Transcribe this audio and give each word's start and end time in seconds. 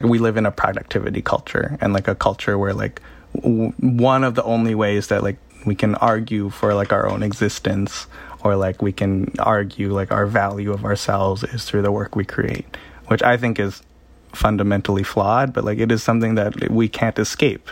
we 0.00 0.18
live 0.18 0.36
in 0.36 0.46
a 0.46 0.50
productivity 0.50 1.22
culture 1.22 1.76
and 1.80 1.92
like 1.92 2.08
a 2.08 2.14
culture 2.14 2.58
where 2.58 2.72
like 2.72 3.00
w- 3.34 3.72
one 3.78 4.24
of 4.24 4.34
the 4.34 4.42
only 4.44 4.74
ways 4.74 5.08
that 5.08 5.22
like 5.22 5.36
we 5.66 5.74
can 5.74 5.94
argue 5.96 6.48
for 6.48 6.74
like 6.74 6.92
our 6.92 7.08
own 7.08 7.22
existence 7.22 8.06
or 8.42 8.56
like 8.56 8.80
we 8.80 8.92
can 8.92 9.30
argue 9.38 9.92
like 9.92 10.10
our 10.10 10.26
value 10.26 10.72
of 10.72 10.84
ourselves 10.84 11.44
is 11.44 11.64
through 11.64 11.82
the 11.82 11.92
work 11.92 12.16
we 12.16 12.24
create 12.24 12.76
which 13.08 13.22
i 13.22 13.36
think 13.36 13.58
is 13.60 13.82
fundamentally 14.32 15.02
flawed 15.02 15.52
but 15.52 15.64
like 15.64 15.78
it 15.78 15.92
is 15.92 16.02
something 16.02 16.34
that 16.34 16.70
we 16.70 16.88
can't 16.88 17.18
escape 17.18 17.68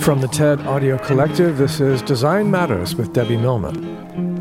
from 0.00 0.20
the 0.20 0.28
TED 0.28 0.60
Audio 0.66 0.96
Collective, 0.98 1.58
this 1.58 1.80
is 1.80 2.00
Design 2.00 2.50
Matters 2.50 2.94
with 2.94 3.12
Debbie 3.12 3.36
Millman. 3.36 4.33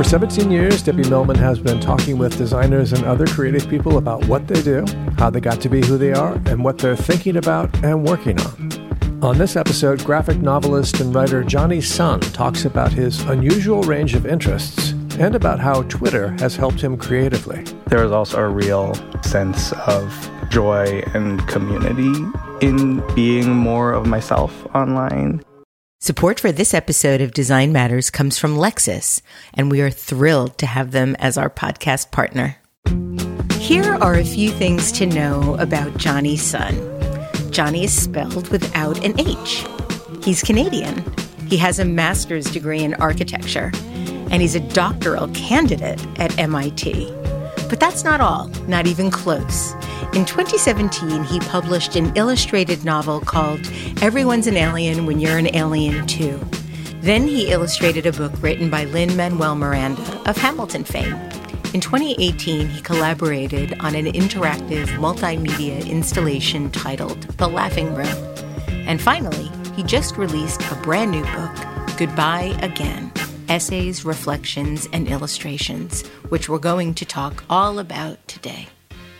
For 0.00 0.04
17 0.04 0.50
years, 0.50 0.82
Debbie 0.82 1.06
Millman 1.10 1.36
has 1.36 1.58
been 1.58 1.78
talking 1.78 2.16
with 2.16 2.38
designers 2.38 2.94
and 2.94 3.04
other 3.04 3.26
creative 3.26 3.68
people 3.68 3.98
about 3.98 4.24
what 4.24 4.48
they 4.48 4.62
do, 4.62 4.82
how 5.18 5.28
they 5.28 5.40
got 5.40 5.60
to 5.60 5.68
be 5.68 5.84
who 5.84 5.98
they 5.98 6.14
are, 6.14 6.40
and 6.46 6.64
what 6.64 6.78
they're 6.78 6.96
thinking 6.96 7.36
about 7.36 7.84
and 7.84 8.02
working 8.02 8.40
on. 8.40 9.20
On 9.22 9.36
this 9.36 9.56
episode, 9.56 10.02
graphic 10.02 10.38
novelist 10.38 11.00
and 11.00 11.14
writer 11.14 11.44
Jonny 11.44 11.82
Sun 11.82 12.20
talks 12.20 12.64
about 12.64 12.94
his 12.94 13.20
unusual 13.24 13.82
range 13.82 14.14
of 14.14 14.24
interests 14.24 14.92
and 15.18 15.34
about 15.34 15.60
how 15.60 15.82
Twitter 15.82 16.30
has 16.38 16.56
helped 16.56 16.80
him 16.80 16.96
creatively. 16.96 17.62
There 17.88 18.02
is 18.02 18.10
also 18.10 18.38
a 18.38 18.48
real 18.48 18.94
sense 19.20 19.72
of 19.86 20.30
joy 20.48 21.02
and 21.12 21.46
community 21.46 22.24
in 22.66 23.06
being 23.14 23.50
more 23.54 23.92
of 23.92 24.06
myself 24.06 24.66
online. 24.74 25.42
Support 26.02 26.40
for 26.40 26.50
this 26.50 26.72
episode 26.72 27.20
of 27.20 27.34
Design 27.34 27.72
Matters 27.72 28.08
comes 28.08 28.38
from 28.38 28.56
Lexus, 28.56 29.20
and 29.52 29.70
we 29.70 29.82
are 29.82 29.90
thrilled 29.90 30.56
to 30.56 30.64
have 30.64 30.92
them 30.92 31.14
as 31.18 31.36
our 31.36 31.50
podcast 31.50 32.10
partner. 32.10 32.56
Here 33.58 33.92
are 33.96 34.14
a 34.14 34.24
few 34.24 34.50
things 34.50 34.92
to 34.92 35.04
know 35.04 35.56
about 35.56 35.98
Jonny 35.98 36.38
Sun. 36.38 36.74
Johnny 37.50 37.84
is 37.84 37.92
spelled 37.92 38.48
without 38.48 39.04
an 39.04 39.20
H. 39.20 39.62
He's 40.24 40.42
Canadian. 40.42 41.04
He 41.48 41.58
has 41.58 41.78
a 41.78 41.84
master's 41.84 42.50
degree 42.50 42.82
in 42.82 42.94
architecture, 42.94 43.70
and 44.30 44.40
he's 44.40 44.54
a 44.54 44.60
doctoral 44.60 45.28
candidate 45.34 46.02
at 46.18 46.38
MIT. 46.38 47.14
But 47.70 47.78
that's 47.78 48.02
not 48.02 48.20
all, 48.20 48.48
not 48.66 48.88
even 48.88 49.12
close. 49.12 49.74
In 50.12 50.24
2017, 50.24 51.22
he 51.22 51.38
published 51.38 51.94
an 51.94 52.12
illustrated 52.16 52.84
novel 52.84 53.20
called 53.20 53.60
Everyone's 54.02 54.48
an 54.48 54.56
Alien 54.56 55.06
When 55.06 55.20
You're 55.20 55.38
an 55.38 55.54
Alien 55.54 56.04
Too. 56.08 56.40
Then 57.00 57.28
he 57.28 57.52
illustrated 57.52 58.06
a 58.06 58.12
book 58.12 58.32
written 58.42 58.70
by 58.70 58.84
Lin 58.86 59.16
Manuel 59.16 59.54
Miranda 59.54 60.02
of 60.28 60.36
Hamilton 60.36 60.82
fame. 60.82 61.14
In 61.72 61.80
2018, 61.80 62.66
he 62.66 62.80
collaborated 62.80 63.78
on 63.78 63.94
an 63.94 64.06
interactive 64.06 64.86
multimedia 64.98 65.88
installation 65.88 66.72
titled 66.72 67.22
The 67.38 67.48
Laughing 67.48 67.94
Room. 67.94 68.18
And 68.68 69.00
finally, 69.00 69.48
he 69.76 69.84
just 69.84 70.16
released 70.16 70.60
a 70.72 70.74
brand 70.82 71.12
new 71.12 71.22
book, 71.22 71.96
Goodbye 71.96 72.58
Again 72.62 73.12
Essays, 73.50 74.04
Reflections, 74.04 74.88
and 74.92 75.08
Illustrations, 75.08 76.06
which 76.28 76.48
we're 76.48 76.60
going 76.60 76.94
to 76.94 77.04
talk 77.04 77.42
all 77.50 77.80
about 77.80 78.16
today. 78.28 78.68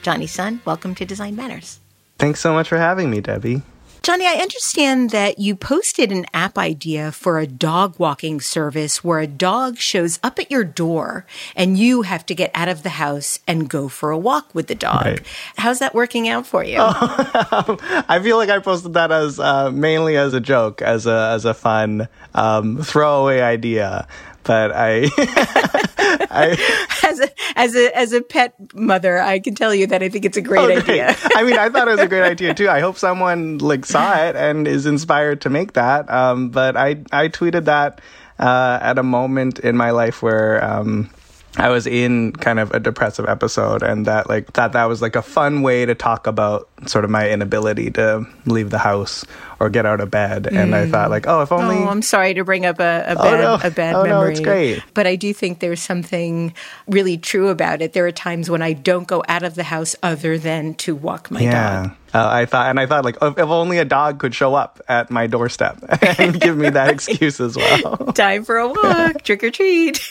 Jonny 0.03 0.29
Sun, 0.29 0.61
welcome 0.65 0.95
to 0.95 1.05
Design 1.05 1.35
Matters. 1.35 1.81
Thanks 2.17 2.39
so 2.39 2.53
much 2.53 2.69
for 2.69 2.79
having 2.79 3.11
me, 3.11 3.21
Debbie. 3.21 3.63
Jonny, 4.03 4.27
I 4.27 4.37
understand 4.41 5.11
that 5.11 5.39
you 5.39 5.55
posted 5.55 6.11
an 6.11 6.25
app 6.33 6.57
idea 6.57 7.13
for 7.13 7.39
a 7.39 7.47
dog 7.47 7.99
walking 7.99 8.41
service 8.41 9.05
where 9.05 9.21
a 9.21 9.27
dog 9.27 9.77
shows 9.77 10.19
up 10.23 10.39
at 10.39 10.51
your 10.51 10.65
door 10.65 11.27
and 11.55 11.79
you 11.79 12.03
have 12.03 12.25
to 12.27 12.35
get 12.35 12.51
out 12.55 12.69
of 12.69 12.83
the 12.83 12.91
house 12.91 13.41
and 13.47 13.69
go 13.69 13.89
for 13.89 14.11
a 14.11 14.17
walk 14.17 14.55
with 14.55 14.69
the 14.69 14.75
dog. 14.75 15.05
Right. 15.05 15.27
How's 15.57 15.81
that 15.81 15.95
working 15.95 16.29
out 16.31 16.47
for 16.47 16.65
you? 16.65 16.79
Oh, 16.79 17.79
I 18.09 18.21
feel 18.23 18.39
like 18.39 18.49
I 18.49 18.59
posted 18.59 18.95
that 18.95 19.13
as 19.13 19.39
uh, 19.39 19.71
mainly 19.71 20.17
as 20.17 20.33
a 20.33 20.41
joke, 20.41 20.81
as 20.81 21.07
a 21.07 21.33
as 21.35 21.45
a 21.45 21.53
fun 21.53 22.09
um, 22.35 22.83
throwaway 22.83 23.41
idea 23.41 24.09
but 24.43 24.73
I, 24.75 25.03
I 26.31 26.87
as 27.05 27.21
a 27.21 27.29
as 27.59 27.75
a 27.75 27.99
as 27.99 28.13
a 28.13 28.21
pet 28.21 28.55
mother, 28.75 29.19
I 29.19 29.39
can 29.39 29.55
tell 29.55 29.75
you 29.75 29.87
that 29.89 30.03
I 30.03 30.09
think 30.09 30.25
it's 30.25 30.37
a 30.37 30.43
great 30.43 30.61
oh, 30.61 30.79
idea. 30.79 31.17
I 31.35 31.43
mean, 31.43 31.59
I 31.59 31.69
thought 31.69 31.89
it 31.89 31.93
was 31.93 32.01
a 32.01 32.09
great 32.09 32.23
idea 32.31 32.55
too. 32.55 32.69
I 32.69 32.81
hope 32.81 32.97
someone 32.97 33.59
like 33.59 33.87
saw 33.87 34.17
it 34.17 34.37
and 34.37 34.67
is 34.67 34.87
inspired 34.87 35.43
to 35.43 35.51
make 35.51 35.75
that. 35.75 36.11
Um, 36.11 36.51
but 36.51 36.77
I 36.77 37.03
I 37.13 37.29
tweeted 37.29 37.65
that 37.67 38.01
uh, 38.39 38.79
at 38.81 38.99
a 38.99 39.03
moment 39.03 39.59
in 39.59 39.77
my 39.77 39.91
life 39.91 40.23
where. 40.23 40.63
Um, 40.65 41.11
I 41.57 41.69
was 41.71 41.89
in 41.89 42.33
kind 42.33 42.61
of 42.61 42.71
a 42.71 42.79
depressive 42.79 43.29
episode 43.29 43.83
and 43.83 44.07
that 44.07 44.29
like 44.29 44.53
thought 44.53 44.73
that 44.73 44.85
was 44.85 45.03
like 45.03 45.17
a 45.17 45.23
fun 45.23 45.63
way 45.63 45.85
to 45.85 45.97
talk 45.97 46.29
about 46.29 46.69
sort 46.87 47.05
of 47.05 47.11
my 47.11 47.29
inability 47.29 47.91
to 47.93 48.25
leave 48.47 48.71
the 48.71 48.79
house 48.79 49.25
or 49.61 49.69
get 49.69 49.85
out 49.85 50.01
of 50.01 50.11
bed. 50.11 50.45
Mm. 50.45 50.57
And 50.57 50.75
I 50.75 50.89
thought 50.89 51.11
like, 51.11 51.27
oh, 51.29 51.43
if 51.43 51.53
only. 51.53 51.77
Oh, 51.77 51.89
I'm 51.89 52.03
sorry 52.03 52.35
to 52.35 52.45
bring 52.45 52.65
up 52.65 52.81
a, 52.81 53.05
a 53.07 53.13
oh, 53.13 53.23
bad, 53.23 53.41
no. 53.41 53.69
a 53.69 53.71
bad 53.71 53.95
oh, 53.95 54.03
memory. 54.05 54.09
No, 54.09 54.31
it's 54.31 54.41
great. 54.41 54.83
But 54.95 55.07
I 55.07 55.17
do 55.17 55.35
think 55.35 55.61
there's 55.61 55.83
something 55.83 56.55
really 56.89 57.19
true 57.19 57.49
about 57.49 57.83
it. 57.83 57.93
There 57.93 58.07
are 58.07 58.13
times 58.13 58.49
when 58.49 58.63
I 58.63 58.73
don't 58.73 59.07
go 59.07 59.23
out 59.29 59.43
of 59.43 59.55
the 59.55 59.65
house 59.65 59.95
other 60.03 60.39
than 60.39 60.75
to 60.77 60.97
walk 60.97 61.31
my 61.31 61.41
yeah. 61.41 61.83
dog. 61.83 61.97
Uh, 62.13 62.29
I 62.29 62.47
thought, 62.47 62.71
and 62.71 62.81
I 62.81 62.87
thought, 62.87 63.05
like, 63.05 63.19
if, 63.23 63.39
if, 63.39 63.45
only 63.45 63.79
a 63.79 63.85
dog 63.85 64.19
could 64.19 64.35
show 64.35 64.55
up 64.55 64.81
at 64.89 65.11
my 65.11 65.29
doorstep 65.29 65.79
and 66.19 66.41
give 66.41 66.57
me 66.57 66.71
that 66.71 66.89
excuse 66.89 67.39
as 67.41 67.57
well. 67.57 67.97
Time 68.15 68.45
for 68.45 68.57
a 68.57 68.67
walk, 68.67 69.23
trick 69.23 69.45
or 69.45 69.51
treat. 69.51 70.11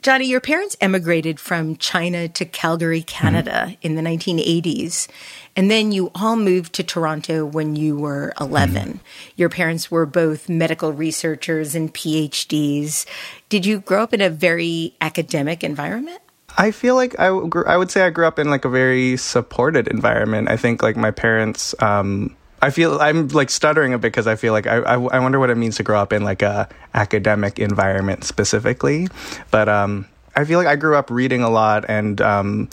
Jonny, 0.00 0.26
your 0.26 0.40
parents 0.40 0.76
emigrated 0.80 1.40
from 1.40 1.76
China 1.76 2.28
to 2.28 2.44
Calgary, 2.44 3.02
Canada 3.02 3.66
mm-hmm. 3.66 3.74
in 3.82 3.94
the 3.96 4.02
1980s. 4.02 5.08
And 5.58 5.68
then 5.68 5.90
you 5.90 6.12
all 6.14 6.36
moved 6.36 6.74
to 6.74 6.84
Toronto 6.84 7.44
when 7.44 7.74
you 7.74 7.98
were 7.98 8.32
11. 8.40 8.74
Mm-hmm. 8.76 8.96
Your 9.34 9.48
parents 9.48 9.90
were 9.90 10.06
both 10.06 10.48
medical 10.48 10.92
researchers 10.92 11.74
and 11.74 11.92
PhDs. 11.92 13.06
Did 13.48 13.66
you 13.66 13.80
grow 13.80 14.04
up 14.04 14.14
in 14.14 14.20
a 14.20 14.30
very 14.30 14.94
academic 15.00 15.64
environment? 15.64 16.20
I 16.56 16.70
feel 16.70 16.94
like 16.94 17.18
I, 17.18 17.26
I 17.26 17.76
would 17.76 17.90
say 17.90 18.02
I 18.02 18.10
grew 18.10 18.24
up 18.24 18.38
in 18.38 18.50
like 18.50 18.64
a 18.64 18.68
very 18.68 19.16
supported 19.16 19.88
environment. 19.88 20.48
I 20.48 20.56
think 20.56 20.80
like 20.80 20.96
my 20.96 21.10
parents 21.10 21.74
um, 21.82 22.36
I 22.62 22.70
feel 22.70 23.00
I'm 23.00 23.26
like 23.28 23.50
stuttering 23.50 23.92
a 23.94 23.98
bit 23.98 24.12
because 24.12 24.28
I 24.28 24.36
feel 24.36 24.52
like 24.52 24.68
I, 24.68 24.76
I, 24.76 24.94
I 24.94 25.18
wonder 25.18 25.40
what 25.40 25.50
it 25.50 25.56
means 25.56 25.76
to 25.78 25.82
grow 25.82 25.98
up 25.98 26.12
in 26.12 26.22
like 26.22 26.42
a 26.42 26.68
academic 26.94 27.58
environment 27.58 28.22
specifically, 28.22 29.08
but 29.50 29.68
um, 29.68 30.06
I 30.38 30.44
feel 30.44 30.58
like 30.58 30.68
I 30.68 30.76
grew 30.76 30.94
up 30.94 31.10
reading 31.10 31.42
a 31.42 31.50
lot 31.50 31.84
and 31.88 32.20
um, 32.20 32.68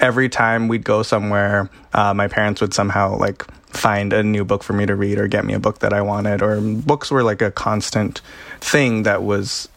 every 0.00 0.28
time 0.28 0.68
we'd 0.68 0.84
go 0.84 1.02
somewhere, 1.02 1.70
uh, 1.92 2.14
my 2.14 2.28
parents 2.28 2.60
would 2.60 2.74
somehow 2.74 3.16
like 3.16 3.44
find 3.68 4.12
a 4.12 4.22
new 4.22 4.44
book 4.44 4.62
for 4.62 4.72
me 4.72 4.86
to 4.86 4.96
read 4.96 5.18
or 5.18 5.28
get 5.28 5.44
me 5.44 5.54
a 5.54 5.60
book 5.60 5.78
that 5.80 5.92
I 5.92 6.02
wanted 6.02 6.42
or 6.42 6.60
books 6.60 7.10
were 7.10 7.22
like 7.22 7.40
a 7.40 7.50
constant 7.50 8.20
thing 8.60 9.04
that 9.04 9.22
was 9.22 9.68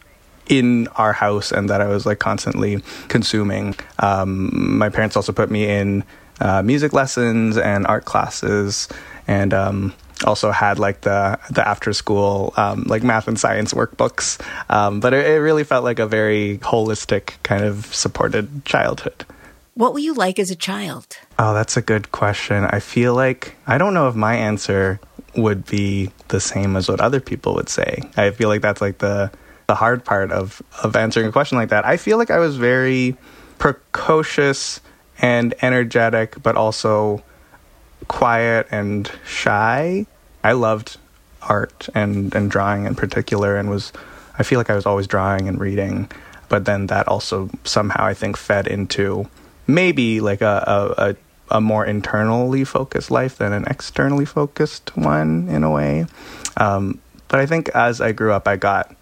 in 0.48 0.88
our 0.96 1.14
house 1.14 1.52
and 1.52 1.70
that 1.70 1.80
I 1.80 1.88
was 1.88 2.06
like 2.06 2.20
constantly 2.20 2.82
consuming. 3.08 3.76
Um, 4.00 4.78
my 4.78 4.90
parents 4.90 5.16
also 5.16 5.32
put 5.32 5.52
me 5.52 5.70
in 5.70 6.04
uh, 6.42 6.62
music 6.64 6.94
lessons 6.94 7.58
and 7.58 7.86
art 7.86 8.06
classes 8.06 8.90
and 9.28 9.54
um, 9.54 9.94
also 10.26 10.52
had 10.52 10.80
like 10.80 11.02
the 11.02 11.40
the 11.52 11.66
after 11.66 11.94
school 11.94 12.54
um, 12.58 12.84
like 12.84 13.04
math 13.04 13.28
and 13.28 13.40
science 13.40 13.74
workbooks. 13.74 14.42
Um, 14.70 15.00
but 15.00 15.14
it, 15.14 15.26
it, 15.26 15.40
really 15.40 15.64
felt 15.64 15.84
like 15.84 16.00
a 16.00 16.08
very 16.08 16.58
holistic 16.60 17.42
kind 17.44 17.64
of 17.64 17.94
supported 17.94 18.66
childhood. 18.66 19.26
What 19.76 19.94
were 19.94 20.00
you 20.00 20.14
like 20.14 20.38
as 20.38 20.52
a 20.52 20.56
child? 20.56 21.18
Oh, 21.40 21.56
that's 21.56 21.78
a 21.78 21.82
good 21.82 22.12
question. 22.12 22.66
I 22.66 22.80
feel 22.80 23.16
like 23.16 23.56
I 23.66 23.80
don't 23.80 23.96
know 23.96 24.08
if 24.08 24.14
my 24.14 24.36
answer 24.36 25.00
would 25.36 25.66
be 25.66 26.12
the 26.28 26.40
same 26.40 26.76
as 26.76 26.88
what 26.88 27.02
other 27.02 27.20
people 27.20 27.56
would 27.56 27.70
say. 27.70 28.04
I 28.16 28.30
feel 28.30 28.50
like 28.50 28.62
that's 28.62 28.82
like 28.82 29.00
the 29.00 29.32
the 29.66 29.74
hard 29.74 30.06
part 30.06 30.32
of 30.32 30.62
of 30.84 30.96
answering 30.96 31.26
a 31.26 31.32
question 31.32 31.58
like 31.58 31.70
that. 31.70 31.86
I 31.86 31.98
feel 31.98 32.20
like 32.20 32.30
I 32.30 32.38
was 32.38 32.56
very 32.56 33.18
precocious 33.58 34.80
and 35.20 35.56
energetic, 35.64 36.42
but 36.44 36.56
also 36.56 37.24
quiet 38.08 38.68
and 38.70 39.12
shy. 39.26 40.06
I 40.44 40.52
loved 40.52 40.98
art 41.42 41.90
and, 41.96 42.34
and 42.36 42.52
drawing 42.52 42.86
in 42.86 42.94
particular 42.94 43.58
and 43.58 43.72
was 43.72 43.92
I 44.38 44.44
feel 44.44 44.60
like 44.60 44.70
I 44.70 44.76
was 44.76 44.86
always 44.86 45.08
drawing 45.08 45.48
and 45.48 45.60
reading, 45.60 46.12
but 46.48 46.66
then 46.66 46.88
that 46.88 47.08
also 47.08 47.50
somehow 47.64 48.06
I 48.06 48.14
think 48.14 48.38
fed 48.38 48.68
into 48.68 49.28
maybe 49.68 50.22
like 50.22 50.42
a, 50.42 50.64
a, 50.68 51.10
a, 51.10 51.16
a 51.58 51.62
more 51.62 51.86
internally 51.86 52.64
focused 52.64 53.12
life 53.12 53.38
than 53.38 53.54
an 53.54 53.66
externally 53.66 54.26
focused 54.26 54.96
one 54.96 55.48
in 55.50 55.64
a 55.64 55.72
way. 55.72 56.06
Um, 56.58 57.00
but 57.28 57.40
I 57.40 57.46
think 57.46 57.70
as 57.70 58.02
I 58.02 58.12
grew 58.12 58.32
up, 58.32 58.48
I 58.48 58.58
got, 58.58 58.96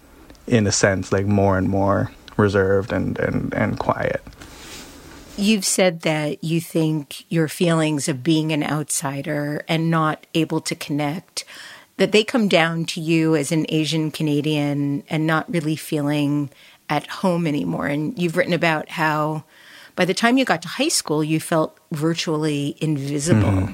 in 0.46 0.66
a 0.66 0.72
sense, 0.72 1.12
like 1.12 1.26
more 1.26 1.58
and 1.58 1.68
more 1.68 2.10
reserved 2.36 2.92
and, 2.92 3.18
and, 3.18 3.52
and 3.54 3.78
quiet. 3.78 4.22
You've 5.36 5.64
said 5.64 6.02
that 6.02 6.44
you 6.44 6.60
think 6.60 7.24
your 7.30 7.48
feelings 7.48 8.08
of 8.08 8.22
being 8.22 8.52
an 8.52 8.62
outsider 8.62 9.64
and 9.66 9.90
not 9.90 10.26
able 10.34 10.60
to 10.60 10.74
connect, 10.74 11.44
that 11.96 12.12
they 12.12 12.24
come 12.24 12.48
down 12.48 12.84
to 12.86 13.00
you 13.00 13.34
as 13.34 13.50
an 13.50 13.64
Asian 13.68 14.10
Canadian 14.10 15.04
and 15.08 15.26
not 15.26 15.50
really 15.50 15.76
feeling 15.76 16.50
at 16.88 17.06
home 17.06 17.46
anymore. 17.46 17.86
And 17.86 18.18
you've 18.18 18.36
written 18.36 18.52
about 18.52 18.90
how 18.90 19.44
by 19.96 20.04
the 20.04 20.14
time 20.14 20.38
you 20.38 20.44
got 20.44 20.62
to 20.62 20.68
high 20.68 20.88
school, 20.88 21.22
you 21.22 21.40
felt 21.40 21.78
virtually 21.90 22.76
invisible. 22.80 23.42
Mm-hmm. 23.42 23.72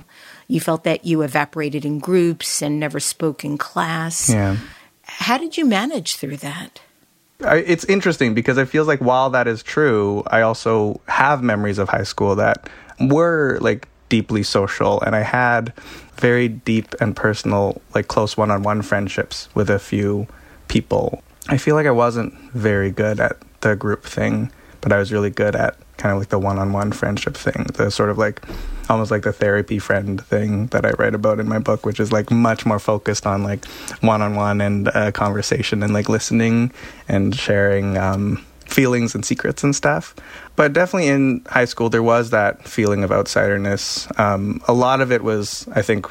You 0.49 0.61
felt 0.61 0.85
that 0.85 1.05
you 1.05 1.23
evaporated 1.23 1.85
in 1.85 1.99
groups 1.99 2.63
and 2.63 2.81
never 2.81 3.01
spoke 3.01 3.45
in 3.45 3.59
class. 3.59 4.31
Yeah. 4.31 4.57
How 5.03 5.39
did 5.39 5.57
you 5.57 5.65
manage 5.65 6.17
through 6.17 6.39
that? 6.39 6.81
I, 7.45 7.59
it's 7.59 7.85
interesting 7.85 8.35
because 8.35 8.59
it 8.59 8.67
feels 8.67 8.89
like 8.89 9.01
while 9.01 9.31
that 9.31 9.47
is 9.47 9.63
true, 9.63 10.23
I 10.27 10.41
also 10.41 11.01
have 11.07 11.43
memories 11.43 11.79
of 11.79 11.89
high 11.89 12.03
school 12.03 12.35
that 12.37 12.69
were 13.01 13.59
like 13.61 13.89
deeply 14.09 14.43
social 14.43 15.01
and 15.03 15.15
I 15.15 15.21
had 15.21 15.73
very 16.17 16.49
deep 16.49 16.95
and 17.01 17.15
personal, 17.15 17.81
like 17.95 18.09
close 18.09 18.37
one 18.37 18.51
on 18.51 18.63
one 18.63 18.83
friendships 18.83 19.49
with 19.55 19.71
a 19.71 19.79
few 19.79 20.27
people. 20.67 21.23
I 21.49 21.59
feel 21.59 21.75
like 21.75 21.87
I 21.87 21.93
wasn't 21.93 22.35
very 22.53 22.91
good 22.91 23.21
at 23.21 23.37
the 23.61 23.77
group 23.77 24.05
thing, 24.05 24.51
but 24.81 24.93
I 24.93 24.99
was 24.99 25.13
really 25.13 25.31
good 25.31 25.55
at 25.55 25.77
kind 25.99 26.13
of 26.13 26.19
like 26.19 26.31
the 26.31 26.39
one 26.39 26.59
on 26.59 26.73
one 26.73 26.93
friendship 26.93 27.37
thing, 27.37 27.67
the 27.75 27.91
sort 27.91 28.09
of 28.09 28.17
like 28.17 28.41
almost 28.89 29.11
like 29.11 29.23
the 29.23 29.33
therapy 29.33 29.79
friend 29.79 30.25
thing 30.25 30.69
that 30.69 30.87
I 30.87 30.91
write 30.93 31.15
about 31.15 31.41
in 31.41 31.49
my 31.49 31.59
book, 31.59 31.85
which 31.85 32.01
is 32.01 32.11
like 32.11 32.31
much 32.31 32.65
more 32.65 32.79
focused 32.79 33.27
on 33.27 33.43
like 33.43 33.67
one 34.01 34.23
on 34.23 34.35
one 34.35 34.61
and 34.61 34.89
uh, 34.89 35.13
conversation 35.13 35.83
and 35.83 35.93
like 35.93 36.09
listening 36.09 36.73
and 37.09 37.35
sharing 37.35 37.99
um, 37.99 38.45
feelings 38.67 39.15
and 39.15 39.25
secrets 39.25 39.63
and 39.63 39.75
stuff. 39.75 40.15
But 40.57 40.73
definitely 40.73 41.09
in 41.09 41.45
high 41.49 41.67
school, 41.67 41.91
there 41.91 42.03
was 42.03 42.31
that 42.31 42.67
feeling 42.67 43.05
of 43.05 43.11
outsiderness. 43.11 44.09
Um, 44.19 44.63
a 44.67 44.73
lot 44.73 45.01
of 45.01 45.13
it 45.13 45.23
was, 45.23 45.69
I 45.75 45.83
think, 45.83 46.07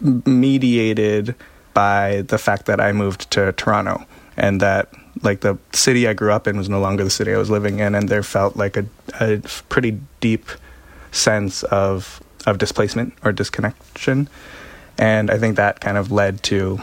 mediated 0.00 1.34
by 1.74 2.22
the 2.22 2.38
fact 2.38 2.66
that 2.66 2.80
I 2.80 2.92
moved 2.92 3.30
to 3.32 3.52
Toronto 3.52 4.04
and 4.36 4.60
that 4.60 4.92
like 5.22 5.40
the 5.40 5.58
city 5.72 6.08
I 6.08 6.12
grew 6.12 6.32
up 6.32 6.46
in 6.46 6.56
was 6.56 6.68
no 6.68 6.80
longer 6.80 7.04
the 7.04 7.10
city 7.10 7.32
I 7.32 7.38
was 7.38 7.50
living 7.50 7.78
in, 7.78 7.94
and 7.94 8.08
there 8.08 8.22
felt 8.22 8.56
like 8.56 8.76
a, 8.76 8.86
a 9.20 9.38
pretty 9.68 10.00
deep 10.20 10.46
sense 11.12 11.62
of 11.64 12.22
of 12.46 12.58
displacement 12.58 13.14
or 13.22 13.32
disconnection, 13.32 14.28
and 14.98 15.30
I 15.30 15.38
think 15.38 15.56
that 15.56 15.80
kind 15.80 15.98
of 15.98 16.10
led 16.10 16.42
to 16.44 16.80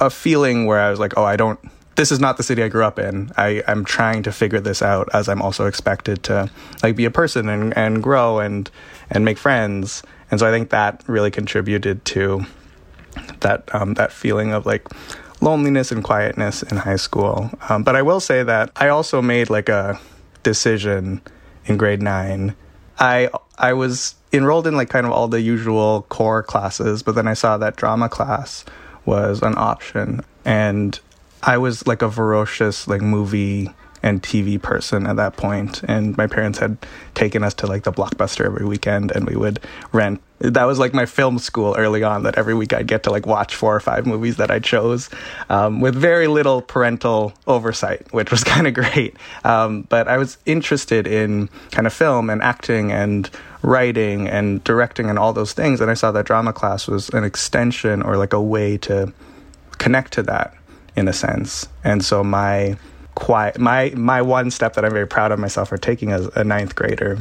a 0.00 0.10
feeling 0.10 0.66
where 0.66 0.80
I 0.80 0.90
was 0.90 0.98
like, 0.98 1.14
oh, 1.16 1.24
I 1.24 1.36
don't. 1.36 1.58
This 1.96 2.12
is 2.12 2.20
not 2.20 2.36
the 2.36 2.42
city 2.42 2.62
I 2.62 2.68
grew 2.68 2.84
up 2.84 2.98
in. 2.98 3.32
I, 3.38 3.62
I'm 3.66 3.82
trying 3.82 4.22
to 4.24 4.32
figure 4.32 4.60
this 4.60 4.82
out 4.82 5.08
as 5.14 5.30
I'm 5.30 5.40
also 5.40 5.64
expected 5.64 6.22
to 6.24 6.50
like 6.82 6.94
be 6.94 7.06
a 7.06 7.10
person 7.10 7.48
and, 7.48 7.76
and 7.76 8.02
grow 8.02 8.38
and 8.38 8.70
and 9.10 9.24
make 9.24 9.38
friends. 9.38 10.02
And 10.30 10.38
so 10.40 10.46
I 10.46 10.50
think 10.50 10.70
that 10.70 11.02
really 11.06 11.30
contributed 11.30 12.04
to 12.06 12.44
that 13.40 13.74
um, 13.74 13.94
that 13.94 14.12
feeling 14.12 14.52
of 14.52 14.66
like 14.66 14.86
loneliness 15.46 15.92
and 15.92 16.02
quietness 16.02 16.64
in 16.64 16.76
high 16.76 16.96
school. 16.96 17.48
Um, 17.68 17.84
but 17.84 17.94
I 17.94 18.02
will 18.02 18.18
say 18.18 18.42
that 18.42 18.72
I 18.74 18.88
also 18.88 19.22
made 19.22 19.48
like 19.48 19.68
a 19.68 19.98
decision 20.42 21.22
in 21.66 21.76
grade 21.76 22.02
nine. 22.02 22.54
I 22.98 23.30
I 23.56 23.72
was 23.72 24.16
enrolled 24.32 24.66
in 24.66 24.76
like 24.76 24.90
kind 24.90 25.06
of 25.06 25.12
all 25.12 25.28
the 25.28 25.40
usual 25.40 26.02
core 26.08 26.42
classes, 26.42 27.02
but 27.02 27.14
then 27.14 27.28
I 27.28 27.34
saw 27.34 27.56
that 27.58 27.76
drama 27.76 28.08
class 28.08 28.64
was 29.04 29.40
an 29.42 29.54
option, 29.56 30.20
and 30.44 30.98
I 31.44 31.58
was 31.58 31.86
like 31.86 32.02
a 32.02 32.10
ferocious 32.10 32.88
like 32.88 33.00
movie 33.00 33.70
and 34.02 34.22
TV 34.22 34.60
person 34.60 35.06
at 35.06 35.16
that 35.16 35.36
point, 35.36 35.82
and 35.84 36.16
my 36.16 36.26
parents 36.26 36.58
had 36.58 36.76
taken 37.14 37.42
us 37.42 37.54
to 37.54 37.66
like 37.66 37.84
the 37.84 37.92
blockbuster 37.92 38.44
every 38.44 38.64
weekend, 38.64 39.10
and 39.10 39.26
we 39.26 39.36
would 39.36 39.60
rent. 39.92 40.20
That 40.38 40.64
was 40.64 40.78
like 40.78 40.92
my 40.92 41.06
film 41.06 41.38
school 41.38 41.74
early 41.78 42.02
on. 42.02 42.22
That 42.22 42.36
every 42.36 42.54
week 42.54 42.72
I'd 42.72 42.86
get 42.86 43.02
to 43.04 43.10
like 43.10 43.26
watch 43.26 43.54
four 43.54 43.74
or 43.74 43.80
five 43.80 44.06
movies 44.06 44.36
that 44.36 44.50
I 44.50 44.58
chose, 44.58 45.08
um, 45.48 45.80
with 45.80 45.94
very 45.94 46.26
little 46.26 46.62
parental 46.62 47.32
oversight, 47.46 48.12
which 48.12 48.30
was 48.30 48.44
kind 48.54 48.66
of 48.66 48.74
great. 48.74 49.16
Um, 49.44 49.82
but 49.82 50.08
I 50.08 50.18
was 50.18 50.38
interested 50.46 51.06
in 51.06 51.48
kind 51.70 51.86
of 51.86 51.92
film 51.92 52.30
and 52.30 52.42
acting 52.42 52.92
and 52.92 53.30
writing 53.62 54.28
and 54.28 54.62
directing 54.62 55.08
and 55.08 55.18
all 55.18 55.32
those 55.32 55.52
things, 55.52 55.80
and 55.80 55.90
I 55.90 55.94
saw 55.94 56.12
that 56.12 56.26
drama 56.26 56.52
class 56.52 56.86
was 56.86 57.08
an 57.10 57.24
extension 57.24 58.02
or 58.02 58.16
like 58.16 58.32
a 58.32 58.42
way 58.42 58.76
to 58.78 59.12
connect 59.78 60.12
to 60.14 60.22
that 60.24 60.54
in 60.96 61.08
a 61.08 61.12
sense. 61.12 61.68
And 61.84 62.04
so 62.04 62.24
my 62.24 62.76
quiet. 63.16 63.58
My 63.58 63.90
my 63.96 64.22
one 64.22 64.52
step 64.52 64.74
that 64.74 64.84
I'm 64.84 64.92
very 64.92 65.08
proud 65.08 65.32
of 65.32 65.40
myself 65.40 65.70
for 65.70 65.76
taking 65.76 66.12
as 66.12 66.26
a 66.36 66.44
ninth 66.44 66.76
grader 66.76 67.18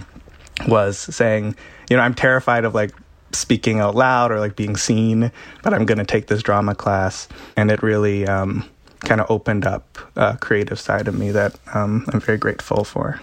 was 0.68 0.98
saying, 0.98 1.56
you 1.90 1.98
know, 1.98 2.04
I'm 2.04 2.14
terrified 2.14 2.66
of 2.66 2.76
like 2.76 2.92
speaking 3.32 3.80
out 3.80 3.96
loud 3.96 4.32
or 4.32 4.40
like 4.40 4.56
being 4.56 4.78
seen, 4.78 5.32
but 5.64 5.74
I'm 5.74 5.86
going 5.86 5.98
to 5.98 6.06
take 6.06 6.28
this 6.28 6.44
drama 6.44 6.76
class, 6.76 7.28
and 7.58 7.72
it 7.72 7.82
really 7.82 8.28
um, 8.28 8.70
kind 9.00 9.20
of 9.20 9.30
opened 9.30 9.66
up 9.66 9.98
a 10.16 10.38
creative 10.38 10.80
side 10.80 11.08
of 11.08 11.18
me 11.18 11.32
that 11.32 11.56
um, 11.74 12.06
I'm 12.14 12.20
very 12.20 12.38
grateful 12.38 12.84
for. 12.84 13.20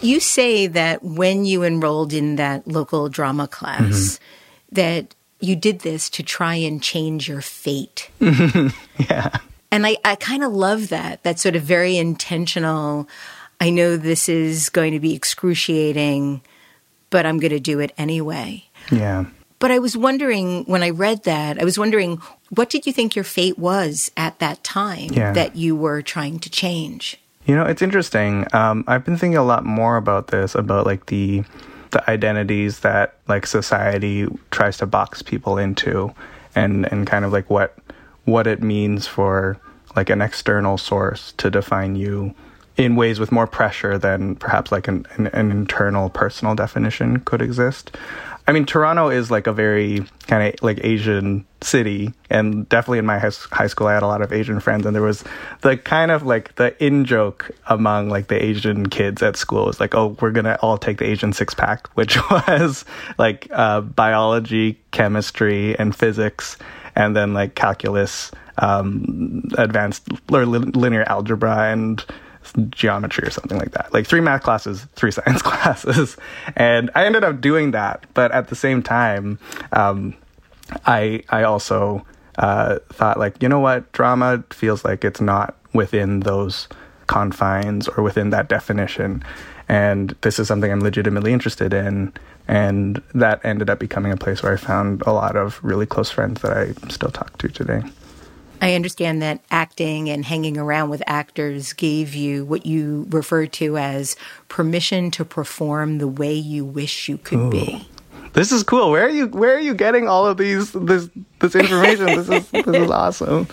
You 0.00 0.18
say 0.18 0.66
that 0.66 1.02
when 1.02 1.44
you 1.44 1.62
enrolled 1.62 2.12
in 2.12 2.36
that 2.36 2.66
local 2.66 3.08
drama 3.08 3.46
class, 3.46 3.80
mm-hmm. 3.84 4.74
that 4.74 5.14
you 5.40 5.56
did 5.56 5.80
this 5.80 6.08
to 6.10 6.22
try 6.22 6.54
and 6.54 6.82
change 6.82 7.28
your 7.28 7.42
fate. 7.42 8.10
yeah. 8.20 9.38
And 9.72 9.86
I, 9.86 9.96
I 10.04 10.16
kind 10.16 10.42
of 10.42 10.52
love 10.52 10.88
that. 10.88 11.22
That 11.22 11.38
sort 11.38 11.56
of 11.56 11.62
very 11.62 11.96
intentional. 11.96 13.08
I 13.60 13.70
know 13.70 13.96
this 13.96 14.28
is 14.28 14.68
going 14.68 14.92
to 14.92 15.00
be 15.00 15.14
excruciating, 15.14 16.40
but 17.10 17.26
I'm 17.26 17.38
going 17.38 17.52
to 17.52 17.60
do 17.60 17.78
it 17.80 17.92
anyway. 17.98 18.64
Yeah. 18.90 19.26
But 19.58 19.70
I 19.70 19.78
was 19.78 19.96
wondering 19.96 20.64
when 20.64 20.82
I 20.82 20.90
read 20.90 21.24
that, 21.24 21.60
I 21.60 21.64
was 21.64 21.78
wondering 21.78 22.20
what 22.48 22.70
did 22.70 22.86
you 22.86 22.92
think 22.92 23.14
your 23.14 23.24
fate 23.24 23.58
was 23.58 24.10
at 24.16 24.38
that 24.38 24.64
time 24.64 25.10
yeah. 25.12 25.32
that 25.32 25.54
you 25.54 25.76
were 25.76 26.02
trying 26.02 26.40
to 26.40 26.50
change? 26.50 27.18
You 27.44 27.54
know, 27.54 27.64
it's 27.64 27.82
interesting. 27.82 28.46
Um, 28.54 28.84
I've 28.86 29.04
been 29.04 29.16
thinking 29.16 29.36
a 29.36 29.44
lot 29.44 29.64
more 29.64 29.96
about 29.96 30.28
this, 30.28 30.54
about 30.54 30.86
like 30.86 31.06
the 31.06 31.44
the 31.90 32.08
identities 32.08 32.80
that 32.80 33.16
like 33.26 33.46
society 33.46 34.26
tries 34.52 34.78
to 34.78 34.86
box 34.86 35.22
people 35.22 35.58
into, 35.58 36.14
and 36.54 36.90
and 36.92 37.06
kind 37.06 37.24
of 37.24 37.32
like 37.32 37.50
what 37.50 37.76
what 38.30 38.46
it 38.46 38.62
means 38.62 39.06
for 39.06 39.58
like 39.96 40.10
an 40.10 40.22
external 40.22 40.78
source 40.78 41.32
to 41.36 41.50
define 41.50 41.96
you 41.96 42.34
in 42.76 42.96
ways 42.96 43.20
with 43.20 43.30
more 43.30 43.46
pressure 43.46 43.98
than 43.98 44.36
perhaps 44.36 44.72
like 44.72 44.88
an, 44.88 45.06
an, 45.16 45.26
an, 45.28 45.50
internal 45.50 46.08
personal 46.08 46.54
definition 46.54 47.20
could 47.20 47.42
exist. 47.42 47.94
I 48.46 48.52
mean, 48.52 48.64
Toronto 48.64 49.10
is 49.10 49.30
like 49.30 49.46
a 49.46 49.52
very 49.52 50.04
kind 50.26 50.48
of 50.48 50.62
like 50.62 50.80
Asian 50.82 51.44
city, 51.60 52.12
and 52.30 52.68
definitely 52.68 52.98
in 52.98 53.06
my 53.06 53.18
high 53.18 53.66
school, 53.66 53.86
I 53.86 53.94
had 53.94 54.02
a 54.02 54.06
lot 54.06 54.22
of 54.22 54.32
Asian 54.32 54.60
friends, 54.60 54.86
and 54.86 54.94
there 54.94 55.02
was 55.02 55.22
the 55.60 55.76
kind 55.76 56.10
of 56.10 56.24
like 56.24 56.54
the 56.56 56.74
in 56.84 57.04
joke 57.04 57.50
among 57.66 58.08
like 58.08 58.28
the 58.28 58.42
Asian 58.42 58.88
kids 58.88 59.22
at 59.22 59.36
school 59.36 59.66
was 59.66 59.78
like, 59.78 59.94
oh, 59.94 60.16
we're 60.20 60.32
gonna 60.32 60.58
all 60.62 60.78
take 60.78 60.98
the 60.98 61.04
Asian 61.04 61.32
six 61.32 61.54
pack, 61.54 61.86
which 61.94 62.18
was 62.30 62.84
like 63.18 63.46
uh, 63.52 63.82
biology, 63.82 64.80
chemistry, 64.90 65.78
and 65.78 65.94
physics 65.94 66.56
and 67.00 67.16
then 67.16 67.32
like 67.32 67.54
calculus, 67.54 68.30
um, 68.58 69.48
advanced 69.56 70.06
or 70.30 70.44
linear 70.44 71.04
algebra, 71.04 71.72
and 71.72 72.04
geometry 72.70 73.26
or 73.26 73.30
something 73.30 73.58
like 73.58 73.72
that. 73.72 73.92
Like 73.92 74.06
three 74.06 74.20
math 74.20 74.42
classes, 74.42 74.86
three 74.94 75.10
science 75.18 75.42
classes, 75.42 76.16
and 76.56 76.90
I 76.94 77.06
ended 77.06 77.24
up 77.24 77.40
doing 77.40 77.70
that. 77.70 78.04
But 78.14 78.32
at 78.32 78.48
the 78.48 78.56
same 78.56 78.82
time, 78.82 79.38
um, 79.72 80.14
I 80.86 81.22
I 81.30 81.44
also 81.44 82.04
uh, 82.38 82.78
thought 82.90 83.18
like 83.18 83.42
you 83.42 83.48
know 83.48 83.60
what, 83.60 83.90
drama 83.92 84.44
feels 84.50 84.84
like 84.84 85.04
it's 85.04 85.20
not 85.20 85.56
within 85.72 86.20
those 86.20 86.68
confines 87.06 87.88
or 87.88 88.04
within 88.04 88.30
that 88.30 88.48
definition. 88.48 89.24
And 89.70 90.16
this 90.22 90.40
is 90.40 90.48
something 90.48 90.72
I'm 90.72 90.80
legitimately 90.80 91.32
interested 91.32 91.72
in. 91.72 92.12
And 92.48 93.00
that 93.14 93.40
ended 93.44 93.70
up 93.70 93.78
becoming 93.78 94.10
a 94.10 94.16
place 94.16 94.42
where 94.42 94.52
I 94.52 94.56
found 94.56 95.02
a 95.02 95.12
lot 95.12 95.36
of 95.36 95.62
really 95.62 95.86
close 95.86 96.10
friends 96.10 96.42
that 96.42 96.52
I 96.52 96.72
still 96.88 97.12
talk 97.12 97.38
to 97.38 97.48
today. 97.48 97.84
I 98.60 98.74
understand 98.74 99.22
that 99.22 99.40
acting 99.52 100.10
and 100.10 100.24
hanging 100.24 100.58
around 100.58 100.90
with 100.90 101.04
actors 101.06 101.72
gave 101.72 102.16
you 102.16 102.44
what 102.44 102.66
you 102.66 103.06
refer 103.10 103.46
to 103.46 103.78
as 103.78 104.16
permission 104.48 105.12
to 105.12 105.24
perform 105.24 105.98
the 105.98 106.08
way 106.08 106.34
you 106.34 106.64
wish 106.64 107.08
you 107.08 107.16
could 107.16 107.38
Ooh. 107.38 107.50
be. 107.50 107.88
This 108.32 108.52
is 108.52 108.62
cool. 108.62 108.90
Where 108.90 109.06
are 109.06 109.10
you 109.10 109.26
where 109.28 109.56
are 109.56 109.60
you 109.60 109.74
getting 109.74 110.08
all 110.08 110.26
of 110.26 110.36
these 110.36 110.72
this 110.72 111.08
this 111.40 111.54
information? 111.54 112.06
this 112.06 112.28
is 112.28 112.50
this 112.50 112.66
is 112.66 112.90
awesome. 112.90 113.48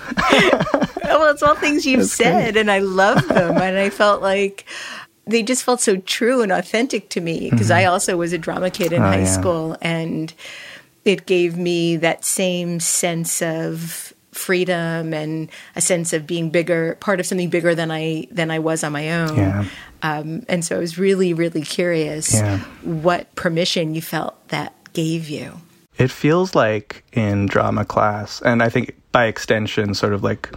well, 1.03 1.31
it's 1.31 1.41
all 1.41 1.55
things 1.55 1.85
you've 1.85 2.01
That's 2.01 2.11
said 2.13 2.53
great. 2.53 2.61
and 2.61 2.69
I 2.71 2.79
love 2.79 3.27
them 3.27 3.57
and 3.57 3.77
I 3.77 3.89
felt 3.89 4.21
like 4.21 4.65
they 5.27 5.43
just 5.43 5.63
felt 5.63 5.81
so 5.81 5.97
true 5.97 6.41
and 6.41 6.51
authentic 6.51 7.09
to 7.09 7.21
me 7.21 7.49
because 7.49 7.67
mm-hmm. 7.67 7.79
I 7.79 7.85
also 7.85 8.17
was 8.17 8.33
a 8.33 8.37
drama 8.37 8.69
kid 8.69 8.93
in 8.93 9.01
oh, 9.01 9.05
high 9.05 9.19
yeah. 9.19 9.25
school 9.25 9.77
and 9.81 10.33
it 11.05 11.25
gave 11.25 11.57
me 11.57 11.95
that 11.97 12.25
same 12.25 12.79
sense 12.79 13.41
of 13.41 14.13
freedom 14.37 15.13
and 15.13 15.49
a 15.75 15.81
sense 15.81 16.13
of 16.13 16.27
being 16.27 16.49
bigger, 16.49 16.95
part 16.99 17.19
of 17.19 17.25
something 17.25 17.49
bigger 17.49 17.75
than 17.75 17.91
I 17.91 18.27
than 18.31 18.51
I 18.51 18.59
was 18.59 18.83
on 18.83 18.91
my 18.91 19.11
own. 19.11 19.35
Yeah. 19.35 19.65
Um, 20.03 20.45
and 20.47 20.63
so 20.63 20.75
I 20.75 20.79
was 20.79 20.97
really, 20.97 21.33
really 21.33 21.63
curious 21.63 22.33
yeah. 22.33 22.59
what 22.83 23.33
permission 23.35 23.95
you 23.95 24.01
felt 24.01 24.47
that 24.49 24.73
gave 24.93 25.27
you. 25.27 25.59
It 25.97 26.11
feels 26.11 26.53
like 26.53 27.03
in 27.13 27.47
drama 27.47 27.83
class, 27.83 28.41
and 28.43 28.61
I 28.61 28.69
think 28.69 28.95
by 29.11 29.25
extension, 29.25 29.95
sort 29.95 30.13
of 30.13 30.23
like 30.23 30.51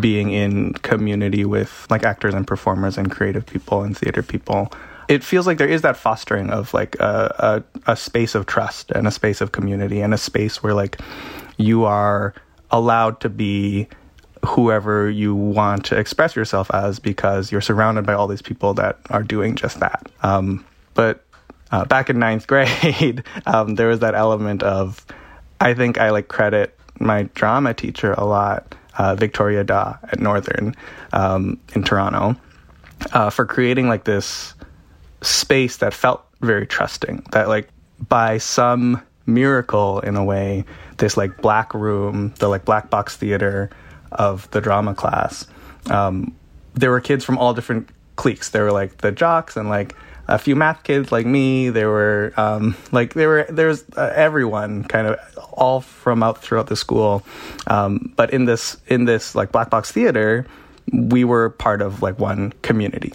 being 0.00 0.30
in 0.30 0.72
community 0.74 1.44
with 1.44 1.86
like 1.90 2.02
actors 2.02 2.34
and 2.34 2.46
performers 2.46 2.98
and 2.98 3.10
creative 3.10 3.46
people 3.46 3.82
and 3.82 3.96
theater 3.96 4.22
people 4.22 4.72
it 5.08 5.24
feels 5.24 5.46
like 5.46 5.56
there 5.56 5.68
is 5.68 5.82
that 5.82 5.96
fostering 5.96 6.50
of 6.50 6.74
like 6.74 6.94
a, 7.00 7.64
a, 7.86 7.92
a 7.92 7.96
space 7.96 8.34
of 8.34 8.44
trust 8.44 8.90
and 8.90 9.06
a 9.06 9.10
space 9.10 9.40
of 9.40 9.52
community 9.52 10.00
and 10.00 10.12
a 10.12 10.18
space 10.18 10.62
where 10.62 10.74
like 10.74 11.00
you 11.56 11.84
are 11.84 12.34
allowed 12.70 13.20
to 13.20 13.30
be 13.30 13.88
whoever 14.44 15.10
you 15.10 15.34
want 15.34 15.86
to 15.86 15.98
express 15.98 16.36
yourself 16.36 16.70
as 16.72 16.98
because 16.98 17.50
you're 17.50 17.60
surrounded 17.60 18.06
by 18.06 18.12
all 18.12 18.26
these 18.26 18.42
people 18.42 18.74
that 18.74 18.98
are 19.10 19.22
doing 19.22 19.56
just 19.56 19.80
that. 19.80 20.08
Um, 20.22 20.64
but 20.94 21.24
uh, 21.70 21.84
back 21.86 22.10
in 22.10 22.18
ninth 22.18 22.46
grade, 22.46 23.24
um, 23.46 23.74
there 23.74 23.88
was 23.88 24.00
that 24.00 24.14
element 24.14 24.62
of, 24.62 25.04
I 25.60 25.74
think 25.74 25.98
I 25.98 26.10
like 26.10 26.28
credit 26.28 26.78
my 27.00 27.24
drama 27.34 27.74
teacher 27.74 28.12
a 28.12 28.24
lot, 28.24 28.74
uh, 28.98 29.14
Victoria 29.14 29.64
Da 29.64 29.96
at 30.02 30.20
Northern 30.20 30.74
um, 31.12 31.58
in 31.74 31.84
Toronto, 31.84 32.38
uh, 33.12 33.30
for 33.30 33.46
creating 33.46 33.88
like 33.88 34.04
this 34.04 34.54
space 35.22 35.78
that 35.78 35.94
felt 35.94 36.24
very 36.40 36.66
trusting. 36.66 37.24
That 37.30 37.48
like 37.48 37.68
by 38.08 38.38
some 38.38 39.02
miracle 39.26 40.00
in 40.00 40.16
a 40.16 40.24
way, 40.24 40.64
this 40.98 41.16
like 41.16 41.40
black 41.40 41.72
room, 41.74 42.34
the 42.38 42.48
like 42.48 42.64
black 42.64 42.90
box 42.90 43.16
theater 43.16 43.70
of 44.12 44.50
the 44.50 44.60
drama 44.60 44.94
class, 44.94 45.46
um, 45.90 46.34
there 46.74 46.90
were 46.90 47.00
kids 47.00 47.24
from 47.24 47.38
all 47.38 47.54
different 47.54 47.88
cliques. 48.16 48.50
There 48.50 48.64
were 48.64 48.72
like 48.72 48.98
the 48.98 49.12
jocks 49.12 49.56
and 49.56 49.68
like 49.68 49.94
a 50.28 50.38
few 50.38 50.54
math 50.54 50.84
kids 50.84 51.10
like 51.10 51.26
me. 51.26 51.70
There 51.70 51.88
were 51.88 52.32
um, 52.36 52.76
like 52.92 53.14
there 53.14 53.28
were 53.28 53.46
there's 53.48 53.84
uh, 53.96 54.12
everyone 54.14 54.84
kind 54.84 55.06
of 55.06 55.18
all 55.52 55.80
from 55.80 56.22
out 56.22 56.42
throughout 56.42 56.68
the 56.68 56.76
school. 56.76 57.24
Um, 57.66 58.12
but 58.16 58.30
in 58.32 58.44
this 58.44 58.76
in 58.86 59.06
this 59.06 59.34
like 59.34 59.52
black 59.52 59.70
box 59.70 59.90
theater, 59.90 60.46
we 60.92 61.24
were 61.24 61.50
part 61.50 61.82
of 61.82 62.02
like 62.02 62.18
one 62.18 62.52
community. 62.62 63.12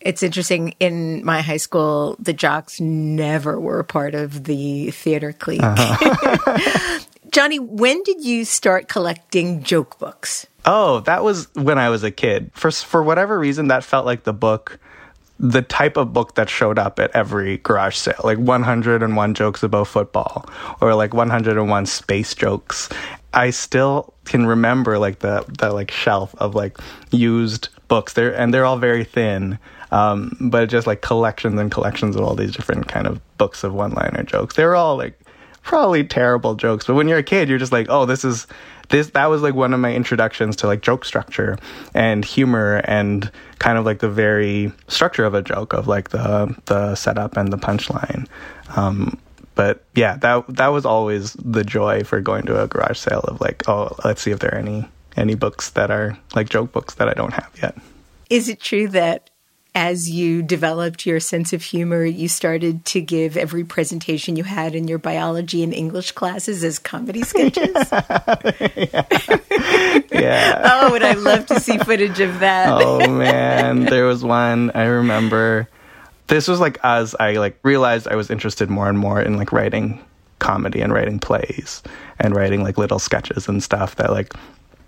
It's 0.00 0.22
interesting. 0.22 0.74
In 0.78 1.24
my 1.24 1.42
high 1.42 1.56
school, 1.56 2.16
the 2.18 2.32
jocks 2.32 2.80
never 2.80 3.58
were 3.58 3.80
a 3.80 3.84
part 3.84 4.14
of 4.14 4.44
the 4.44 4.90
theater 4.92 5.32
clique. 5.32 5.62
Uh-huh. 5.62 7.00
Jonny, 7.30 7.58
when 7.58 8.02
did 8.04 8.24
you 8.24 8.44
start 8.44 8.88
collecting 8.88 9.62
joke 9.62 9.98
books? 9.98 10.46
Oh, 10.64 11.00
that 11.00 11.24
was 11.24 11.48
when 11.54 11.78
I 11.78 11.88
was 11.88 12.04
a 12.04 12.10
kid. 12.10 12.50
For 12.54 12.70
for 12.70 13.02
whatever 13.02 13.38
reason, 13.38 13.68
that 13.68 13.84
felt 13.84 14.06
like 14.06 14.24
the 14.24 14.32
book, 14.32 14.78
the 15.40 15.62
type 15.62 15.96
of 15.96 16.12
book 16.12 16.34
that 16.34 16.48
showed 16.50 16.78
up 16.78 16.98
at 16.98 17.10
every 17.14 17.58
garage 17.58 17.96
sale, 17.96 18.20
like 18.24 18.38
101 18.38 19.34
jokes 19.34 19.62
about 19.62 19.86
football 19.86 20.48
or 20.80 20.94
like 20.94 21.14
101 21.14 21.86
space 21.86 22.34
jokes. 22.34 22.88
I 23.32 23.50
still 23.50 24.14
can 24.24 24.46
remember 24.46 24.98
like 24.98 25.20
the 25.20 25.44
the 25.58 25.72
like 25.72 25.90
shelf 25.90 26.34
of 26.38 26.54
like 26.54 26.78
used 27.10 27.68
books. 27.86 28.14
There 28.14 28.34
and 28.34 28.52
they're 28.52 28.64
all 28.64 28.78
very 28.78 29.04
thin. 29.04 29.58
Um, 29.90 30.36
but 30.38 30.68
just 30.68 30.86
like 30.86 31.00
collections 31.00 31.58
and 31.58 31.70
collections 31.70 32.14
of 32.14 32.22
all 32.22 32.34
these 32.34 32.52
different 32.52 32.88
kind 32.88 33.06
of 33.06 33.20
books 33.38 33.64
of 33.64 33.72
one-liner 33.72 34.22
jokes. 34.22 34.54
they're 34.54 34.74
all 34.74 34.98
like 34.98 35.18
probably 35.62 36.04
terrible 36.04 36.54
jokes, 36.54 36.86
but 36.86 36.94
when 36.94 37.08
you're 37.08 37.18
a 37.18 37.22
kid, 37.22 37.48
you're 37.48 37.58
just 37.58 37.72
like, 37.72 37.86
oh, 37.88 38.04
this 38.04 38.24
is 38.24 38.46
this. 38.88 39.10
That 39.10 39.26
was 39.26 39.42
like 39.42 39.54
one 39.54 39.74
of 39.74 39.80
my 39.80 39.94
introductions 39.94 40.56
to 40.56 40.66
like 40.66 40.82
joke 40.82 41.04
structure 41.04 41.58
and 41.94 42.24
humor 42.24 42.82
and 42.84 43.30
kind 43.58 43.78
of 43.78 43.84
like 43.84 44.00
the 44.00 44.08
very 44.08 44.72
structure 44.88 45.24
of 45.24 45.34
a 45.34 45.42
joke 45.42 45.72
of 45.72 45.88
like 45.88 46.10
the 46.10 46.54
the 46.66 46.94
setup 46.94 47.36
and 47.36 47.52
the 47.52 47.58
punchline. 47.58 48.26
Um, 48.76 49.18
but 49.54 49.84
yeah, 49.94 50.16
that 50.18 50.44
that 50.48 50.68
was 50.68 50.86
always 50.86 51.32
the 51.34 51.64
joy 51.64 52.04
for 52.04 52.20
going 52.20 52.46
to 52.46 52.62
a 52.62 52.68
garage 52.68 52.98
sale 52.98 53.20
of 53.20 53.40
like, 53.40 53.68
oh, 53.68 53.94
let's 54.04 54.22
see 54.22 54.30
if 54.30 54.38
there 54.38 54.54
are 54.54 54.58
any 54.58 54.88
any 55.16 55.34
books 55.34 55.70
that 55.70 55.90
are 55.90 56.16
like 56.34 56.48
joke 56.48 56.72
books 56.72 56.94
that 56.94 57.08
I 57.08 57.14
don't 57.14 57.32
have 57.32 57.50
yet. 57.60 57.76
Is 58.30 58.48
it 58.48 58.60
true 58.60 58.88
that 58.88 59.30
as 59.74 60.10
you 60.10 60.42
developed 60.42 61.06
your 61.06 61.20
sense 61.20 61.52
of 61.52 61.62
humor, 61.62 62.04
you 62.04 62.28
started 62.28 62.84
to 62.86 63.00
give 63.00 63.36
every 63.36 63.64
presentation 63.64 64.36
you 64.36 64.44
had 64.44 64.74
in 64.74 64.88
your 64.88 64.98
biology 64.98 65.62
and 65.62 65.72
English 65.72 66.12
classes 66.12 66.64
as 66.64 66.78
comedy 66.78 67.22
sketches. 67.22 67.74
yeah. 68.76 69.06
yeah. 70.10 70.62
oh, 70.64 70.90
would 70.90 71.02
I 71.02 71.12
love 71.12 71.46
to 71.46 71.60
see 71.60 71.78
footage 71.78 72.20
of 72.20 72.40
that? 72.40 72.68
oh 72.82 73.08
man, 73.08 73.84
there 73.84 74.04
was 74.04 74.24
one 74.24 74.70
I 74.74 74.84
remember. 74.84 75.68
This 76.26 76.48
was 76.48 76.60
like 76.60 76.78
as 76.82 77.14
I 77.20 77.32
like 77.34 77.58
realized 77.62 78.08
I 78.08 78.16
was 78.16 78.30
interested 78.30 78.68
more 78.68 78.88
and 78.88 78.98
more 78.98 79.20
in 79.20 79.36
like 79.36 79.52
writing 79.52 80.04
comedy 80.38 80.80
and 80.80 80.92
writing 80.92 81.18
plays 81.18 81.82
and 82.18 82.34
writing 82.34 82.62
like 82.62 82.78
little 82.78 82.98
sketches 82.98 83.48
and 83.48 83.62
stuff 83.62 83.96
that 83.96 84.10
like 84.10 84.34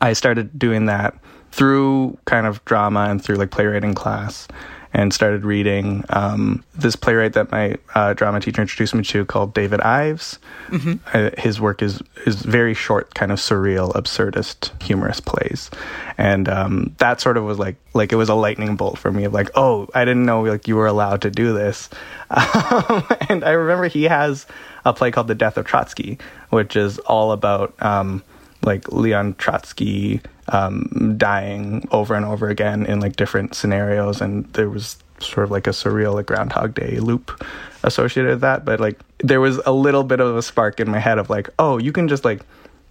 I 0.00 0.12
started 0.14 0.58
doing 0.58 0.86
that 0.86 1.14
through 1.50 2.16
kind 2.24 2.46
of 2.46 2.64
drama 2.64 3.06
and 3.08 3.22
through 3.22 3.36
like 3.36 3.50
playwriting 3.50 3.94
class 3.94 4.48
and 4.92 5.14
started 5.14 5.44
reading 5.44 6.04
um, 6.08 6.64
this 6.74 6.96
playwright 6.96 7.34
that 7.34 7.50
my 7.52 7.76
uh, 7.94 8.12
drama 8.12 8.40
teacher 8.40 8.60
introduced 8.60 8.94
me 8.94 9.04
to 9.04 9.24
called 9.24 9.54
David 9.54 9.80
Ives. 9.80 10.38
Mm-hmm. 10.68 10.94
Uh, 11.12 11.30
his 11.38 11.60
work 11.60 11.80
is 11.80 12.02
is 12.26 12.42
very 12.42 12.74
short, 12.74 13.14
kind 13.14 13.30
of 13.30 13.38
surreal, 13.38 13.92
absurdist, 13.94 14.82
humorous 14.82 15.20
plays, 15.20 15.70
and 16.18 16.48
um, 16.48 16.94
that 16.98 17.20
sort 17.20 17.36
of 17.36 17.44
was 17.44 17.58
like 17.58 17.76
like 17.94 18.12
it 18.12 18.16
was 18.16 18.28
a 18.28 18.34
lightning 18.34 18.74
bolt 18.76 18.98
for 18.98 19.12
me 19.12 19.24
of 19.24 19.32
like, 19.32 19.50
oh, 19.54 19.88
I 19.94 20.04
didn't 20.04 20.26
know 20.26 20.42
like 20.42 20.66
you 20.66 20.76
were 20.76 20.86
allowed 20.88 21.22
to 21.22 21.30
do 21.30 21.52
this. 21.52 21.88
Um, 22.30 23.04
and 23.28 23.44
I 23.44 23.50
remember 23.50 23.88
he 23.88 24.04
has 24.04 24.46
a 24.84 24.92
play 24.92 25.10
called 25.10 25.26
The 25.26 25.34
Death 25.34 25.56
of 25.56 25.66
Trotsky, 25.66 26.16
which 26.50 26.76
is 26.76 27.00
all 27.00 27.32
about 27.32 27.74
um, 27.82 28.22
like 28.62 28.86
Leon 28.92 29.34
Trotsky 29.34 30.20
um, 30.50 31.14
dying 31.16 31.88
over 31.90 32.14
and 32.14 32.26
over 32.26 32.48
again 32.48 32.86
in 32.86 33.00
like 33.00 33.16
different 33.16 33.54
scenarios, 33.54 34.20
and 34.20 34.44
there 34.52 34.68
was 34.68 34.98
sort 35.20 35.44
of 35.44 35.50
like 35.50 35.66
a 35.66 35.70
surreal 35.70 36.14
like 36.14 36.26
Groundhog 36.26 36.74
Day 36.74 36.98
loop 36.98 37.44
associated 37.82 38.30
with 38.30 38.40
that. 38.40 38.64
But 38.64 38.80
like 38.80 38.98
there 39.18 39.40
was 39.40 39.58
a 39.66 39.72
little 39.72 40.04
bit 40.04 40.20
of 40.20 40.36
a 40.36 40.42
spark 40.42 40.80
in 40.80 40.90
my 40.90 40.98
head 40.98 41.18
of 41.18 41.30
like, 41.30 41.48
oh, 41.58 41.78
you 41.78 41.92
can 41.92 42.08
just 42.08 42.24
like 42.24 42.42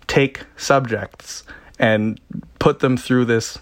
take 0.08 0.42
subjects 0.58 1.44
and 1.78 2.20
put 2.60 2.80
them 2.80 2.98
through 2.98 3.26
this 3.26 3.58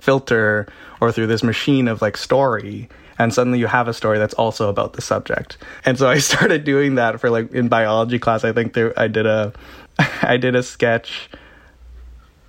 filter 0.00 0.66
or 1.00 1.12
through 1.12 1.26
this 1.26 1.42
machine 1.42 1.88
of 1.88 2.02
like 2.02 2.16
story. 2.16 2.88
And 3.18 3.34
suddenly 3.34 3.58
you 3.58 3.66
have 3.66 3.86
a 3.86 3.92
story 3.92 4.18
that's 4.18 4.34
also 4.34 4.68
about 4.68 4.94
the 4.94 5.02
subject. 5.02 5.58
And 5.84 5.98
so 5.98 6.08
i 6.08 6.18
started 6.30 6.64
doing 6.64 6.94
that 6.96 7.20
for 7.20 7.30
like 7.30 7.52
in 7.52 7.68
biology 7.68 8.18
class. 8.18 8.44
I 8.44 8.52
think 8.52 8.74
there 8.74 8.98
i 8.98 9.08
did 9.08 9.26
a 9.26 9.52
i 10.22 10.36
did 10.36 10.54
a 10.54 10.62
sketch 10.62 11.28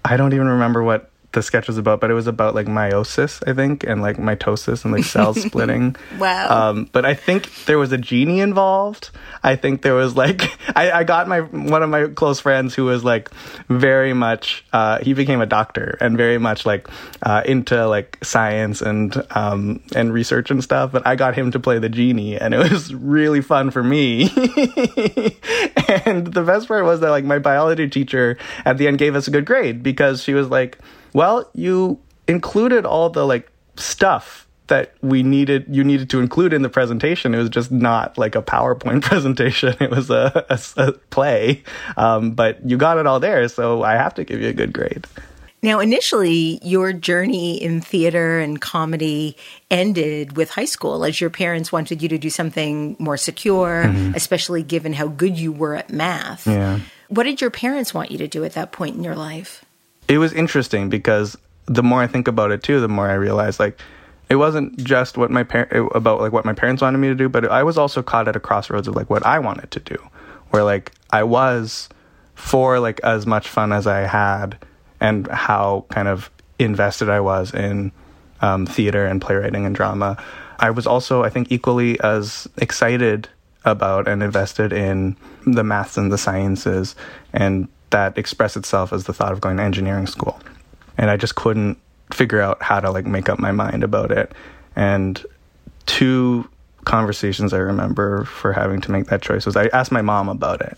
I 0.04 0.18
don't 0.18 0.34
even 0.34 0.48
remember 0.48 0.84
what 0.84 1.11
the 1.34 1.42
sketch 1.42 1.68
was 1.68 1.78
about, 1.78 2.02
but 2.02 2.12
it 2.12 2.14
was 2.14 2.28
about 2.28 2.56
like 2.56 2.68
meiosis, 2.68 3.42
I 3.48 3.54
think, 3.54 3.84
and 3.84 4.02
like 4.02 4.18
mitosis 4.18 4.84
and 4.84 4.94
like 4.94 5.04
cell 5.04 5.34
splitting. 5.34 5.96
wow. 6.18 6.70
Um, 6.70 6.90
but 6.92 7.06
I 7.06 7.14
think 7.14 7.66
there 7.66 7.78
was 7.78 7.92
a 7.92 7.98
genie 7.98 8.42
involved. 8.42 9.12
I 9.44 9.56
think 9.56 9.82
there 9.82 9.94
was 9.94 10.16
like 10.16 10.44
I, 10.76 10.92
I 10.92 11.04
got 11.04 11.28
my 11.28 11.42
one 11.42 11.84
of 11.84 11.90
my 11.90 12.08
close 12.08 12.40
friends 12.40 12.76
who 12.76 12.86
was 12.86 13.04
like 13.04 13.30
very 13.70 14.14
much 14.14 14.66
uh, 14.74 15.00
he 15.00 15.14
became 15.14 15.42
a 15.42 15.46
doctor 15.46 15.98
and 16.02 16.18
very 16.18 16.38
much 16.38 16.66
like 16.66 16.88
uh, 17.24 17.44
into 17.46 17.88
like 17.88 18.18
science 18.24 18.82
and 18.82 19.16
um, 19.32 19.82
and 19.96 20.14
research 20.14 20.52
and 20.52 20.64
stuff. 20.64 20.92
But 20.92 21.08
I 21.08 21.16
got 21.16 21.36
him 21.36 21.52
to 21.52 21.60
play 21.60 21.80
the 21.80 21.90
genie, 21.90 22.38
and 22.38 22.54
it 22.54 22.72
was 22.72 22.94
really 22.94 23.42
fun 23.42 23.72
for 23.72 23.84
me. 23.84 24.24
and 26.06 26.28
the 26.28 26.44
best 26.46 26.68
part 26.68 26.84
was 26.84 27.00
that 27.00 27.10
like 27.10 27.24
my 27.24 27.40
biology 27.40 27.90
teacher 27.90 28.38
at 28.66 28.78
the 28.78 28.88
end 28.88 28.98
gave 28.98 29.16
us 29.16 29.28
a 29.28 29.32
good 29.32 29.46
grade 29.46 29.82
because 29.84 30.24
she 30.24 30.34
was 30.34 30.50
like 30.50 30.78
well, 31.14 31.50
you 31.54 32.00
included 32.28 32.86
all 32.86 33.10
the 33.10 33.26
like 33.26 33.52
stuff 33.76 34.48
that 34.68 34.94
we 35.02 35.22
needed 35.22 35.66
you 35.70 35.84
needed 35.84 36.10
to 36.10 36.20
include 36.22 36.54
in 36.54 36.62
the 36.62 36.70
presentation. 36.70 37.36
It 37.36 37.40
was 37.40 37.50
just 37.50 37.72
not 37.72 38.18
like 38.18 38.36
a 38.36 38.42
PowerPoint 38.42 39.02
presentation. 39.12 39.76
It 39.82 39.92
was 39.92 40.10
a, 40.10 40.46
a, 40.50 40.60
a 40.78 40.92
play, 40.94 41.64
um, 41.98 42.32
but 42.32 42.68
you 42.68 42.78
got 42.78 42.98
it 42.98 43.06
all 43.06 43.20
there. 43.20 43.48
So 43.50 43.84
I 43.84 43.94
have 43.94 44.14
to 44.16 44.24
give 44.24 44.40
you 44.42 44.48
a 44.48 44.54
good 44.54 44.72
grade. 44.72 45.06
Now, 45.64 45.80
initially, 45.80 46.60
your 46.64 46.92
journey 46.92 47.62
in 47.62 47.82
theater 47.82 48.40
and 48.40 48.60
comedy 48.60 49.38
ended 49.70 50.36
with 50.36 50.50
high 50.50 50.66
school, 50.66 51.06
as 51.06 51.22
your 51.22 51.30
parents 51.30 51.72
wanted 51.72 52.02
you 52.02 52.10
to 52.10 52.18
do 52.18 52.32
something 52.32 52.96
more 52.98 53.18
secure, 53.18 53.84
mm-hmm. 53.86 54.16
especially 54.16 54.64
given 54.64 54.94
how 54.94 55.08
good 55.08 55.38
you 55.38 55.52
were 55.52 55.76
at 55.76 55.92
math. 55.92 56.48
Yeah. 56.48 56.80
What 57.10 57.24
did 57.24 57.42
your 57.42 57.52
parents 57.52 57.94
want 57.94 58.10
you 58.10 58.18
to 58.20 58.28
do 58.28 58.44
at 58.44 58.54
that 58.54 58.72
point 58.72 58.96
in 58.96 59.04
your 59.04 59.16
life? 59.16 59.64
It 60.12 60.18
was 60.18 60.34
interesting 60.34 60.90
because 60.90 61.38
the 61.68 61.82
more 61.82 62.02
I 62.02 62.08
think 62.08 62.28
about 62.28 62.52
it 62.52 62.64
too, 62.64 62.82
the 62.82 62.90
more 62.90 63.10
I 63.10 63.14
realize 63.14 63.62
like 63.62 63.80
it 64.28 64.36
wasn't 64.36 64.78
just 64.78 65.18
what 65.18 65.32
my 65.32 65.44
par- 65.44 65.70
about 65.96 66.20
like 66.20 66.34
what 66.34 66.44
my 66.44 66.52
parents 66.52 66.82
wanted 66.82 66.98
me 66.98 67.08
to 67.08 67.16
do, 67.16 67.30
but 67.30 67.50
I 67.50 67.64
was 67.64 67.78
also 67.78 68.04
caught 68.04 68.28
at 68.28 68.36
a 68.36 68.40
crossroads 68.42 68.90
of 68.90 68.96
like 68.96 69.10
what 69.10 69.26
I 69.26 69.40
wanted 69.40 69.72
to 69.72 69.80
do, 69.80 69.96
where 70.50 70.66
like 70.66 70.92
I 71.12 71.24
was 71.24 71.88
for 72.36 72.78
like 72.82 73.00
as 73.06 73.26
much 73.26 73.48
fun 73.48 73.72
as 73.72 73.88
I 73.88 74.00
had 74.00 74.58
and 75.00 75.28
how 75.28 75.86
kind 75.90 76.10
of 76.10 76.30
invested 76.60 77.10
I 77.10 77.22
was 77.22 77.54
in 77.54 77.94
um, 78.42 78.66
theater 78.66 79.06
and 79.06 79.22
playwriting 79.22 79.66
and 79.66 79.74
drama. 79.74 80.22
I 80.60 80.72
was 80.72 80.86
also, 80.86 81.24
I 81.24 81.30
think, 81.30 81.54
equally 81.54 81.98
as 82.02 82.50
excited 82.58 83.30
about 83.64 84.10
and 84.10 84.22
invested 84.22 84.74
in 84.74 85.16
the 85.46 85.64
maths 85.64 85.96
and 85.96 86.12
the 86.12 86.18
sciences 86.18 86.98
and 87.32 87.70
that 87.92 88.18
express 88.18 88.58
itself 88.58 88.92
as 88.92 89.06
the 89.06 89.14
thought 89.14 89.32
of 89.32 89.42
going 89.42 89.58
to 89.58 89.64
engineering 89.64 90.08
school. 90.08 90.40
and 90.98 91.10
I 91.10 91.18
just 91.18 91.36
couldn't 91.36 91.78
figure 92.14 92.42
out 92.42 92.62
how 92.62 92.80
to 92.80 92.92
like 92.92 93.06
make 93.06 93.30
up 93.30 93.40
my 93.40 93.52
mind 93.52 93.84
about 93.84 94.12
it. 94.12 94.34
And 94.76 95.24
two 95.86 96.50
conversations 96.86 97.54
I 97.54 97.58
remember 97.58 98.26
for 98.26 98.54
having 98.54 98.82
to 98.82 98.92
make 98.92 99.08
that 99.08 99.22
choice 99.22 99.46
was 99.46 99.56
I 99.56 99.68
asked 99.68 99.92
my 99.92 100.02
mom 100.02 100.30
about 100.30 100.62
it. 100.62 100.78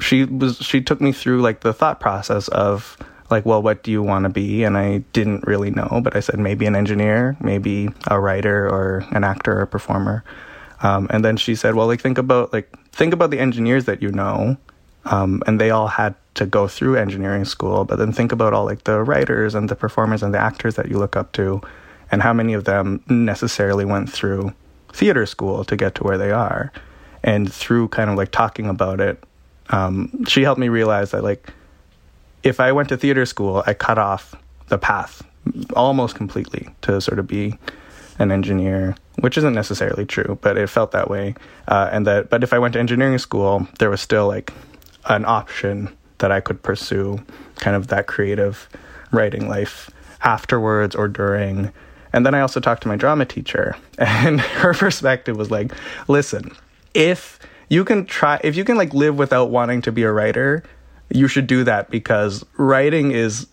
She 0.00 0.24
was 0.24 0.58
she 0.58 0.80
took 0.80 1.00
me 1.00 1.12
through 1.12 1.42
like 1.42 1.60
the 1.60 1.72
thought 1.72 2.00
process 2.00 2.48
of 2.48 2.96
like, 3.30 3.46
well, 3.46 3.62
what 3.62 3.82
do 3.82 3.90
you 3.90 4.02
want 4.02 4.24
to 4.24 4.28
be? 4.28 4.62
And 4.62 4.76
I 4.76 4.98
didn't 5.12 5.46
really 5.46 5.70
know, 5.70 6.00
but 6.02 6.14
I 6.14 6.20
said 6.20 6.38
maybe 6.38 6.66
an 6.66 6.76
engineer, 6.76 7.36
maybe 7.40 7.88
a 8.08 8.20
writer 8.20 8.68
or 8.68 9.06
an 9.12 9.24
actor 9.24 9.52
or 9.58 9.62
a 9.62 9.66
performer. 9.66 10.22
Um, 10.82 11.06
and 11.10 11.24
then 11.24 11.36
she 11.36 11.54
said, 11.54 11.74
well, 11.74 11.86
like 11.86 12.00
think 12.00 12.18
about 12.18 12.52
like 12.52 12.72
think 12.90 13.14
about 13.14 13.30
the 13.30 13.38
engineers 13.38 13.86
that 13.86 14.02
you 14.02 14.10
know, 14.10 14.56
um, 15.04 15.42
and 15.46 15.60
they 15.60 15.70
all 15.70 15.88
had 15.88 16.14
to 16.34 16.46
go 16.46 16.66
through 16.66 16.96
engineering 16.96 17.44
school. 17.44 17.84
But 17.84 17.96
then 17.96 18.12
think 18.12 18.32
about 18.32 18.52
all 18.52 18.64
like 18.64 18.84
the 18.84 19.02
writers 19.02 19.54
and 19.54 19.68
the 19.68 19.76
performers 19.76 20.22
and 20.22 20.32
the 20.32 20.38
actors 20.38 20.76
that 20.76 20.88
you 20.88 20.98
look 20.98 21.16
up 21.16 21.32
to, 21.32 21.60
and 22.10 22.22
how 22.22 22.32
many 22.32 22.54
of 22.54 22.64
them 22.64 23.02
necessarily 23.08 23.84
went 23.84 24.10
through 24.10 24.52
theater 24.92 25.26
school 25.26 25.64
to 25.64 25.76
get 25.76 25.94
to 25.96 26.04
where 26.04 26.18
they 26.18 26.30
are. 26.30 26.72
And 27.24 27.52
through 27.52 27.88
kind 27.88 28.10
of 28.10 28.16
like 28.16 28.30
talking 28.30 28.66
about 28.66 29.00
it, 29.00 29.22
um, 29.70 30.24
she 30.26 30.42
helped 30.42 30.60
me 30.60 30.68
realize 30.68 31.12
that 31.12 31.22
like 31.22 31.48
if 32.42 32.60
I 32.60 32.72
went 32.72 32.88
to 32.88 32.96
theater 32.96 33.26
school, 33.26 33.62
I 33.66 33.74
cut 33.74 33.98
off 33.98 34.34
the 34.68 34.78
path 34.78 35.22
almost 35.74 36.14
completely 36.14 36.68
to 36.82 37.00
sort 37.00 37.18
of 37.18 37.26
be 37.26 37.58
an 38.18 38.30
engineer, 38.30 38.96
which 39.20 39.38
isn't 39.38 39.54
necessarily 39.54 40.04
true, 40.04 40.38
but 40.42 40.56
it 40.56 40.68
felt 40.68 40.92
that 40.92 41.10
way. 41.10 41.34
Uh, 41.68 41.88
and 41.92 42.06
that, 42.06 42.30
but 42.30 42.42
if 42.42 42.52
I 42.52 42.58
went 42.58 42.74
to 42.74 42.80
engineering 42.80 43.18
school, 43.18 43.66
there 43.78 43.90
was 43.90 44.00
still 44.00 44.26
like 44.26 44.52
an 45.08 45.24
option 45.24 45.94
that 46.18 46.30
I 46.30 46.40
could 46.40 46.62
pursue, 46.62 47.18
kind 47.56 47.76
of 47.76 47.88
that 47.88 48.06
creative 48.06 48.68
writing 49.10 49.48
life 49.48 49.90
afterwards 50.22 50.94
or 50.94 51.08
during. 51.08 51.72
And 52.12 52.24
then 52.24 52.34
I 52.34 52.40
also 52.40 52.60
talked 52.60 52.82
to 52.82 52.88
my 52.88 52.96
drama 52.96 53.24
teacher, 53.24 53.76
and 53.98 54.40
her 54.40 54.74
perspective 54.74 55.36
was 55.36 55.50
like, 55.50 55.72
listen, 56.08 56.52
if 56.94 57.38
you 57.68 57.84
can 57.84 58.06
try, 58.06 58.40
if 58.44 58.56
you 58.56 58.64
can 58.64 58.76
like 58.76 58.94
live 58.94 59.16
without 59.16 59.50
wanting 59.50 59.82
to 59.82 59.92
be 59.92 60.02
a 60.02 60.12
writer, 60.12 60.62
you 61.10 61.28
should 61.28 61.46
do 61.46 61.64
that 61.64 61.90
because 61.90 62.44
writing 62.56 63.10
is 63.10 63.46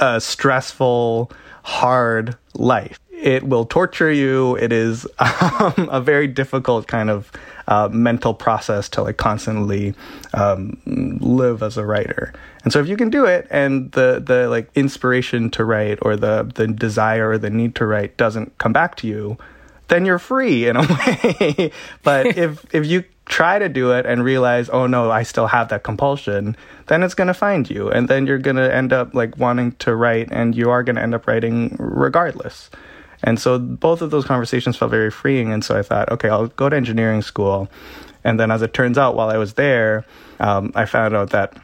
a 0.00 0.20
stressful, 0.20 1.30
hard 1.62 2.36
life 2.54 2.98
it 3.22 3.44
will 3.44 3.64
torture 3.64 4.10
you. 4.10 4.56
It 4.56 4.72
is 4.72 5.06
um, 5.18 5.88
a 5.90 6.00
very 6.00 6.26
difficult 6.26 6.88
kind 6.88 7.08
of 7.08 7.30
uh, 7.68 7.88
mental 7.90 8.34
process 8.34 8.88
to 8.90 9.02
like 9.02 9.16
constantly 9.16 9.94
um, 10.34 10.80
live 11.20 11.62
as 11.62 11.76
a 11.76 11.84
writer. 11.84 12.32
And 12.64 12.72
so 12.72 12.80
if 12.80 12.88
you 12.88 12.96
can 12.96 13.10
do 13.10 13.24
it, 13.24 13.46
and 13.50 13.90
the 13.92 14.22
the 14.24 14.48
like 14.48 14.70
inspiration 14.74 15.50
to 15.50 15.64
write 15.64 15.98
or 16.02 16.16
the 16.16 16.50
the 16.54 16.68
desire 16.68 17.30
or 17.30 17.38
the 17.38 17.50
need 17.50 17.74
to 17.76 17.86
write 17.86 18.16
doesn't 18.16 18.56
come 18.58 18.72
back 18.72 18.96
to 18.96 19.06
you, 19.06 19.36
then 19.88 20.04
you're 20.04 20.18
free 20.18 20.66
in 20.66 20.76
a 20.76 20.80
way. 21.40 21.72
but 22.02 22.26
if 22.36 22.64
if 22.74 22.86
you 22.86 23.04
try 23.26 23.58
to 23.58 23.68
do 23.68 23.92
it 23.92 24.04
and 24.04 24.24
realize, 24.24 24.68
oh 24.70 24.86
no, 24.86 25.10
I 25.10 25.22
still 25.22 25.46
have 25.46 25.68
that 25.68 25.82
compulsion, 25.82 26.56
then 26.88 27.02
it's 27.02 27.14
going 27.14 27.28
to 27.28 27.34
find 27.34 27.68
you. 27.70 27.88
And 27.90 28.08
then 28.08 28.26
you're 28.26 28.38
going 28.38 28.56
to 28.56 28.74
end 28.74 28.92
up 28.92 29.14
like 29.14 29.38
wanting 29.38 29.72
to 29.72 29.94
write 29.94 30.28
and 30.30 30.54
you 30.54 30.70
are 30.70 30.82
going 30.82 30.96
to 30.96 31.02
end 31.02 31.14
up 31.14 31.26
writing 31.26 31.76
regardless. 31.78 32.70
And 33.22 33.40
so 33.40 33.58
both 33.58 34.02
of 34.02 34.10
those 34.10 34.24
conversations 34.24 34.76
felt 34.76 34.90
very 34.90 35.10
freeing. 35.10 35.52
And 35.52 35.64
so 35.64 35.78
I 35.78 35.82
thought, 35.82 36.10
okay, 36.10 36.28
I'll 36.28 36.48
go 36.48 36.68
to 36.68 36.76
engineering 36.76 37.22
school. 37.22 37.68
And 38.24 38.38
then 38.38 38.50
as 38.50 38.62
it 38.62 38.74
turns 38.74 38.98
out, 38.98 39.14
while 39.14 39.30
I 39.30 39.36
was 39.36 39.54
there, 39.54 40.04
um, 40.40 40.72
I 40.74 40.84
found 40.84 41.14
out 41.14 41.30
that 41.30 41.56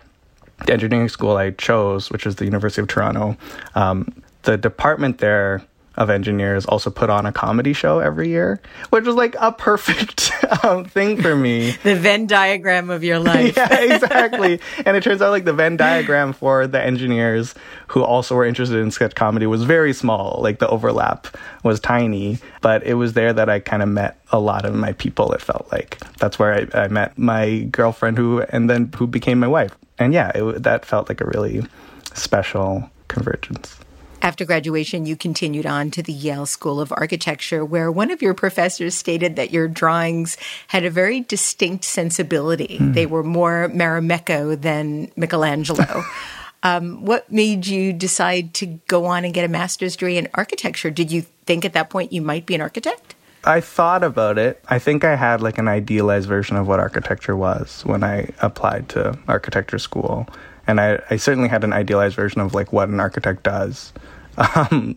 the 0.66 0.72
engineering 0.72 1.08
school 1.08 1.36
I 1.36 1.50
chose, 1.52 2.10
which 2.10 2.26
is 2.26 2.36
the 2.36 2.44
University 2.44 2.82
of 2.82 2.88
Toronto, 2.88 3.36
um, 3.74 4.12
the 4.42 4.56
department 4.56 5.18
there 5.18 5.62
of 5.98 6.10
engineers 6.10 6.64
also 6.64 6.90
put 6.90 7.10
on 7.10 7.26
a 7.26 7.32
comedy 7.32 7.72
show 7.72 7.98
every 7.98 8.28
year, 8.28 8.60
which 8.90 9.04
was 9.04 9.16
like 9.16 9.34
a 9.40 9.50
perfect 9.50 10.30
um, 10.64 10.84
thing 10.84 11.20
for 11.20 11.34
me. 11.36 11.72
the 11.82 11.96
Venn 11.96 12.26
diagram 12.26 12.88
of 12.88 13.02
your 13.02 13.18
life. 13.18 13.56
yeah, 13.56 13.80
exactly. 13.80 14.60
and 14.86 14.96
it 14.96 15.02
turns 15.02 15.20
out 15.20 15.30
like 15.30 15.44
the 15.44 15.52
Venn 15.52 15.76
diagram 15.76 16.32
for 16.32 16.68
the 16.68 16.80
engineers 16.80 17.54
who 17.88 18.02
also 18.02 18.36
were 18.36 18.44
interested 18.44 18.78
in 18.78 18.92
sketch 18.92 19.16
comedy 19.16 19.44
was 19.44 19.64
very 19.64 19.92
small. 19.92 20.38
Like 20.40 20.60
the 20.60 20.68
overlap 20.68 21.26
was 21.64 21.80
tiny, 21.80 22.38
but 22.60 22.86
it 22.86 22.94
was 22.94 23.14
there 23.14 23.32
that 23.32 23.50
I 23.50 23.58
kind 23.58 23.82
of 23.82 23.88
met 23.88 24.20
a 24.30 24.38
lot 24.38 24.64
of 24.64 24.74
my 24.74 24.92
people. 24.92 25.32
It 25.32 25.42
felt 25.42 25.66
like 25.72 25.98
that's 26.18 26.38
where 26.38 26.68
I, 26.74 26.84
I 26.84 26.88
met 26.88 27.18
my 27.18 27.66
girlfriend 27.72 28.18
who, 28.18 28.42
and 28.50 28.70
then 28.70 28.92
who 28.96 29.08
became 29.08 29.40
my 29.40 29.48
wife. 29.48 29.76
And 29.98 30.14
yeah, 30.14 30.30
it, 30.32 30.62
that 30.62 30.86
felt 30.86 31.08
like 31.08 31.20
a 31.20 31.26
really 31.26 31.66
special 32.14 32.88
convergence. 33.08 33.76
After 34.20 34.44
graduation, 34.44 35.06
you 35.06 35.16
continued 35.16 35.66
on 35.66 35.90
to 35.92 36.02
the 36.02 36.12
Yale 36.12 36.46
School 36.46 36.80
of 36.80 36.92
Architecture, 36.92 37.64
where 37.64 37.90
one 37.90 38.10
of 38.10 38.20
your 38.20 38.34
professors 38.34 38.94
stated 38.94 39.36
that 39.36 39.52
your 39.52 39.68
drawings 39.68 40.36
had 40.68 40.84
a 40.84 40.90
very 40.90 41.20
distinct 41.20 41.84
sensibility. 41.84 42.78
Mm. 42.80 42.94
They 42.94 43.06
were 43.06 43.22
more 43.22 43.70
Marimekko 43.72 44.60
than 44.60 45.12
Michelangelo. 45.16 46.04
um, 46.64 47.04
what 47.04 47.30
made 47.30 47.66
you 47.66 47.92
decide 47.92 48.54
to 48.54 48.66
go 48.88 49.04
on 49.04 49.24
and 49.24 49.32
get 49.32 49.44
a 49.44 49.48
master's 49.48 49.94
degree 49.94 50.18
in 50.18 50.28
architecture? 50.34 50.90
Did 50.90 51.12
you 51.12 51.22
think 51.46 51.64
at 51.64 51.72
that 51.74 51.88
point 51.88 52.12
you 52.12 52.20
might 52.20 52.44
be 52.44 52.56
an 52.56 52.60
architect? 52.60 53.14
I 53.44 53.60
thought 53.60 54.02
about 54.02 54.36
it. 54.36 54.62
I 54.68 54.80
think 54.80 55.04
I 55.04 55.14
had 55.14 55.40
like 55.40 55.58
an 55.58 55.68
idealized 55.68 56.28
version 56.28 56.56
of 56.56 56.66
what 56.66 56.80
architecture 56.80 57.36
was 57.36 57.82
when 57.86 58.02
I 58.02 58.30
applied 58.42 58.88
to 58.90 59.16
architecture 59.28 59.78
school 59.78 60.28
and 60.68 60.80
I, 60.80 61.00
I 61.10 61.16
certainly 61.16 61.48
had 61.48 61.64
an 61.64 61.72
idealized 61.72 62.14
version 62.14 62.42
of 62.42 62.54
like 62.54 62.72
what 62.72 62.90
an 62.90 63.00
architect 63.00 63.42
does 63.42 63.92
um, 64.38 64.96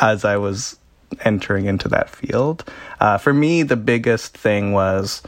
as 0.00 0.24
I 0.24 0.36
was 0.36 0.78
entering 1.20 1.66
into 1.66 1.88
that 1.88 2.10
field. 2.10 2.64
Uh, 3.00 3.18
for 3.18 3.32
me, 3.32 3.62
the 3.62 3.76
biggest 3.76 4.36
thing 4.36 4.72
was 4.72 5.22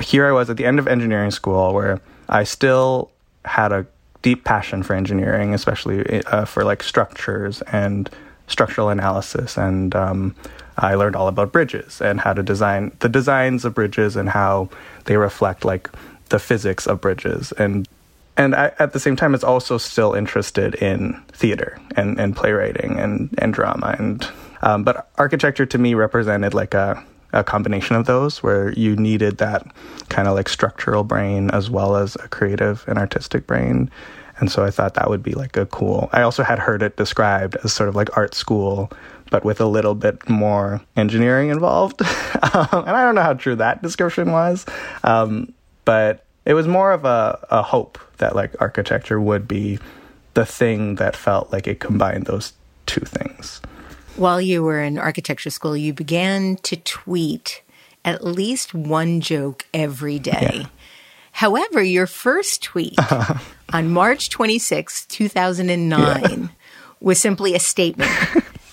here 0.00 0.26
I 0.26 0.32
was 0.32 0.50
at 0.50 0.56
the 0.56 0.64
end 0.64 0.78
of 0.78 0.86
engineering 0.86 1.30
school 1.30 1.74
where 1.74 2.00
I 2.28 2.44
still 2.44 3.10
had 3.44 3.72
a 3.72 3.86
deep 4.22 4.44
passion 4.44 4.82
for 4.82 4.94
engineering, 4.94 5.54
especially 5.54 6.24
uh, 6.26 6.44
for 6.44 6.64
like 6.64 6.82
structures 6.82 7.62
and 7.62 8.08
structural 8.46 8.88
analysis. 8.88 9.56
And 9.56 9.94
um, 9.94 10.34
I 10.76 10.94
learned 10.94 11.16
all 11.16 11.28
about 11.28 11.52
bridges 11.52 12.00
and 12.00 12.20
how 12.20 12.32
to 12.32 12.42
design 12.42 12.96
the 13.00 13.08
designs 13.08 13.64
of 13.64 13.74
bridges 13.74 14.16
and 14.16 14.28
how 14.28 14.68
they 15.04 15.16
reflect 15.16 15.64
like 15.64 15.90
the 16.28 16.38
physics 16.38 16.86
of 16.86 17.00
bridges. 17.00 17.52
And 17.52 17.88
and 18.40 18.54
I, 18.54 18.72
at 18.78 18.94
the 18.94 19.00
same 19.00 19.16
time, 19.16 19.34
it's 19.34 19.44
also 19.44 19.76
still 19.76 20.14
interested 20.14 20.74
in 20.76 21.20
theater 21.30 21.78
and, 21.94 22.18
and 22.18 22.34
playwriting 22.34 22.98
and, 22.98 23.34
and 23.36 23.52
drama. 23.52 23.94
And 23.98 24.26
um, 24.62 24.82
but 24.82 25.10
architecture 25.18 25.66
to 25.66 25.78
me 25.78 25.92
represented 25.94 26.54
like 26.54 26.72
a 26.72 27.04
a 27.32 27.44
combination 27.44 27.94
of 27.94 28.06
those 28.06 28.42
where 28.42 28.72
you 28.72 28.96
needed 28.96 29.38
that 29.38 29.64
kind 30.08 30.26
of 30.26 30.34
like 30.34 30.48
structural 30.48 31.04
brain 31.04 31.48
as 31.50 31.70
well 31.70 31.94
as 31.94 32.16
a 32.16 32.28
creative 32.28 32.84
and 32.88 32.98
artistic 32.98 33.46
brain. 33.46 33.88
And 34.38 34.50
so 34.50 34.64
I 34.64 34.70
thought 34.70 34.94
that 34.94 35.08
would 35.08 35.22
be 35.22 35.34
like 35.34 35.56
a 35.56 35.66
cool. 35.66 36.08
I 36.12 36.22
also 36.22 36.42
had 36.42 36.58
heard 36.58 36.82
it 36.82 36.96
described 36.96 37.56
as 37.62 37.72
sort 37.72 37.88
of 37.88 37.94
like 37.94 38.16
art 38.16 38.34
school, 38.34 38.90
but 39.30 39.44
with 39.44 39.60
a 39.60 39.66
little 39.66 39.94
bit 39.94 40.28
more 40.28 40.80
engineering 40.96 41.50
involved. 41.50 42.02
um, 42.54 42.66
and 42.72 42.96
I 42.96 43.04
don't 43.04 43.14
know 43.14 43.22
how 43.22 43.34
true 43.34 43.54
that 43.56 43.80
description 43.80 44.32
was, 44.32 44.66
um, 45.04 45.52
but 45.84 46.24
it 46.50 46.54
was 46.54 46.66
more 46.66 46.90
of 46.90 47.04
a, 47.04 47.46
a 47.48 47.62
hope 47.62 47.96
that 48.18 48.34
like 48.34 48.60
architecture 48.60 49.20
would 49.20 49.46
be 49.46 49.78
the 50.34 50.44
thing 50.44 50.96
that 50.96 51.14
felt 51.14 51.52
like 51.52 51.68
it 51.68 51.78
combined 51.78 52.26
those 52.26 52.54
two 52.86 53.02
things. 53.02 53.60
While 54.16 54.40
you 54.40 54.64
were 54.64 54.82
in 54.82 54.98
architecture 54.98 55.50
school, 55.50 55.76
you 55.76 55.92
began 55.92 56.56
to 56.64 56.74
tweet 56.74 57.62
at 58.04 58.24
least 58.24 58.74
one 58.74 59.20
joke 59.20 59.64
every 59.72 60.18
day. 60.18 60.50
Yeah. 60.62 60.66
However, 61.30 61.84
your 61.84 62.08
first 62.08 62.64
tweet 62.64 62.98
on 63.72 63.90
March 63.90 64.28
26, 64.28 65.06
2009, 65.06 66.22
yeah. 66.28 66.48
was 66.98 67.20
simply 67.20 67.54
a 67.54 67.60
statement. 67.60 68.10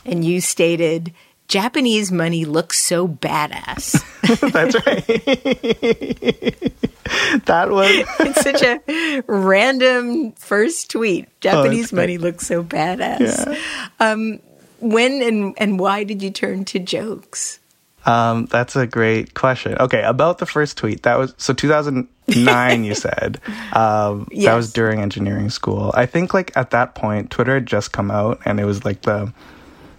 and 0.03 0.25
you 0.25 0.41
stated, 0.41 1.13
Japanese 1.47 2.11
money 2.11 2.45
looks 2.45 2.79
so 2.79 3.07
badass. 3.07 4.03
That's 4.51 4.75
right. 4.85 5.07
that 7.45 7.71
was 7.71 8.05
it's 8.19 8.41
such 8.41 8.61
a 8.61 9.23
random 9.27 10.33
first 10.33 10.91
tweet. 10.91 11.27
Japanese 11.39 11.93
oh, 11.93 11.95
money 11.95 12.17
looks 12.17 12.47
so 12.47 12.63
badass. 12.63 13.47
Yeah. 13.47 13.57
Um, 13.99 14.41
when 14.79 15.21
and 15.21 15.55
and 15.57 15.79
why 15.79 16.03
did 16.03 16.21
you 16.21 16.31
turn 16.31 16.65
to 16.65 16.79
jokes? 16.79 17.59
Um, 18.05 18.45
that's 18.45 18.75
a 18.77 18.87
great 18.87 19.33
question. 19.33 19.75
Okay, 19.79 20.01
about 20.01 20.37
the 20.37 20.45
first 20.45 20.77
tweet, 20.77 21.03
that 21.03 21.17
was 21.17 21.33
so 21.37 21.53
2009. 21.53 22.83
you 22.85 22.95
said 22.95 23.41
um, 23.73 24.29
yes. 24.31 24.45
that 24.45 24.55
was 24.55 24.71
during 24.71 25.01
engineering 25.01 25.49
school. 25.49 25.91
I 25.93 26.05
think 26.05 26.33
like 26.33 26.55
at 26.55 26.71
that 26.71 26.95
point, 26.95 27.31
Twitter 27.31 27.55
had 27.55 27.65
just 27.65 27.91
come 27.91 28.09
out, 28.09 28.39
and 28.45 28.61
it 28.61 28.65
was 28.65 28.85
like 28.85 29.01
the 29.01 29.33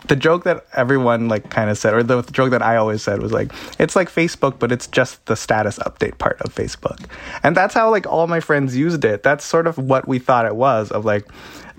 the 0.09 0.17
joke 0.17 0.45
that 0.45 0.67
everyone 0.75 1.29
like 1.29 1.51
kind 1.51 1.71
of 1.71 1.79
said, 1.79 1.95
or 1.95 2.03
the, 2.03 2.23
the, 2.23 2.33
joke 2.33 2.51
that 2.51 2.63
I 2.63 2.77
always 2.77 3.03
said 3.03 3.23
was 3.23 3.33
like, 3.33 3.53
it's 3.79 3.95
like 3.95 4.11
Facebook, 4.11 4.59
but 4.59 4.73
it's 4.73 4.87
just 4.87 5.25
the 5.27 5.37
status 5.37 5.79
update 5.81 6.19
part 6.19 6.41
of 6.41 6.55
Facebook. 6.55 7.05
And 7.43 7.57
that's 7.57 7.75
how 7.75 7.91
like 7.91 8.07
all 8.07 8.27
my 8.27 8.41
friends 8.41 8.77
used 8.77 9.05
it. 9.05 9.23
That's 9.23 9.45
sort 9.45 9.67
of 9.67 9.79
what 9.79 10.09
we 10.09 10.19
thought 10.19 10.47
it 10.47 10.57
was 10.57 10.91
of 10.91 11.05
like 11.05 11.27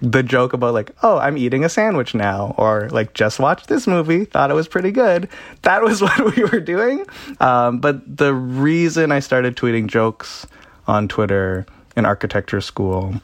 the 0.01 0.23
joke 0.23 0.53
about 0.53 0.73
like, 0.73 0.91
oh, 1.03 1.17
I'm 1.17 1.37
eating 1.37 1.65
a 1.65 1.69
sandwich 1.69 2.13
now, 2.15 2.55
or 2.57 2.89
like 2.89 3.13
just 3.13 3.39
watched 3.39 3.67
this 3.67 3.87
movie, 3.87 4.25
thought 4.25 4.51
it 4.51 4.55
was 4.55 4.67
pretty 4.67 4.91
good. 4.91 5.27
That 5.63 5.81
was 5.81 6.01
what 6.03 6.35
we 6.35 6.43
were 6.43 6.59
doing. 6.59 7.05
Um, 7.39 7.79
but 7.79 8.17
the 8.17 8.33
reason 8.33 9.11
I 9.11 9.19
started 9.19 9.55
tweeting 9.55 9.87
jokes 9.87 10.47
on 10.87 11.07
Twitter 11.07 11.65
in 11.97 12.05
architecture 12.05 12.61
school 12.61 13.15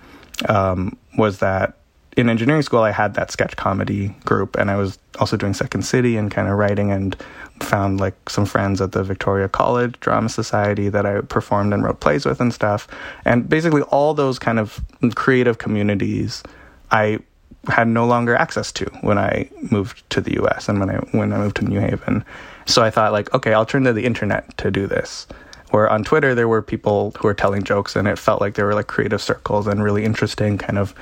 um, 0.50 0.98
was 1.18 1.39
that 1.39 1.78
in 2.15 2.30
engineering 2.30 2.62
school, 2.62 2.82
I 2.82 2.91
had 2.91 3.13
that 3.15 3.32
sketch 3.32 3.56
comedy 3.58 4.15
group, 4.25 4.56
and 4.56 4.71
I 4.71 4.75
was 4.78 4.97
also 5.19 5.36
doing 5.36 5.54
Second 5.54 5.84
City 5.84 6.17
and 6.17 6.32
kind 6.32 6.47
of 6.47 6.58
writing 6.58 6.91
and 6.91 7.15
found 7.62 7.99
like 7.99 8.30
some 8.30 8.45
friends 8.45 8.82
at 8.82 8.93
the 8.93 9.04
Victoria 9.04 9.49
College 9.49 9.99
Drama 9.99 10.30
Society 10.30 10.89
that 10.89 11.06
I 11.06 11.21
performed 11.21 11.73
and 11.73 11.84
wrote 11.84 11.99
plays 11.99 12.25
with 12.25 12.39
and 12.39 12.54
stuff. 12.54 12.88
And 13.25 13.49
basically, 13.49 13.82
all 13.84 14.13
those 14.13 14.39
kind 14.39 14.60
of 14.60 14.80
creative 15.15 15.58
communities 15.58 16.43
I 16.91 17.19
had 17.67 17.88
no 17.88 18.06
longer 18.06 18.36
access 18.36 18.71
to 18.73 18.86
when 19.01 19.17
I 19.17 19.49
moved 19.71 20.08
to 20.12 20.21
the 20.21 20.39
US 20.43 20.69
and 20.69 20.80
when 20.80 20.89
I 20.89 20.97
when 21.12 21.34
I 21.34 21.38
moved 21.38 21.58
to 21.58 21.65
New 21.65 21.80
Haven. 21.80 22.23
So 22.65 22.84
I 22.84 22.89
thought 22.89 23.12
like, 23.12 23.34
okay, 23.34 23.54
I'll 23.54 23.65
turn 23.65 23.84
to 23.84 23.93
the 23.93 24.06
internet 24.06 24.56
to 24.58 24.71
do 24.71 24.88
this. 24.88 25.28
Where 25.71 25.89
on 25.89 26.04
Twitter 26.04 26.36
there 26.36 26.47
were 26.47 26.62
people 26.62 27.12
who 27.17 27.28
were 27.28 27.34
telling 27.34 27.63
jokes 27.63 27.95
and 27.95 28.08
it 28.08 28.19
felt 28.19 28.39
like 28.39 28.54
there 28.54 28.65
were 28.65 28.75
like 28.75 28.88
creative 28.88 29.21
circles 29.21 29.67
and 29.67 29.84
really 29.84 30.06
interesting 30.06 30.58
kind 30.58 30.78
of 30.78 30.95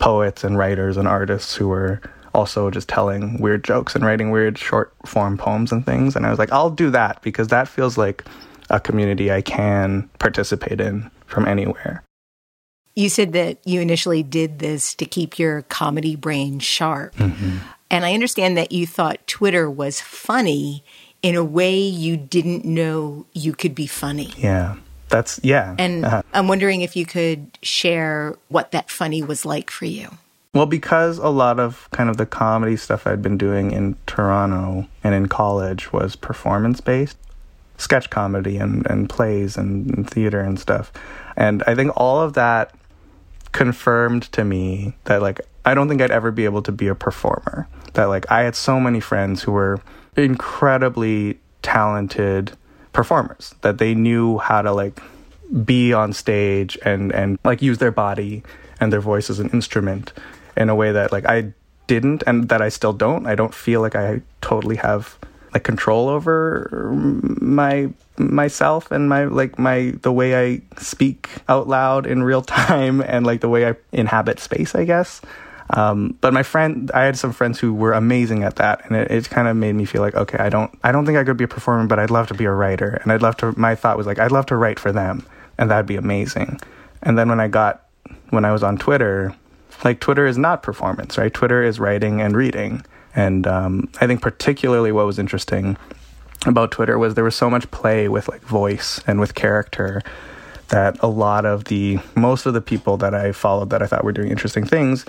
poets 0.00 0.42
and 0.42 0.58
writers 0.58 0.96
and 0.96 1.06
artists 1.06 1.54
who 1.54 1.68
were 1.68 2.00
also 2.34 2.70
just 2.70 2.88
telling 2.88 3.40
weird 3.40 3.62
jokes 3.62 3.94
and 3.94 4.04
writing 4.04 4.30
weird 4.30 4.58
short 4.58 4.92
form 5.06 5.38
poems 5.38 5.70
and 5.70 5.86
things. 5.86 6.16
And 6.16 6.26
I 6.26 6.30
was 6.30 6.38
like, 6.38 6.52
I'll 6.52 6.70
do 6.70 6.90
that 6.90 7.22
because 7.22 7.48
that 7.48 7.68
feels 7.68 7.96
like 7.96 8.24
a 8.70 8.80
community 8.80 9.30
I 9.30 9.42
can 9.42 10.08
participate 10.18 10.80
in 10.80 11.10
from 11.26 11.46
anywhere. 11.46 12.02
You 12.96 13.08
said 13.08 13.32
that 13.32 13.58
you 13.64 13.80
initially 13.80 14.22
did 14.22 14.58
this 14.58 14.94
to 14.96 15.04
keep 15.04 15.38
your 15.38 15.62
comedy 15.62 16.16
brain 16.16 16.58
sharp. 16.58 17.14
Mm-hmm. 17.16 17.58
And 17.90 18.04
I 18.04 18.14
understand 18.14 18.56
that 18.56 18.72
you 18.72 18.86
thought 18.86 19.26
Twitter 19.26 19.70
was 19.70 20.00
funny 20.00 20.84
in 21.22 21.34
a 21.34 21.44
way 21.44 21.78
you 21.78 22.16
didn't 22.16 22.64
know 22.64 23.26
you 23.32 23.52
could 23.52 23.74
be 23.74 23.86
funny. 23.86 24.32
Yeah. 24.36 24.76
That's 25.10 25.40
yeah. 25.42 25.74
And 25.78 26.04
uh-huh. 26.04 26.22
I'm 26.32 26.48
wondering 26.48 26.80
if 26.80 26.96
you 26.96 27.04
could 27.04 27.58
share 27.62 28.36
what 28.48 28.70
that 28.70 28.90
funny 28.90 29.22
was 29.22 29.44
like 29.44 29.70
for 29.70 29.84
you. 29.84 30.08
Well, 30.54 30.66
because 30.66 31.18
a 31.18 31.28
lot 31.28 31.60
of 31.60 31.88
kind 31.92 32.10
of 32.10 32.16
the 32.16 32.26
comedy 32.26 32.76
stuff 32.76 33.06
I'd 33.06 33.22
been 33.22 33.38
doing 33.38 33.70
in 33.70 33.96
Toronto 34.06 34.88
and 35.04 35.14
in 35.14 35.26
college 35.26 35.92
was 35.92 36.16
performance 36.16 36.80
based, 36.80 37.16
sketch 37.76 38.10
comedy 38.10 38.56
and, 38.56 38.84
and 38.86 39.08
plays 39.08 39.56
and, 39.56 39.88
and 39.94 40.10
theater 40.10 40.40
and 40.40 40.58
stuff. 40.58 40.92
And 41.36 41.62
I 41.66 41.74
think 41.74 41.92
all 41.96 42.20
of 42.20 42.32
that 42.34 42.74
confirmed 43.52 44.24
to 44.32 44.44
me 44.44 44.94
that 45.04 45.22
like 45.22 45.40
I 45.64 45.74
don't 45.74 45.88
think 45.88 46.00
I'd 46.02 46.10
ever 46.10 46.30
be 46.30 46.44
able 46.44 46.62
to 46.62 46.72
be 46.72 46.88
a 46.88 46.94
performer. 46.94 47.68
That 47.94 48.04
like 48.04 48.30
I 48.30 48.42
had 48.42 48.56
so 48.56 48.80
many 48.80 49.00
friends 49.00 49.42
who 49.42 49.52
were 49.52 49.80
incredibly 50.16 51.38
talented 51.62 52.52
performers 52.92 53.54
that 53.62 53.78
they 53.78 53.94
knew 53.94 54.38
how 54.38 54.62
to 54.62 54.72
like 54.72 55.00
be 55.64 55.92
on 55.92 56.12
stage 56.12 56.78
and 56.84 57.12
and 57.12 57.38
like 57.44 57.62
use 57.62 57.78
their 57.78 57.90
body 57.90 58.42
and 58.80 58.92
their 58.92 59.00
voice 59.00 59.30
as 59.30 59.38
an 59.38 59.50
instrument 59.50 60.12
in 60.56 60.68
a 60.68 60.74
way 60.74 60.92
that 60.92 61.12
like 61.12 61.26
I 61.26 61.52
didn't 61.86 62.22
and 62.26 62.48
that 62.48 62.62
I 62.62 62.68
still 62.68 62.92
don't. 62.92 63.26
I 63.26 63.34
don't 63.34 63.54
feel 63.54 63.80
like 63.80 63.96
I 63.96 64.22
totally 64.40 64.76
have 64.76 65.18
like 65.52 65.64
control 65.64 66.08
over 66.08 66.70
my 67.40 67.90
myself 68.16 68.90
and 68.90 69.08
my 69.08 69.24
like 69.24 69.58
my 69.58 69.94
the 70.02 70.12
way 70.12 70.36
I 70.36 70.62
speak 70.78 71.28
out 71.48 71.66
loud 71.66 72.06
in 72.06 72.22
real 72.22 72.42
time 72.60 73.00
and 73.00 73.26
like 73.26 73.40
the 73.40 73.48
way 73.48 73.68
I 73.68 73.74
inhabit 73.92 74.38
space, 74.38 74.74
I 74.74 74.84
guess. 74.84 75.20
Um, 75.72 76.16
but 76.20 76.32
my 76.32 76.42
friend, 76.42 76.90
I 76.92 77.04
had 77.04 77.16
some 77.16 77.32
friends 77.32 77.60
who 77.60 77.72
were 77.72 77.92
amazing 77.92 78.42
at 78.42 78.56
that, 78.56 78.84
and 78.86 78.96
it, 78.96 79.10
it 79.10 79.30
kind 79.30 79.46
of 79.46 79.56
made 79.56 79.74
me 79.74 79.84
feel 79.84 80.02
like, 80.02 80.14
okay, 80.14 80.38
I 80.38 80.48
don't, 80.48 80.76
I 80.82 80.90
don't 80.92 81.06
think 81.06 81.16
I 81.16 81.24
could 81.24 81.36
be 81.36 81.44
a 81.44 81.48
performer, 81.48 81.86
but 81.86 81.98
I'd 81.98 82.10
love 82.10 82.26
to 82.28 82.34
be 82.34 82.44
a 82.44 82.50
writer, 82.50 82.98
and 83.02 83.12
I'd 83.12 83.22
love 83.22 83.36
to. 83.38 83.58
My 83.58 83.74
thought 83.74 83.96
was 83.96 84.06
like, 84.06 84.18
I'd 84.18 84.32
love 84.32 84.46
to 84.46 84.56
write 84.56 84.80
for 84.80 84.90
them, 84.90 85.24
and 85.58 85.70
that'd 85.70 85.86
be 85.86 85.96
amazing. 85.96 86.60
And 87.02 87.16
then 87.16 87.28
when 87.28 87.40
I 87.40 87.48
got, 87.48 87.86
when 88.30 88.44
I 88.44 88.52
was 88.52 88.62
on 88.62 88.78
Twitter, 88.78 89.34
like 89.84 90.00
Twitter 90.00 90.26
is 90.26 90.36
not 90.36 90.62
performance, 90.62 91.16
right? 91.16 91.32
Twitter 91.32 91.62
is 91.62 91.78
writing 91.78 92.20
and 92.20 92.36
reading, 92.36 92.84
and 93.14 93.46
um, 93.46 93.88
I 94.00 94.06
think 94.06 94.22
particularly 94.22 94.90
what 94.90 95.06
was 95.06 95.18
interesting 95.18 95.76
about 96.46 96.72
Twitter 96.72 96.98
was 96.98 97.14
there 97.14 97.24
was 97.24 97.36
so 97.36 97.50
much 97.50 97.70
play 97.70 98.08
with 98.08 98.28
like 98.28 98.40
voice 98.42 99.00
and 99.06 99.20
with 99.20 99.34
character 99.34 100.02
that 100.68 100.96
a 101.00 101.06
lot 101.06 101.44
of 101.44 101.64
the 101.64 101.98
most 102.16 102.46
of 102.46 102.54
the 102.54 102.60
people 102.60 102.96
that 102.96 103.14
I 103.14 103.32
followed 103.32 103.70
that 103.70 103.82
I 103.82 103.86
thought 103.86 104.04
were 104.04 104.12
doing 104.12 104.30
interesting 104.30 104.64
things 104.64 105.04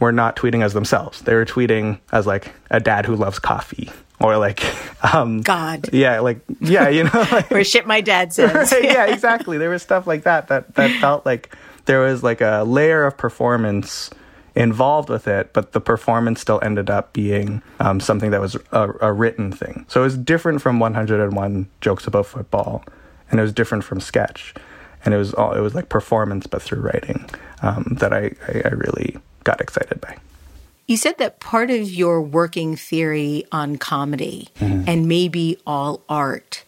were 0.00 0.12
not 0.12 0.36
tweeting 0.36 0.64
as 0.64 0.72
themselves. 0.72 1.22
They 1.22 1.34
were 1.34 1.44
tweeting 1.44 2.00
as 2.12 2.26
like 2.26 2.52
a 2.70 2.80
dad 2.80 3.06
who 3.06 3.16
loves 3.16 3.38
coffee 3.38 3.90
or 4.20 4.36
like 4.38 4.62
um 5.14 5.42
God. 5.42 5.92
Yeah, 5.92 6.20
like 6.20 6.40
yeah, 6.60 6.88
you 6.88 7.04
know, 7.04 7.26
like, 7.32 7.50
or 7.52 7.64
shit 7.64 7.86
my 7.86 8.00
dad 8.00 8.32
says. 8.32 8.72
Right, 8.72 8.84
yeah, 8.84 9.06
exactly. 9.06 9.58
There 9.58 9.70
was 9.70 9.82
stuff 9.82 10.06
like 10.06 10.24
that 10.24 10.48
that 10.48 10.74
that 10.74 10.90
felt 11.00 11.26
like 11.26 11.54
there 11.86 12.00
was 12.00 12.22
like 12.22 12.40
a 12.40 12.64
layer 12.66 13.04
of 13.04 13.16
performance 13.16 14.10
involved 14.54 15.10
with 15.10 15.28
it, 15.28 15.52
but 15.52 15.72
the 15.72 15.80
performance 15.80 16.40
still 16.40 16.58
ended 16.62 16.88
up 16.88 17.12
being 17.12 17.62
um, 17.78 18.00
something 18.00 18.30
that 18.30 18.40
was 18.40 18.56
a, 18.72 18.90
a, 19.02 19.12
written 19.12 19.52
thing. 19.52 19.84
So 19.86 20.00
it 20.00 20.04
was 20.04 20.16
different 20.16 20.62
from 20.62 20.78
101 20.80 21.68
jokes 21.82 22.06
about 22.06 22.24
football, 22.24 22.82
and 23.30 23.38
it 23.38 23.42
was 23.42 23.52
different 23.52 23.84
from 23.84 24.00
sketch, 24.00 24.54
and 25.04 25.12
it 25.12 25.18
was 25.18 25.34
all 25.34 25.52
it 25.52 25.60
was 25.60 25.74
like 25.74 25.90
performance 25.90 26.46
but 26.46 26.62
through 26.62 26.80
writing 26.80 27.28
um, 27.62 27.96
that 28.00 28.12
I, 28.12 28.32
I, 28.48 28.62
I 28.64 28.68
really 28.68 29.18
got 29.46 29.60
excited 29.60 30.00
by. 30.00 30.16
You 30.86 30.96
said 30.96 31.18
that 31.18 31.40
part 31.40 31.70
of 31.70 31.90
your 31.90 32.20
working 32.20 32.76
theory 32.76 33.44
on 33.50 33.76
comedy 33.76 34.48
mm-hmm. 34.58 34.84
and 34.86 35.08
maybe 35.08 35.58
all 35.66 36.02
art 36.08 36.64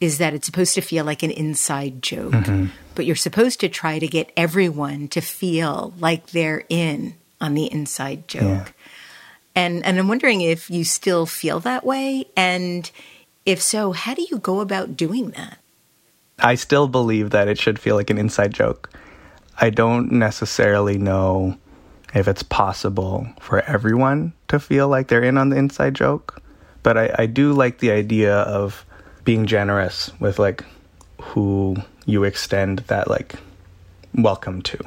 is 0.00 0.18
that 0.18 0.34
it's 0.34 0.46
supposed 0.46 0.74
to 0.74 0.80
feel 0.80 1.04
like 1.04 1.22
an 1.22 1.30
inside 1.30 2.02
joke, 2.02 2.32
mm-hmm. 2.32 2.66
but 2.94 3.06
you're 3.06 3.14
supposed 3.14 3.60
to 3.60 3.68
try 3.68 3.98
to 3.98 4.08
get 4.08 4.32
everyone 4.36 5.08
to 5.08 5.20
feel 5.20 5.94
like 5.98 6.28
they're 6.28 6.64
in 6.68 7.14
on 7.40 7.54
the 7.54 7.70
inside 7.70 8.26
joke. 8.26 8.42
Yeah. 8.42 8.68
And 9.54 9.84
and 9.84 9.98
I'm 9.98 10.08
wondering 10.08 10.40
if 10.40 10.70
you 10.70 10.84
still 10.84 11.26
feel 11.26 11.60
that 11.60 11.84
way 11.84 12.26
and 12.36 12.90
if 13.44 13.60
so, 13.60 13.92
how 13.92 14.14
do 14.14 14.26
you 14.30 14.38
go 14.38 14.60
about 14.60 14.96
doing 14.96 15.30
that? 15.30 15.58
I 16.38 16.54
still 16.54 16.88
believe 16.88 17.30
that 17.30 17.48
it 17.48 17.58
should 17.58 17.78
feel 17.78 17.96
like 17.96 18.10
an 18.10 18.18
inside 18.18 18.54
joke. 18.54 18.90
I 19.60 19.70
don't 19.70 20.12
necessarily 20.12 20.98
know 20.98 21.58
if 22.14 22.28
it's 22.28 22.42
possible 22.42 23.26
for 23.40 23.60
everyone 23.62 24.32
to 24.48 24.60
feel 24.60 24.88
like 24.88 25.08
they're 25.08 25.22
in 25.22 25.38
on 25.38 25.48
the 25.48 25.56
inside 25.56 25.94
joke, 25.94 26.42
but 26.82 26.98
I, 26.98 27.14
I 27.18 27.26
do 27.26 27.52
like 27.52 27.78
the 27.78 27.90
idea 27.90 28.36
of 28.40 28.84
being 29.24 29.46
generous 29.46 30.10
with 30.20 30.38
like 30.38 30.64
who 31.20 31.76
you 32.06 32.24
extend 32.24 32.80
that 32.80 33.08
like 33.08 33.34
welcome 34.14 34.62
to. 34.62 34.78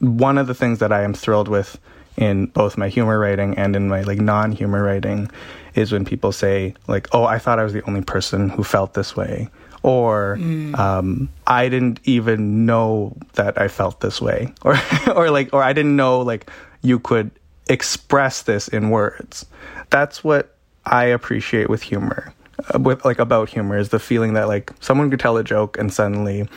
One 0.00 0.36
of 0.36 0.46
the 0.46 0.54
things 0.54 0.80
that 0.80 0.92
I 0.92 1.02
am 1.02 1.14
thrilled 1.14 1.48
with 1.48 1.78
in 2.16 2.46
both 2.46 2.76
my 2.76 2.88
humor 2.88 3.18
writing 3.18 3.56
and 3.56 3.74
in 3.74 3.88
my 3.88 4.02
like 4.02 4.20
non-humor 4.20 4.82
writing 4.82 5.30
is 5.74 5.90
when 5.90 6.04
people 6.04 6.32
say 6.32 6.74
like 6.86 7.08
oh 7.12 7.24
i 7.24 7.38
thought 7.38 7.58
i 7.58 7.64
was 7.64 7.72
the 7.72 7.84
only 7.88 8.02
person 8.02 8.48
who 8.48 8.62
felt 8.62 8.94
this 8.94 9.16
way 9.16 9.48
or 9.82 10.36
mm. 10.38 10.78
um, 10.78 11.28
i 11.46 11.68
didn't 11.68 11.98
even 12.04 12.64
know 12.64 13.16
that 13.34 13.60
i 13.60 13.66
felt 13.68 14.00
this 14.00 14.20
way 14.20 14.52
or 14.62 14.76
or 15.14 15.30
like 15.30 15.52
or 15.52 15.62
i 15.62 15.72
didn't 15.72 15.96
know 15.96 16.20
like 16.20 16.48
you 16.84 16.98
could 16.98 17.30
express 17.68 18.42
this 18.42 18.68
in 18.68 18.90
words 18.90 19.46
that's 19.90 20.22
what 20.22 20.56
i 20.86 21.04
appreciate 21.04 21.68
with 21.68 21.82
humor 21.82 22.32
uh, 22.72 22.78
with 22.78 23.04
like 23.04 23.18
about 23.18 23.48
humor 23.48 23.76
is 23.76 23.88
the 23.88 23.98
feeling 23.98 24.34
that 24.34 24.46
like 24.46 24.70
someone 24.80 25.10
could 25.10 25.20
tell 25.20 25.36
a 25.36 25.44
joke 25.44 25.78
and 25.78 25.92
suddenly 25.92 26.48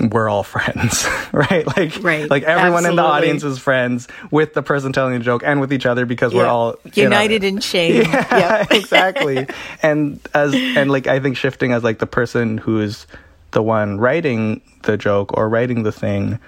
we're 0.00 0.28
all 0.28 0.42
friends, 0.42 1.06
right? 1.32 1.66
Like, 1.66 2.02
right. 2.02 2.28
like 2.28 2.42
everyone 2.44 2.84
Absolutely. 2.84 2.90
in 2.90 2.96
the 2.96 3.02
audience 3.02 3.44
is 3.44 3.58
friends 3.58 4.08
with 4.30 4.54
the 4.54 4.62
person 4.62 4.92
telling 4.92 5.14
the 5.14 5.24
joke 5.24 5.42
and 5.44 5.60
with 5.60 5.72
each 5.72 5.86
other 5.86 6.06
because 6.06 6.32
yeah. 6.32 6.38
we're 6.38 6.46
all 6.46 6.76
united 6.94 7.44
in 7.44 7.60
shame. 7.60 7.92
Yeah, 8.12 8.58
yep. 8.60 8.70
exactly. 8.70 9.46
And 9.82 10.20
as 10.34 10.54
and 10.54 10.90
like 10.90 11.06
I 11.06 11.20
think 11.20 11.36
shifting 11.36 11.72
as 11.72 11.82
like 11.82 11.98
the 11.98 12.06
person 12.06 12.58
who's 12.58 13.06
the 13.50 13.62
one 13.62 13.98
writing 13.98 14.60
the 14.82 14.96
joke 14.96 15.36
or 15.36 15.48
writing 15.48 15.82
the 15.82 15.92
thing, 15.92 16.38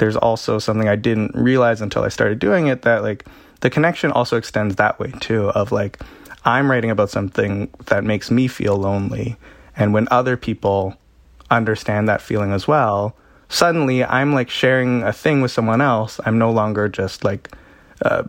there's 0.00 0.16
also 0.16 0.58
something 0.58 0.88
I 0.88 0.96
didn't 0.96 1.36
realize 1.36 1.82
until 1.82 2.02
I 2.02 2.08
started 2.08 2.38
doing 2.38 2.66
it 2.68 2.82
that 2.82 3.02
like 3.02 3.26
the 3.60 3.68
connection 3.68 4.10
also 4.10 4.38
extends 4.38 4.76
that 4.76 4.98
way 4.98 5.12
too. 5.20 5.50
Of 5.50 5.72
like 5.72 6.00
I'm 6.44 6.70
writing 6.70 6.90
about 6.90 7.10
something 7.10 7.68
that 7.86 8.02
makes 8.02 8.30
me 8.30 8.48
feel 8.48 8.76
lonely, 8.76 9.36
and 9.76 9.92
when 9.92 10.08
other 10.10 10.38
people 10.38 10.96
understand 11.50 12.08
that 12.08 12.22
feeling 12.22 12.52
as 12.52 12.66
well, 12.66 13.14
suddenly 13.50 14.02
I'm 14.02 14.32
like 14.32 14.48
sharing 14.48 15.02
a 15.02 15.12
thing 15.12 15.42
with 15.42 15.50
someone 15.50 15.82
else. 15.82 16.18
I'm 16.24 16.38
no 16.38 16.50
longer 16.50 16.88
just 16.88 17.22
like 17.22 17.50
uh, 18.02 18.22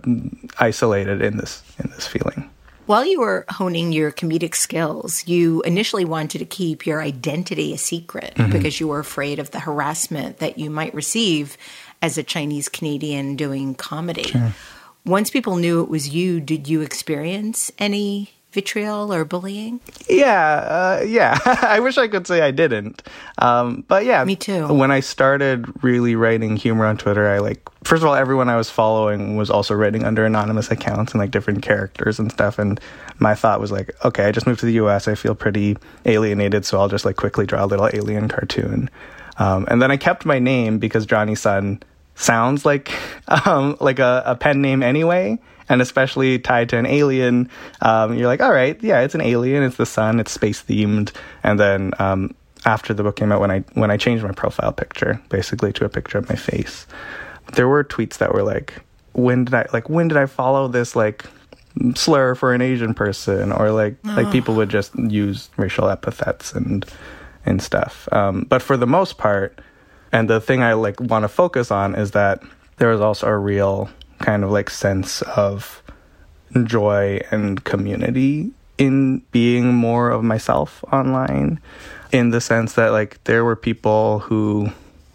isolated 0.60 1.22
in 1.22 1.38
this 1.38 1.64
in 1.82 1.90
this 1.92 2.06
feeling. 2.06 2.50
While 2.92 3.06
you 3.06 3.22
were 3.22 3.46
honing 3.48 3.94
your 3.94 4.12
comedic 4.12 4.54
skills, 4.54 5.26
you 5.26 5.62
initially 5.62 6.04
wanted 6.04 6.40
to 6.40 6.46
keep 6.46 6.86
your 6.86 7.02
identity 7.02 7.74
a 7.74 7.78
secret 7.78 8.36
mm-hmm. 8.36 8.52
because 8.52 8.82
you 8.82 8.90
were 8.90 9.00
afraid 9.00 9.40
of 9.40 9.52
the 9.52 9.62
harassment 9.62 10.40
that 10.40 10.60
you 10.60 10.70
might 10.70 10.94
receive 10.94 11.58
as 12.02 12.18
a 12.18 12.24
Chinese 12.24 12.68
Canadian 12.68 13.38
doing 13.38 13.76
comedy. 13.76 14.24
Sure. 14.24 14.54
Once 15.06 15.30
people 15.30 15.56
knew 15.56 15.82
it 15.82 15.88
was 15.88 16.10
you, 16.10 16.42
did 16.42 16.68
you 16.68 16.82
experience 16.82 17.72
any 17.80 18.32
vitriol 18.52 19.14
or 19.14 19.26
bullying? 19.26 19.80
Yeah, 20.10 21.00
uh, 21.02 21.04
yeah. 21.06 21.38
I 21.62 21.80
wish 21.80 21.98
I 21.98 22.08
could 22.08 22.28
say 22.28 22.42
I 22.42 22.52
didn't. 22.52 23.04
Um, 23.38 23.84
but 23.88 24.06
yeah, 24.06 24.24
me 24.24 24.36
too. 24.36 24.68
When 24.68 24.92
I 24.92 25.00
started 25.00 25.66
really 25.84 26.16
writing 26.16 26.58
humor 26.58 26.86
on 26.86 26.98
Twitter, 26.98 27.28
I 27.28 27.40
like 27.40 27.62
first 27.84 28.04
of 28.04 28.10
all, 28.10 28.16
everyone 28.16 28.50
I 28.50 28.58
was 28.58 28.70
following 28.70 29.38
was 29.38 29.50
also 29.50 29.74
writing 29.74 30.04
under 30.04 30.26
anonymous 30.26 30.70
accounts 30.70 31.14
and 31.14 31.20
like 31.20 31.32
different 31.32 31.62
characters 31.64 32.20
and 32.20 32.32
stuff. 32.32 32.60
And 32.60 32.80
my 33.20 33.36
thought 33.36 33.60
was 33.60 33.72
like, 33.72 33.92
okay, 34.06 34.26
I 34.26 34.32
just 34.32 34.48
moved 34.48 34.60
to 34.62 34.66
the 34.66 34.74
U.S. 34.74 35.08
I 35.08 35.16
feel 35.16 35.36
pretty 35.36 35.78
alienated, 36.06 36.66
so 36.66 36.80
I'll 36.80 36.90
just 36.90 37.06
like 37.06 37.16
quickly 37.16 37.46
draw 37.46 37.64
a 37.64 37.68
little 37.68 37.90
alien 37.94 38.28
cartoon. 38.28 38.90
Um, 39.38 39.66
and 39.70 39.82
then 39.82 39.92
I 39.92 39.98
kept 39.98 40.26
my 40.26 40.40
name 40.40 40.78
because 40.78 41.06
Jonny 41.06 41.36
Sun 41.36 41.82
sounds 42.16 42.66
like 42.66 42.92
um, 43.46 43.78
like 43.80 44.00
a, 44.00 44.24
a 44.26 44.36
pen 44.36 44.62
name 44.62 44.84
anyway 44.84 45.40
and 45.72 45.82
especially 45.82 46.38
tied 46.38 46.68
to 46.68 46.78
an 46.78 46.86
alien, 46.86 47.50
um, 47.82 48.18
you're 48.18 48.28
like, 48.28 48.42
all 48.42 48.52
right, 48.52 48.78
yeah, 48.84 49.00
it's 49.00 49.16
an 49.16 49.22
alien, 49.22 49.64
it's 49.64 49.78
the 49.78 49.86
sun, 49.86 50.20
it's 50.20 50.30
space 50.30 50.62
themed, 50.62 51.14
and 51.44 51.58
then 51.58 51.94
um, 51.98 52.36
after 52.66 52.94
the 52.94 53.04
book 53.04 53.16
came 53.16 53.32
out, 53.32 53.40
when 53.40 53.52
I 53.52 53.60
when 53.74 53.90
I 53.90 53.96
changed 53.96 54.22
my 54.22 54.34
profile 54.34 54.74
picture 54.74 55.22
basically 55.30 55.72
to 55.74 55.86
a 55.86 55.90
picture 55.90 56.18
of 56.18 56.28
my 56.28 56.36
face, 56.36 56.86
there 57.54 57.70
were 57.70 57.86
tweets 57.86 58.18
that 58.18 58.34
were 58.34 58.44
like, 58.44 58.74
when 59.14 59.46
did 59.46 59.54
I 59.54 59.66
like 59.72 59.88
when 59.88 60.10
did 60.10 60.18
I 60.18 60.26
follow 60.26 60.68
this 60.68 60.94
like 60.94 61.24
slur 61.96 62.36
for 62.36 62.54
an 62.54 62.62
Asian 62.62 62.94
person, 62.94 63.54
or 63.54 63.72
like 63.72 63.96
oh. 64.06 64.10
like 64.10 64.30
people 64.30 64.56
would 64.56 64.70
just 64.70 64.94
use 65.00 65.50
racial 65.56 65.88
epithets 65.88 66.52
and 66.52 66.86
and 67.46 67.62
stuff. 67.62 68.10
Um, 68.12 68.46
but 68.50 68.62
for 68.62 68.76
the 68.76 68.88
most 68.88 69.18
part, 69.18 69.58
and 70.12 70.30
the 70.30 70.42
thing 70.42 70.64
I 70.64 70.74
like 70.74 71.00
want 71.00 71.24
to 71.24 71.30
focus 71.30 71.72
on 71.72 71.96
is 71.96 72.12
that 72.12 72.44
there 72.76 72.90
was 72.90 73.00
also 73.00 73.28
a 73.28 73.38
real 73.38 73.90
kind 74.22 74.44
of 74.44 74.52
like 74.52 74.70
sense 74.70 75.22
of 75.24 75.82
joy 76.64 77.22
and 77.32 77.64
community 77.64 78.52
in 78.78 79.20
being 79.32 79.74
more 79.74 80.10
of 80.10 80.24
myself 80.24 80.84
online 80.92 81.60
in 82.12 82.32
the 82.32 82.42
sense 82.42 82.74
that 82.74 82.92
like 82.92 83.24
there 83.24 83.46
were 83.46 83.56
people 83.56 84.20
who 84.20 84.70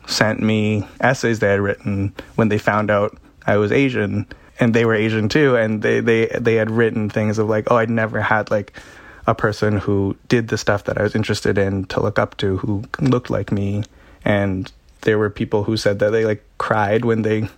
sent 0.06 0.40
me 0.40 0.86
essays 1.00 1.40
they 1.40 1.48
had 1.48 1.60
written 1.60 2.14
when 2.36 2.48
they 2.48 2.58
found 2.58 2.90
out 2.90 3.16
I 3.46 3.56
was 3.56 3.72
Asian 3.72 4.26
and 4.58 4.72
they 4.72 4.84
were 4.84 4.94
Asian 4.94 5.28
too 5.28 5.56
and 5.56 5.82
they 5.82 6.00
they 6.00 6.26
they 6.26 6.54
had 6.54 6.70
written 6.70 7.10
things 7.10 7.38
of 7.38 7.48
like 7.48 7.70
oh 7.70 7.76
I'd 7.76 7.90
never 7.90 8.20
had 8.20 8.50
like 8.50 8.78
a 9.26 9.34
person 9.34 9.78
who 9.78 10.16
did 10.28 10.48
the 10.48 10.58
stuff 10.58 10.84
that 10.84 10.98
I 10.98 11.02
was 11.02 11.14
interested 11.14 11.58
in 11.58 11.84
to 11.86 12.00
look 12.00 12.18
up 12.18 12.36
to 12.38 12.58
who 12.58 12.84
looked 13.00 13.30
like 13.30 13.50
me. 13.50 13.82
And 14.24 14.70
there 15.02 15.18
were 15.18 15.30
people 15.30 15.64
who 15.64 15.76
said 15.76 15.98
that 15.98 16.10
they 16.10 16.24
like 16.24 16.44
cried 16.58 17.04
when 17.04 17.22
they 17.22 17.48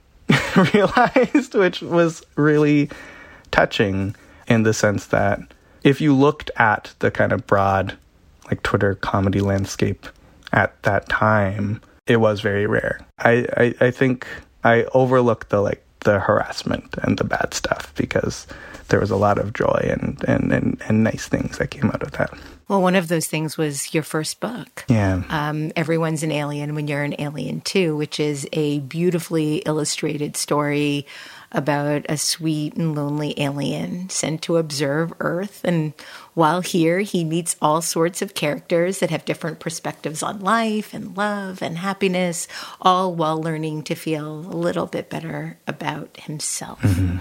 realized, 0.74 1.54
which 1.54 1.82
was 1.82 2.22
really 2.36 2.90
touching 3.50 4.14
in 4.46 4.62
the 4.62 4.74
sense 4.74 5.06
that 5.06 5.40
if 5.82 6.00
you 6.00 6.14
looked 6.14 6.50
at 6.56 6.94
the 6.98 7.10
kind 7.10 7.32
of 7.32 7.46
broad, 7.46 7.96
like 8.46 8.62
Twitter 8.62 8.94
comedy 8.96 9.40
landscape 9.40 10.06
at 10.52 10.80
that 10.82 11.08
time, 11.08 11.80
it 12.06 12.16
was 12.18 12.40
very 12.40 12.66
rare. 12.66 13.00
I, 13.18 13.46
I, 13.56 13.74
I 13.86 13.90
think 13.90 14.26
I 14.64 14.84
overlooked 14.94 15.50
the 15.50 15.60
like 15.60 15.84
the 16.00 16.20
harassment 16.20 16.96
and 17.02 17.18
the 17.18 17.24
bad 17.24 17.52
stuff 17.54 17.92
because 17.96 18.46
there 18.88 19.00
was 19.00 19.10
a 19.10 19.16
lot 19.16 19.38
of 19.38 19.52
joy 19.52 19.88
and, 19.90 20.22
and, 20.26 20.52
and, 20.52 20.82
and 20.88 21.04
nice 21.04 21.28
things 21.28 21.58
that 21.58 21.70
came 21.70 21.86
out 21.86 22.02
of 22.02 22.12
that. 22.12 22.30
Well, 22.68 22.82
one 22.82 22.96
of 22.96 23.08
those 23.08 23.26
things 23.26 23.56
was 23.56 23.94
your 23.94 24.02
first 24.02 24.40
book. 24.40 24.84
Yeah. 24.88 25.22
Um, 25.30 25.72
Everyone's 25.74 26.22
an 26.22 26.30
Alien 26.30 26.74
When 26.74 26.86
You're 26.86 27.02
an 27.02 27.14
Alien 27.18 27.62
Too, 27.62 27.96
which 27.96 28.20
is 28.20 28.46
a 28.52 28.80
beautifully 28.80 29.56
illustrated 29.64 30.36
story 30.36 31.06
about 31.50 32.04
a 32.10 32.18
sweet 32.18 32.74
and 32.74 32.94
lonely 32.94 33.32
alien 33.40 34.10
sent 34.10 34.42
to 34.42 34.58
observe 34.58 35.14
Earth. 35.18 35.62
And 35.64 35.94
while 36.34 36.60
here, 36.60 37.00
he 37.00 37.24
meets 37.24 37.56
all 37.62 37.80
sorts 37.80 38.20
of 38.20 38.34
characters 38.34 38.98
that 38.98 39.08
have 39.08 39.24
different 39.24 39.58
perspectives 39.58 40.22
on 40.22 40.40
life 40.40 40.92
and 40.92 41.16
love 41.16 41.62
and 41.62 41.78
happiness, 41.78 42.48
all 42.82 43.14
while 43.14 43.40
learning 43.40 43.84
to 43.84 43.94
feel 43.94 44.40
a 44.40 44.52
little 44.54 44.84
bit 44.84 45.08
better 45.08 45.58
about 45.66 46.20
himself. 46.20 46.82
Mm-hmm 46.82 47.18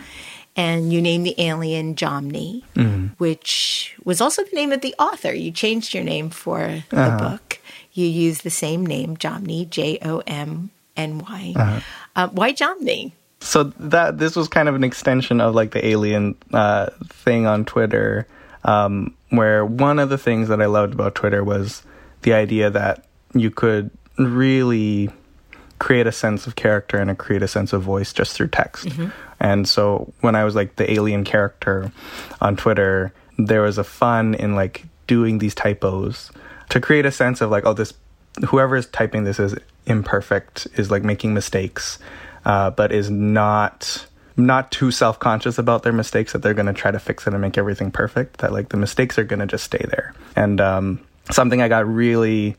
and 0.57 0.91
you 0.91 1.01
named 1.01 1.25
the 1.25 1.35
alien 1.37 1.95
Jomny, 1.95 2.63
mm. 2.75 3.11
which 3.19 3.95
was 4.03 4.19
also 4.19 4.43
the 4.43 4.55
name 4.55 4.71
of 4.71 4.81
the 4.81 4.95
author. 4.97 5.31
You 5.31 5.51
changed 5.51 5.93
your 5.93 6.03
name 6.03 6.31
for 6.31 6.83
the 6.89 6.99
uh-huh. 6.99 7.29
book. 7.29 7.59
You 7.93 8.07
used 8.07 8.43
the 8.43 8.49
same 8.49 8.85
name, 8.85 9.15
Jomny, 9.15 9.69
J 9.69 9.99
O 10.01 10.23
M 10.25 10.71
N 10.97 11.19
Y. 11.19 11.53
Uh-huh. 11.55 11.79
Uh, 12.15 12.27
why 12.29 12.53
Jomny? 12.53 13.11
So 13.39 13.65
that 13.65 14.17
this 14.17 14.35
was 14.35 14.47
kind 14.47 14.67
of 14.67 14.73
an 14.73 14.83
extension 14.83 15.39
of 15.39 15.53
like 15.53 15.71
the 15.71 15.85
alien 15.85 16.35
uh, 16.51 16.89
thing 17.05 17.45
on 17.45 17.63
Twitter, 17.63 18.27
um, 18.63 19.15
where 19.29 19.63
one 19.63 19.99
of 19.99 20.09
the 20.09 20.17
things 20.17 20.47
that 20.47 20.59
I 20.59 20.65
loved 20.65 20.93
about 20.93 21.13
Twitter 21.13 21.43
was 21.43 21.83
the 22.23 22.33
idea 22.33 22.71
that 22.71 23.05
you 23.33 23.51
could 23.51 23.91
really 24.17 25.11
create 25.79 26.07
a 26.07 26.11
sense 26.11 26.47
of 26.47 26.55
character 26.55 26.97
and 26.97 27.17
create 27.17 27.43
a 27.43 27.47
sense 27.47 27.73
of 27.73 27.81
voice 27.81 28.13
just 28.13 28.35
through 28.35 28.47
text. 28.47 28.85
Mm-hmm. 28.87 29.09
And 29.39 29.67
so 29.69 30.11
when 30.21 30.35
I 30.35 30.43
was 30.43 30.55
like 30.55 30.75
the 30.75 30.91
alien 30.91 31.23
character 31.23 31.91
on 32.41 32.55
Twitter, 32.55 33.13
there 33.37 33.61
was 33.61 33.77
a 33.77 33.83
fun 33.83 34.33
in 34.33 34.55
like 34.55 34.85
doing 35.05 35.37
these 35.37 35.53
typos 35.53 36.31
to 36.69 36.81
create 36.81 37.05
a 37.05 37.11
sense 37.11 37.41
of 37.41 37.51
like, 37.51 37.65
oh, 37.65 37.73
this 37.73 37.93
whoever 38.47 38.75
is 38.75 38.87
typing 38.87 39.23
this 39.23 39.39
is 39.39 39.55
imperfect, 39.85 40.67
is 40.75 40.91
like 40.91 41.03
making 41.03 41.33
mistakes, 41.33 41.99
uh, 42.45 42.71
but 42.71 42.91
is 42.91 43.09
not 43.09 44.05
not 44.39 44.71
too 44.71 44.91
self-conscious 44.91 45.57
about 45.57 45.81
their 45.81 45.91
mistakes 45.93 46.33
that 46.33 46.43
they're 46.43 46.53
going 46.53 46.67
to 46.67 46.73
try 46.73 46.91
to 46.91 46.99
fix 46.99 47.25
it 47.25 47.33
and 47.33 47.41
make 47.41 47.57
everything 47.57 47.89
perfect 47.89 48.37
that 48.37 48.53
like 48.53 48.69
the 48.69 48.77
mistakes 48.77 49.17
are 49.17 49.23
going 49.23 49.39
to 49.39 49.47
just 49.47 49.63
stay 49.63 49.83
there 49.89 50.13
and 50.35 50.61
um, 50.61 51.03
something 51.31 51.59
i 51.59 51.67
got 51.67 51.87
really 51.87 52.55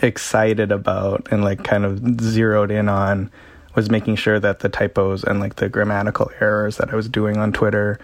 excited 0.00 0.72
about 0.72 1.26
and 1.30 1.42
like 1.42 1.64
kind 1.64 1.84
of 1.84 2.20
zeroed 2.20 2.70
in 2.70 2.88
on 2.88 3.30
was 3.74 3.90
making 3.90 4.16
sure 4.16 4.40
that 4.40 4.60
the 4.60 4.68
typos 4.68 5.22
and 5.24 5.40
like 5.40 5.56
the 5.56 5.68
grammatical 5.68 6.30
errors 6.40 6.76
that 6.78 6.92
I 6.92 6.96
was 6.96 7.08
doing 7.08 7.36
on 7.36 7.52
Twitter 7.52 7.98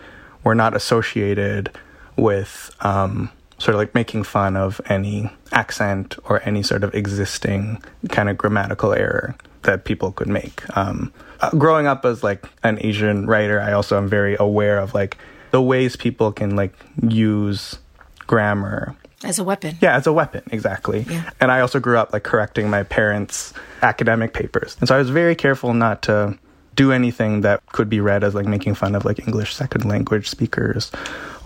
were 0.44 0.54
not 0.54 0.76
associated 0.76 1.70
with 2.16 2.74
um, 2.80 3.30
sort 3.58 3.74
of 3.74 3.78
like 3.78 3.94
making 3.94 4.24
fun 4.24 4.56
of 4.56 4.80
any 4.86 5.30
accent 5.52 6.16
or 6.24 6.42
any 6.44 6.62
sort 6.62 6.84
of 6.84 6.94
existing 6.94 7.82
kind 8.10 8.28
of 8.28 8.36
grammatical 8.38 8.92
error 8.92 9.34
that 9.62 9.84
people 9.84 10.12
could 10.12 10.28
make. 10.28 10.62
Um, 10.76 11.12
uh, 11.40 11.50
growing 11.50 11.86
up 11.86 12.04
as 12.04 12.22
like 12.22 12.46
an 12.62 12.78
Asian 12.80 13.26
writer, 13.26 13.60
I 13.60 13.72
also 13.72 13.96
am 13.96 14.08
very 14.08 14.36
aware 14.38 14.78
of 14.78 14.94
like 14.94 15.16
the 15.50 15.62
ways 15.62 15.96
people 15.96 16.30
can 16.32 16.56
like 16.56 16.74
use 17.02 17.78
grammar 18.26 18.94
as 19.24 19.38
a 19.38 19.44
weapon. 19.44 19.76
Yeah, 19.80 19.96
as 19.96 20.06
a 20.06 20.12
weapon, 20.12 20.42
exactly. 20.52 21.06
Yeah. 21.08 21.30
And 21.40 21.50
I 21.50 21.60
also 21.60 21.80
grew 21.80 21.98
up 21.98 22.12
like 22.12 22.22
correcting 22.22 22.70
my 22.70 22.82
parents' 22.82 23.52
academic 23.82 24.32
papers. 24.32 24.76
And 24.80 24.88
so 24.88 24.94
I 24.94 24.98
was 24.98 25.10
very 25.10 25.34
careful 25.34 25.74
not 25.74 26.02
to 26.02 26.38
do 26.74 26.92
anything 26.92 27.42
that 27.42 27.64
could 27.66 27.88
be 27.88 28.00
read 28.00 28.24
as 28.24 28.34
like 28.34 28.46
making 28.46 28.74
fun 28.74 28.94
of 28.94 29.04
like 29.04 29.20
English 29.20 29.54
second 29.54 29.84
language 29.84 30.28
speakers 30.28 30.90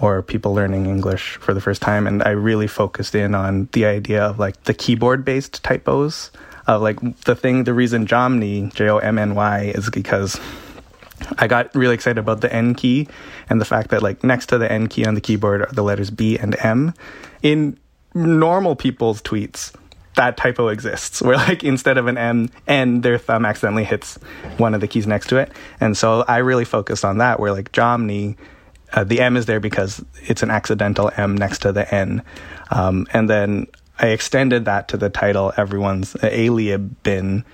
or 0.01 0.23
people 0.23 0.55
learning 0.55 0.87
English 0.87 1.37
for 1.37 1.53
the 1.53 1.61
first 1.61 1.83
time. 1.83 2.07
And 2.07 2.23
I 2.23 2.31
really 2.31 2.67
focused 2.67 3.15
in 3.15 3.35
on 3.35 3.69
the 3.73 3.85
idea 3.85 4.23
of 4.25 4.39
like 4.39 4.63
the 4.65 4.75
keyboard 4.75 5.25
based 5.25 5.63
typos 5.63 6.31
of 6.67 6.83
like 6.83 7.01
the 7.25 7.35
thing, 7.35 7.65
the 7.65 7.75
reason 7.75 8.07
Jomny, 8.07 8.73
J 8.75 8.89
O 8.89 8.99
M 8.99 9.19
N 9.19 9.35
Y, 9.35 9.73
is 9.75 9.91
because 9.91 10.39
I 11.39 11.47
got 11.47 11.75
really 11.75 11.95
excited 11.95 12.19
about 12.19 12.41
the 12.41 12.53
N 12.53 12.75
key 12.75 13.09
and 13.51 13.61
the 13.61 13.65
fact 13.65 13.91
that 13.91 14.03
like 14.03 14.23
next 14.23 14.47
to 14.47 14.59
the 14.59 14.71
N 14.71 14.87
key 14.87 15.05
on 15.05 15.15
the 15.15 15.21
keyboard 15.21 15.63
are 15.63 15.73
the 15.73 15.83
letters 15.83 16.11
B 16.11 16.39
and 16.39 16.57
M. 16.61 16.95
In 17.43 17.79
normal 18.15 18.77
people's 18.77 19.23
tweets, 19.23 19.75
that 20.17 20.37
typo 20.37 20.69
exists 20.69 21.23
where 21.23 21.37
like 21.37 21.63
instead 21.63 21.97
of 21.97 22.07
an 22.09 22.19
M 22.19 22.51
N 22.67 23.03
their 23.03 23.19
thumb 23.19 23.45
accidentally 23.45 23.85
hits 23.85 24.17
one 24.57 24.75
of 24.75 24.81
the 24.81 24.89
keys 24.89 25.07
next 25.07 25.29
to 25.29 25.37
it. 25.37 25.53
And 25.81 25.97
so 25.97 26.25
I 26.27 26.39
really 26.39 26.65
focused 26.65 27.05
on 27.05 27.19
that 27.19 27.39
where 27.39 27.53
like 27.53 27.73
Jomny 27.73 28.37
uh, 28.93 29.05
the 29.05 29.21
M 29.21 29.37
is 29.37 29.47
there 29.47 29.61
because 29.61 30.05
it's 30.23 30.43
an 30.43 30.51
accidental 30.51 31.11
M 31.17 31.37
next 31.37 31.61
to 31.61 31.73
the 31.73 31.93
N. 31.95 32.23
Um, 32.71 33.07
and 33.13 33.29
then 33.29 33.67
I 33.99 34.09
extended 34.09 34.65
that 34.67 34.89
to 34.89 34.97
the 34.97 35.11
title 35.11 35.53
"Everyone's 35.57 36.15
Aliebn," 36.15 37.45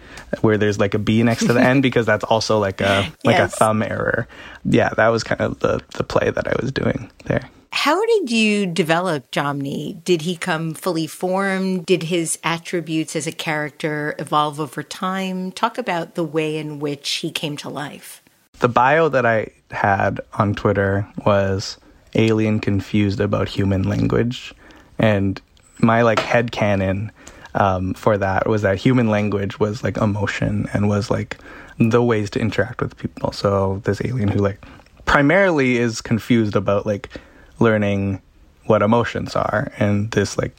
where 0.40 0.58
there's 0.58 0.78
like 0.78 0.94
a 0.94 0.98
B 0.98 1.22
next 1.22 1.46
to 1.46 1.52
the 1.52 1.60
N 1.62 1.80
because 1.82 2.06
that's 2.06 2.24
also 2.24 2.58
like 2.58 2.80
a 2.80 3.10
like 3.24 3.36
yes. 3.36 3.54
a 3.54 3.56
thumb 3.56 3.82
error. 3.82 4.28
Yeah, 4.64 4.90
that 4.90 5.08
was 5.08 5.24
kind 5.24 5.40
of 5.40 5.58
the 5.60 5.82
the 5.94 6.04
play 6.04 6.30
that 6.30 6.46
I 6.46 6.54
was 6.60 6.70
doing 6.70 7.10
there. 7.24 7.48
How 7.74 8.06
did 8.06 8.30
you 8.30 8.66
develop 8.66 9.32
Jomny? 9.32 10.02
Did 10.04 10.22
he 10.22 10.36
come 10.36 10.74
fully 10.74 11.08
formed? 11.08 11.84
Did 11.84 12.04
his 12.04 12.38
attributes 12.44 13.16
as 13.16 13.26
a 13.26 13.32
character 13.32 14.14
evolve 14.20 14.60
over 14.60 14.84
time? 14.84 15.50
Talk 15.50 15.76
about 15.76 16.14
the 16.14 16.22
way 16.22 16.56
in 16.56 16.78
which 16.78 17.10
he 17.14 17.32
came 17.32 17.56
to 17.58 17.68
life. 17.68 18.22
The 18.60 18.68
bio 18.68 19.08
that 19.08 19.26
I 19.26 19.48
had 19.72 20.20
on 20.34 20.54
Twitter 20.54 21.06
was 21.26 21.76
alien 22.14 22.60
confused 22.60 23.18
about 23.18 23.48
human 23.48 23.82
language. 23.82 24.54
And 25.00 25.38
my 25.78 26.02
like 26.02 26.20
head 26.20 26.52
canon 26.52 27.10
um, 27.56 27.92
for 27.94 28.16
that 28.16 28.48
was 28.48 28.62
that 28.62 28.78
human 28.78 29.08
language 29.08 29.58
was 29.58 29.82
like 29.82 29.96
emotion 29.96 30.68
and 30.72 30.88
was 30.88 31.10
like 31.10 31.38
the 31.78 32.04
ways 32.04 32.30
to 32.30 32.38
interact 32.38 32.80
with 32.80 32.96
people. 32.96 33.32
So 33.32 33.82
this 33.84 34.00
alien 34.04 34.28
who 34.28 34.38
like 34.38 34.64
primarily 35.06 35.76
is 35.76 36.00
confused 36.00 36.54
about 36.54 36.86
like 36.86 37.10
learning 37.58 38.20
what 38.66 38.82
emotions 38.82 39.36
are 39.36 39.70
and 39.78 40.10
this 40.12 40.38
like 40.38 40.56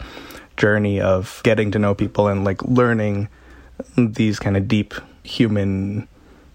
journey 0.58 1.02
of 1.02 1.42
getting 1.44 1.72
to 1.72 1.80
know 1.80 1.94
people 1.94 2.28
and 2.28 2.46
like 2.46 2.62
learning 2.64 3.28
these 3.98 4.40
kind 4.40 4.56
of 4.56 4.68
deep 4.68 4.94
human 5.24 6.08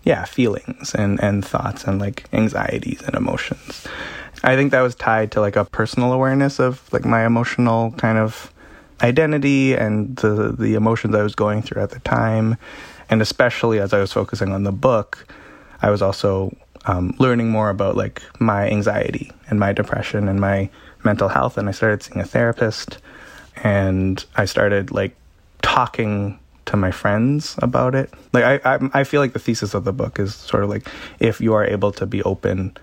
yeah 0.04 0.24
feelings 0.24 0.94
and 0.94 1.22
and 1.22 1.44
thoughts 1.44 1.84
and 1.84 2.00
like 2.00 2.26
anxieties 2.32 3.02
and 3.02 3.14
emotions. 3.14 3.86
I 4.42 4.56
think 4.56 4.70
that 4.70 4.80
was 4.80 4.94
tied 4.94 5.32
to 5.32 5.40
like 5.40 5.56
a 5.56 5.64
personal 5.64 6.12
awareness 6.12 6.58
of 6.58 6.90
like 6.92 7.04
my 7.04 7.26
emotional 7.26 7.92
kind 7.92 8.16
of 8.16 8.52
identity 9.02 9.74
and 9.74 10.16
the 10.16 10.54
the 10.58 10.74
emotions 10.74 11.14
i 11.14 11.22
was 11.22 11.34
going 11.34 11.62
through 11.62 11.82
at 11.82 11.90
the 11.90 12.00
time. 12.00 12.56
And 13.10 13.20
especially 13.20 13.80
as 13.80 13.92
i 13.92 13.98
was 13.98 14.12
focusing 14.12 14.52
on 14.52 14.62
the 14.62 14.72
book 14.72 15.26
i 15.82 15.90
was 15.90 16.00
also 16.00 16.56
um, 16.86 17.14
learning 17.18 17.50
more 17.50 17.70
about 17.70 17.96
like 17.96 18.22
my 18.40 18.68
anxiety 18.68 19.32
and 19.48 19.60
my 19.60 19.72
depression 19.72 20.28
and 20.28 20.40
my 20.40 20.68
mental 21.04 21.28
health 21.28 21.56
and 21.56 21.68
i 21.68 21.72
started 21.72 22.02
seeing 22.02 22.20
a 22.20 22.24
therapist 22.24 22.98
and 23.62 24.24
i 24.36 24.44
started 24.44 24.90
like 24.90 25.14
talking 25.62 26.38
to 26.70 26.76
my 26.76 26.90
friends 26.92 27.56
about 27.58 27.94
it. 27.94 28.12
Like 28.32 28.44
I, 28.44 28.74
I, 28.74 28.90
I 29.00 29.04
feel 29.04 29.20
like 29.20 29.32
the 29.32 29.40
thesis 29.40 29.74
of 29.74 29.84
the 29.84 29.92
book 29.92 30.18
is 30.18 30.34
sort 30.34 30.62
of 30.62 30.70
like 30.70 30.88
if 31.18 31.40
you 31.40 31.52
are 31.54 31.64
able 31.64 31.90
to 31.92 32.06
be 32.06 32.22
open 32.22 32.76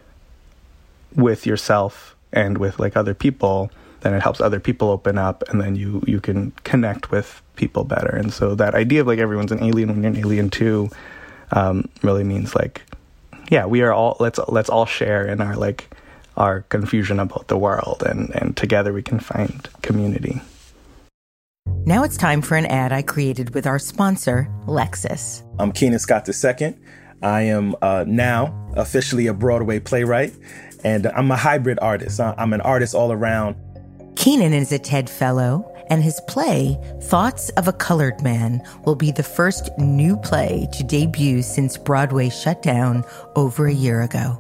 with 1.16 1.46
yourself 1.46 2.16
and 2.34 2.58
with 2.58 2.80
like 2.80 2.98
other 2.98 3.14
people, 3.14 3.72
then 4.02 4.14
it 4.14 4.22
helps 4.22 4.42
other 4.42 4.60
people 4.60 4.90
open 4.90 5.18
up, 5.18 5.44
and 5.50 5.62
then 5.62 5.76
you 5.76 6.04
you 6.06 6.20
can 6.20 6.52
connect 6.64 7.12
with 7.12 7.42
people 7.56 7.84
better. 7.84 8.14
And 8.16 8.32
so 8.32 8.56
that 8.56 8.76
idea 8.76 9.02
of 9.02 9.08
like 9.08 9.20
everyone's 9.20 9.52
an 9.52 9.64
alien 9.64 9.90
when 9.90 10.04
you're 10.04 10.12
an 10.12 10.18
alien 10.18 10.50
too, 10.50 10.90
um, 11.52 11.90
really 12.04 12.24
means 12.24 12.54
like, 12.56 12.84
yeah, 13.50 13.66
we 13.66 13.82
are 13.82 13.94
all 13.94 14.18
let's 14.20 14.40
let's 14.48 14.70
all 14.70 14.86
share 14.86 15.28
in 15.28 15.42
our 15.42 15.56
like 15.56 15.90
our 16.36 16.62
confusion 16.64 17.20
about 17.20 17.48
the 17.48 17.58
world, 17.58 18.04
and 18.06 18.30
and 18.36 18.56
together 18.56 18.94
we 18.94 19.02
can 19.02 19.20
find 19.20 19.70
community. 19.82 20.42
Now 21.86 22.04
it's 22.04 22.18
time 22.18 22.42
for 22.42 22.56
an 22.56 22.66
ad 22.66 22.92
I 22.92 23.02
created 23.02 23.54
with 23.54 23.66
our 23.66 23.80
sponsor, 23.80 24.50
Lexus. 24.66 25.44
I'm 25.60 25.72
Keenan 25.72 26.00
Scott 26.00 26.28
II. 26.28 26.76
I 27.22 27.42
am 27.44 27.76
uh, 27.82 28.04
now 28.08 28.72
officially 28.76 29.28
a 29.28 29.34
Broadway 29.34 29.80
playwright, 29.80 30.34
and 30.84 31.08
I'm 31.08 31.32
a 31.32 31.38
hybrid 31.38 31.80
artist. 31.82 32.20
I'm 32.20 32.54
an 32.54 32.62
artist 32.62 32.94
all 32.94 33.12
around. 33.12 33.56
Keenan 34.16 34.54
is 34.54 34.72
a 34.72 34.80
TED 34.80 35.10
Fellow, 35.10 35.72
and 35.90 36.04
his 36.04 36.22
play, 36.28 36.78
Thoughts 37.02 37.50
of 37.52 37.68
a 37.68 37.74
Colored 37.74 38.22
Man, 38.22 38.62
will 38.86 38.96
be 38.96 39.12
the 39.12 39.24
first 39.24 39.70
new 39.78 40.18
play 40.18 40.68
to 40.74 40.84
debut 40.84 41.42
since 41.42 41.78
Broadway 41.78 42.30
shut 42.30 42.62
down 42.62 43.04
over 43.36 43.68
a 43.68 43.74
year 43.74 44.02
ago. 44.02 44.38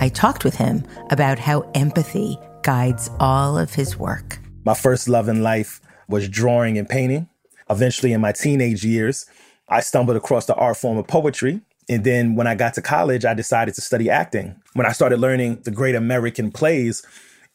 I 0.00 0.08
talked 0.08 0.44
with 0.44 0.54
him 0.54 0.84
about 1.10 1.38
how 1.38 1.70
empathy 1.74 2.38
guides 2.62 3.10
all 3.20 3.56
of 3.58 3.74
his 3.74 3.96
work. 3.96 4.38
My 4.64 4.74
first 4.74 5.08
love 5.08 5.28
in 5.28 5.42
life 5.42 5.80
was 6.08 6.28
drawing 6.28 6.78
and 6.78 6.88
painting. 6.88 7.28
Eventually, 7.70 8.12
in 8.12 8.20
my 8.20 8.32
teenage 8.32 8.84
years, 8.84 9.26
I 9.68 9.80
stumbled 9.80 10.16
across 10.16 10.46
the 10.46 10.54
art 10.54 10.76
form 10.76 10.98
of 10.98 11.06
poetry. 11.06 11.60
And 11.88 12.04
then 12.04 12.34
when 12.34 12.46
I 12.46 12.54
got 12.54 12.74
to 12.74 12.82
college, 12.82 13.24
I 13.24 13.34
decided 13.34 13.74
to 13.74 13.80
study 13.80 14.10
acting. 14.10 14.56
When 14.74 14.86
I 14.86 14.92
started 14.92 15.20
learning 15.20 15.62
the 15.64 15.70
great 15.70 15.94
American 15.94 16.50
plays, 16.50 17.02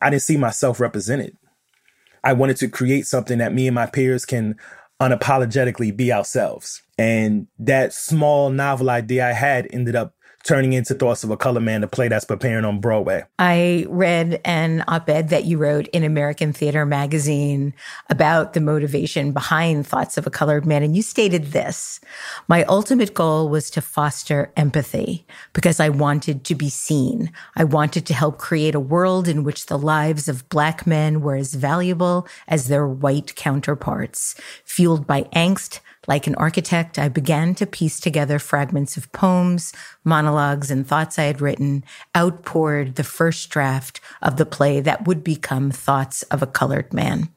I 0.01 0.09
didn't 0.09 0.23
see 0.23 0.37
myself 0.37 0.79
represented. 0.79 1.37
I 2.23 2.33
wanted 2.33 2.57
to 2.57 2.67
create 2.67 3.05
something 3.05 3.37
that 3.39 3.53
me 3.53 3.67
and 3.67 3.75
my 3.75 3.85
peers 3.85 4.25
can 4.25 4.55
unapologetically 5.01 5.95
be 5.95 6.13
ourselves. 6.13 6.81
And 6.97 7.47
that 7.59 7.93
small 7.93 8.49
novel 8.49 8.89
idea 8.89 9.27
I 9.27 9.33
had 9.33 9.67
ended 9.71 9.95
up 9.95 10.15
turning 10.43 10.73
into 10.73 10.93
Thoughts 10.93 11.23
of 11.23 11.29
a 11.29 11.37
Color 11.37 11.61
Man, 11.61 11.81
the 11.81 11.87
play 11.87 12.09
that's 12.09 12.25
preparing 12.25 12.65
on 12.65 12.79
Broadway. 12.79 13.23
I 13.39 13.85
read 13.89 14.41
an 14.43 14.83
op 14.87 15.09
ed 15.09 15.29
that 15.29 15.45
you 15.45 15.57
wrote 15.57 15.87
in 15.87 16.03
American 16.03 16.51
Theater 16.51 16.85
magazine 16.85 17.73
about 18.09 18.53
the 18.53 18.59
motivation 18.59 19.31
behind 19.31 19.87
Thoughts 19.87 20.17
of 20.17 20.27
a 20.27 20.29
Colored 20.29 20.65
Man. 20.65 20.83
And 20.83 20.95
you 20.95 21.01
stated 21.01 21.51
this 21.51 21.99
My 22.47 22.63
ultimate 22.65 23.13
goal 23.13 23.49
was 23.49 23.69
to 23.71 23.81
foster 23.81 24.51
empathy 24.57 25.25
because 25.53 25.79
I 25.79 25.89
wanted 25.89 26.43
to 26.45 26.55
be 26.55 26.69
seen. 26.69 27.31
I 27.55 27.63
wanted 27.63 28.05
to 28.07 28.13
help 28.13 28.37
create 28.37 28.75
a 28.75 28.79
world 28.79 29.27
in 29.27 29.43
which 29.43 29.67
the 29.67 29.77
lives 29.77 30.27
of 30.27 30.49
Black 30.49 30.85
men 30.85 31.21
were 31.21 31.35
as 31.35 31.53
valuable 31.53 32.27
as 32.47 32.67
their 32.67 32.87
white 32.87 33.35
counterparts, 33.35 34.35
fueled 34.65 35.07
by 35.07 35.23
angst 35.33 35.79
like 36.07 36.27
an 36.27 36.35
architect, 36.35 36.99
I 36.99 37.09
began 37.09 37.55
to 37.55 37.65
piece 37.65 37.99
together 37.99 38.39
fragments 38.39 38.97
of 38.97 39.11
poems, 39.11 39.73
monologues, 40.03 40.69
and 40.69 40.85
thoughts 40.85 41.17
I 41.17 41.23
had 41.23 41.41
written, 41.41 41.83
outpoured 42.15 42.95
the 42.95 43.03
first 43.03 43.49
draft 43.49 44.01
of 44.21 44.37
the 44.37 44.45
play 44.45 44.81
that 44.81 45.07
would 45.07 45.23
become 45.23 45.71
Thoughts 45.71 46.23
of 46.23 46.41
a 46.41 46.47
Colored 46.47 46.93
Man. 46.93 47.29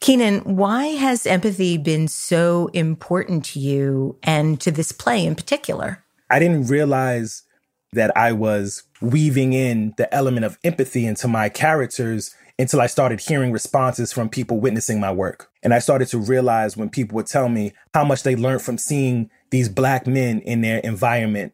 Keenan, 0.00 0.40
why 0.40 0.86
has 0.88 1.26
empathy 1.26 1.78
been 1.78 2.08
so 2.08 2.68
important 2.72 3.44
to 3.46 3.60
you 3.60 4.18
and 4.22 4.60
to 4.60 4.70
this 4.70 4.92
play 4.92 5.24
in 5.24 5.34
particular? 5.34 6.04
I 6.30 6.38
didn't 6.38 6.66
realize 6.66 7.42
that 7.92 8.14
I 8.16 8.32
was 8.32 8.82
weaving 9.00 9.52
in 9.52 9.94
the 9.96 10.12
element 10.14 10.44
of 10.44 10.58
empathy 10.64 11.06
into 11.06 11.28
my 11.28 11.48
characters 11.48 12.34
until 12.58 12.80
I 12.80 12.86
started 12.86 13.20
hearing 13.20 13.52
responses 13.52 14.12
from 14.12 14.28
people 14.28 14.60
witnessing 14.60 14.98
my 14.98 15.12
work. 15.12 15.50
And 15.62 15.74
I 15.74 15.78
started 15.78 16.08
to 16.08 16.18
realize 16.18 16.76
when 16.76 16.88
people 16.88 17.16
would 17.16 17.26
tell 17.26 17.48
me 17.48 17.72
how 17.92 18.04
much 18.04 18.22
they 18.22 18.36
learned 18.36 18.62
from 18.62 18.78
seeing 18.78 19.30
these 19.50 19.68
black 19.68 20.06
men 20.06 20.40
in 20.40 20.62
their 20.62 20.78
environment, 20.78 21.52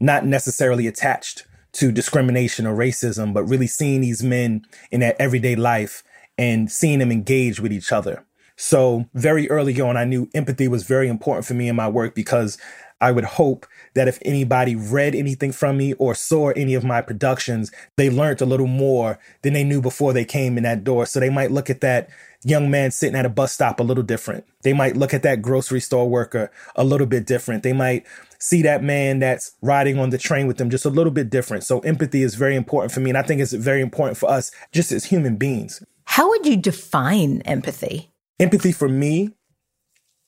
not 0.00 0.24
necessarily 0.24 0.86
attached 0.86 1.46
to 1.72 1.92
discrimination 1.92 2.66
or 2.66 2.74
racism, 2.74 3.34
but 3.34 3.44
really 3.44 3.66
seeing 3.66 4.00
these 4.00 4.22
men 4.22 4.64
in 4.90 5.00
their 5.00 5.20
everyday 5.20 5.54
life 5.54 6.02
and 6.38 6.70
seeing 6.70 7.00
them 7.00 7.12
engage 7.12 7.60
with 7.60 7.72
each 7.72 7.92
other. 7.92 8.24
So 8.56 9.06
very 9.14 9.48
early 9.50 9.78
on, 9.80 9.96
I 9.96 10.04
knew 10.04 10.28
empathy 10.34 10.66
was 10.66 10.82
very 10.84 11.08
important 11.08 11.46
for 11.46 11.54
me 11.54 11.68
in 11.68 11.76
my 11.76 11.88
work 11.88 12.14
because 12.14 12.58
I 13.00 13.12
would 13.12 13.24
hope 13.24 13.66
that 13.94 14.08
if 14.08 14.18
anybody 14.22 14.76
read 14.76 15.14
anything 15.14 15.52
from 15.52 15.76
me 15.76 15.92
or 15.94 16.14
saw 16.14 16.50
any 16.50 16.74
of 16.74 16.84
my 16.84 17.00
productions, 17.00 17.70
they 17.96 18.10
learned 18.10 18.40
a 18.40 18.46
little 18.46 18.66
more 18.66 19.18
than 19.42 19.52
they 19.52 19.64
knew 19.64 19.80
before 19.80 20.12
they 20.12 20.24
came 20.24 20.56
in 20.56 20.64
that 20.64 20.84
door. 20.84 21.06
So 21.06 21.20
they 21.20 21.30
might 21.30 21.50
look 21.50 21.70
at 21.70 21.80
that 21.80 22.08
young 22.44 22.70
man 22.70 22.90
sitting 22.90 23.16
at 23.16 23.26
a 23.26 23.28
bus 23.28 23.52
stop 23.52 23.80
a 23.80 23.82
little 23.82 24.02
different. 24.02 24.44
They 24.62 24.72
might 24.72 24.96
look 24.96 25.12
at 25.12 25.22
that 25.22 25.42
grocery 25.42 25.80
store 25.80 26.08
worker 26.08 26.50
a 26.76 26.84
little 26.84 27.06
bit 27.06 27.26
different. 27.26 27.62
They 27.62 27.72
might 27.72 28.06
see 28.38 28.62
that 28.62 28.82
man 28.82 29.18
that's 29.18 29.56
riding 29.62 29.98
on 29.98 30.10
the 30.10 30.18
train 30.18 30.46
with 30.46 30.58
them 30.58 30.70
just 30.70 30.84
a 30.84 30.90
little 30.90 31.12
bit 31.12 31.30
different. 31.30 31.64
So 31.64 31.80
empathy 31.80 32.22
is 32.22 32.36
very 32.36 32.54
important 32.54 32.92
for 32.92 33.00
me. 33.00 33.10
And 33.10 33.18
I 33.18 33.22
think 33.22 33.40
it's 33.40 33.52
very 33.52 33.80
important 33.80 34.18
for 34.18 34.30
us 34.30 34.52
just 34.72 34.92
as 34.92 35.06
human 35.06 35.36
beings. 35.36 35.82
How 36.04 36.28
would 36.28 36.46
you 36.46 36.56
define 36.56 37.42
empathy? 37.42 38.12
Empathy 38.38 38.72
for 38.72 38.88
me 38.88 39.30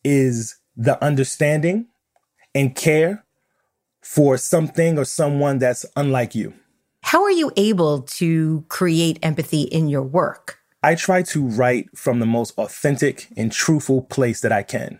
is 0.05 0.57
the 0.77 1.03
understanding 1.03 1.87
and 2.55 2.75
care 2.75 3.25
for 4.01 4.37
something 4.37 4.99
or 4.99 5.05
someone 5.05 5.59
that's 5.59 5.87
unlike 5.97 6.35
you. 6.35 6.55
How 7.03 7.23
are 7.23 7.31
you 7.31 7.51
able 7.57 8.03
to 8.03 8.65
create 8.69 9.19
empathy 9.23 9.63
in 9.63 9.89
your 9.89 10.03
work? 10.03 10.59
I 10.83 10.95
try 10.95 11.23
to 11.25 11.47
write 11.47 11.97
from 11.97 12.21
the 12.21 12.27
most 12.27 12.57
authentic 12.59 13.29
and 13.37 13.53
truthful 13.53 14.03
place 14.03 14.41
that 14.41 14.53
I 14.53 14.63
can. 14.63 14.99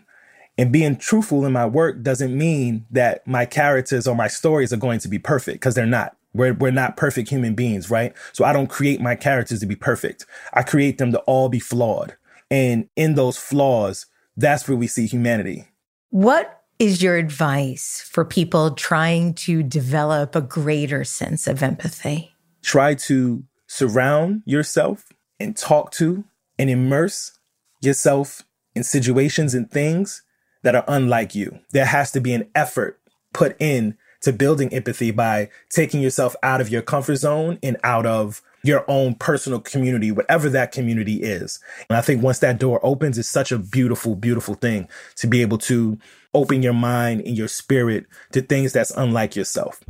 And 0.57 0.71
being 0.71 0.97
truthful 0.97 1.45
in 1.45 1.53
my 1.53 1.65
work 1.65 2.03
doesn't 2.03 2.37
mean 2.37 2.85
that 2.91 3.25
my 3.25 3.45
characters 3.45 4.07
or 4.07 4.15
my 4.15 4.27
stories 4.27 4.71
are 4.71 4.77
going 4.77 4.99
to 4.99 5.07
be 5.07 5.17
perfect 5.17 5.55
because 5.55 5.75
they're 5.75 5.85
not. 5.85 6.15
We're, 6.33 6.53
we're 6.53 6.71
not 6.71 6.97
perfect 6.97 7.29
human 7.29 7.55
beings, 7.55 7.89
right? 7.89 8.13
So 8.31 8.45
I 8.45 8.53
don't 8.53 8.67
create 8.67 9.01
my 9.01 9.15
characters 9.15 9.59
to 9.61 9.65
be 9.65 9.75
perfect. 9.75 10.25
I 10.53 10.63
create 10.63 10.97
them 10.97 11.11
to 11.11 11.19
all 11.21 11.49
be 11.49 11.59
flawed. 11.59 12.15
And 12.49 12.87
in 12.95 13.15
those 13.15 13.37
flaws, 13.37 14.05
that's 14.37 14.67
where 14.67 14.77
we 14.77 14.87
see 14.87 15.07
humanity. 15.07 15.67
What 16.09 16.60
is 16.81 16.99
your 16.99 17.15
advice 17.15 18.01
for 18.09 18.25
people 18.25 18.71
trying 18.71 19.35
to 19.35 19.61
develop 19.61 20.35
a 20.35 20.41
greater 20.41 21.03
sense 21.03 21.45
of 21.45 21.61
empathy? 21.61 22.33
Try 22.63 22.95
to 22.95 23.43
surround 23.67 24.41
yourself 24.47 25.09
and 25.39 25.55
talk 25.55 25.91
to 25.91 26.23
and 26.57 26.71
immerse 26.71 27.37
yourself 27.81 28.41
in 28.73 28.83
situations 28.83 29.53
and 29.53 29.69
things 29.69 30.23
that 30.63 30.73
are 30.73 30.83
unlike 30.87 31.35
you. 31.35 31.59
There 31.69 31.85
has 31.85 32.09
to 32.13 32.19
be 32.19 32.33
an 32.33 32.49
effort 32.55 32.99
put 33.31 33.55
in 33.59 33.95
to 34.21 34.33
building 34.33 34.73
empathy 34.73 35.11
by 35.11 35.51
taking 35.69 36.01
yourself 36.01 36.35
out 36.41 36.61
of 36.61 36.69
your 36.69 36.81
comfort 36.81 37.17
zone 37.17 37.59
and 37.61 37.77
out 37.83 38.07
of 38.07 38.41
your 38.63 38.85
own 38.87 39.15
personal 39.15 39.59
community, 39.59 40.11
whatever 40.11 40.49
that 40.49 40.71
community 40.71 41.21
is. 41.23 41.59
And 41.89 41.97
I 41.97 42.01
think 42.01 42.21
once 42.21 42.39
that 42.39 42.59
door 42.59 42.79
opens, 42.83 43.17
it's 43.17 43.29
such 43.29 43.51
a 43.51 43.57
beautiful, 43.57 44.15
beautiful 44.15 44.55
thing 44.55 44.87
to 45.15 45.27
be 45.27 45.41
able 45.41 45.57
to 45.59 45.97
open 46.33 46.61
your 46.61 46.73
mind 46.73 47.21
and 47.21 47.35
your 47.37 47.47
spirit 47.47 48.05
to 48.31 48.41
things 48.41 48.73
that's 48.73 48.91
unlike 48.91 49.35
yourself. 49.35 49.81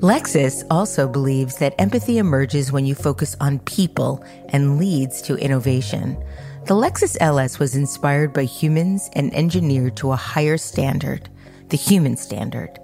Lexus 0.00 0.62
also 0.70 1.08
believes 1.08 1.56
that 1.56 1.74
empathy 1.78 2.18
emerges 2.18 2.70
when 2.70 2.84
you 2.84 2.94
focus 2.94 3.34
on 3.40 3.60
people 3.60 4.22
and 4.50 4.78
leads 4.78 5.22
to 5.22 5.36
innovation. 5.36 6.22
The 6.66 6.74
Lexus 6.74 7.16
LS 7.20 7.58
was 7.58 7.74
inspired 7.74 8.34
by 8.34 8.44
humans 8.44 9.08
and 9.14 9.32
engineered 9.32 9.96
to 9.98 10.12
a 10.12 10.16
higher 10.16 10.58
standard, 10.58 11.30
the 11.68 11.76
human 11.76 12.16
standard. 12.16 12.78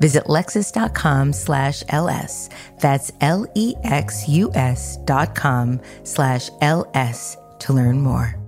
Visit 0.00 0.24
lexus.com 0.24 1.32
slash 1.32 1.82
LS. 1.88 2.48
That's 2.80 3.10
L-E-X-U-S 3.20 4.96
dot 5.04 5.34
com 5.34 5.80
slash 6.04 6.50
LS 6.60 7.36
to 7.60 7.72
learn 7.72 8.00
more. 8.00 8.38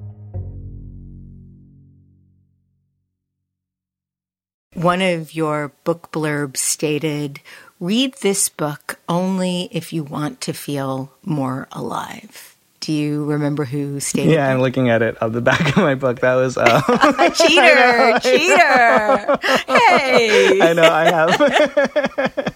One 4.75 5.03
of 5.03 5.35
your 5.35 5.73
book 5.85 6.13
blurbs 6.13 6.59
stated, 6.59 7.41
read 7.81 8.15
this 8.23 8.49
book 8.49 9.01
only 9.09 9.69
if 9.73 9.93
you 9.93 10.05
want 10.05 10.41
to 10.43 10.53
feel 10.53 11.13
more 11.25 11.67
alive. 11.73 12.50
Do 12.81 12.93
you 12.93 13.25
remember 13.25 13.65
who 13.67 14.01
stated 14.01 14.33
Yeah. 14.33 14.49
I'm 14.49 14.61
looking 14.61 14.89
at 14.89 15.03
it 15.03 15.21
on 15.23 15.33
the 15.33 15.43
back 15.43 15.61
of 15.69 15.77
my 15.77 15.95
book. 15.95 16.21
That 16.21 16.37
was 16.37 16.57
uh, 16.57 16.81
cheater, 17.35 18.19
cheater. 18.21 19.39
Hey. 19.67 20.61
I 20.63 20.73
know 20.73 20.91
I 20.91 21.05
have 21.11 22.51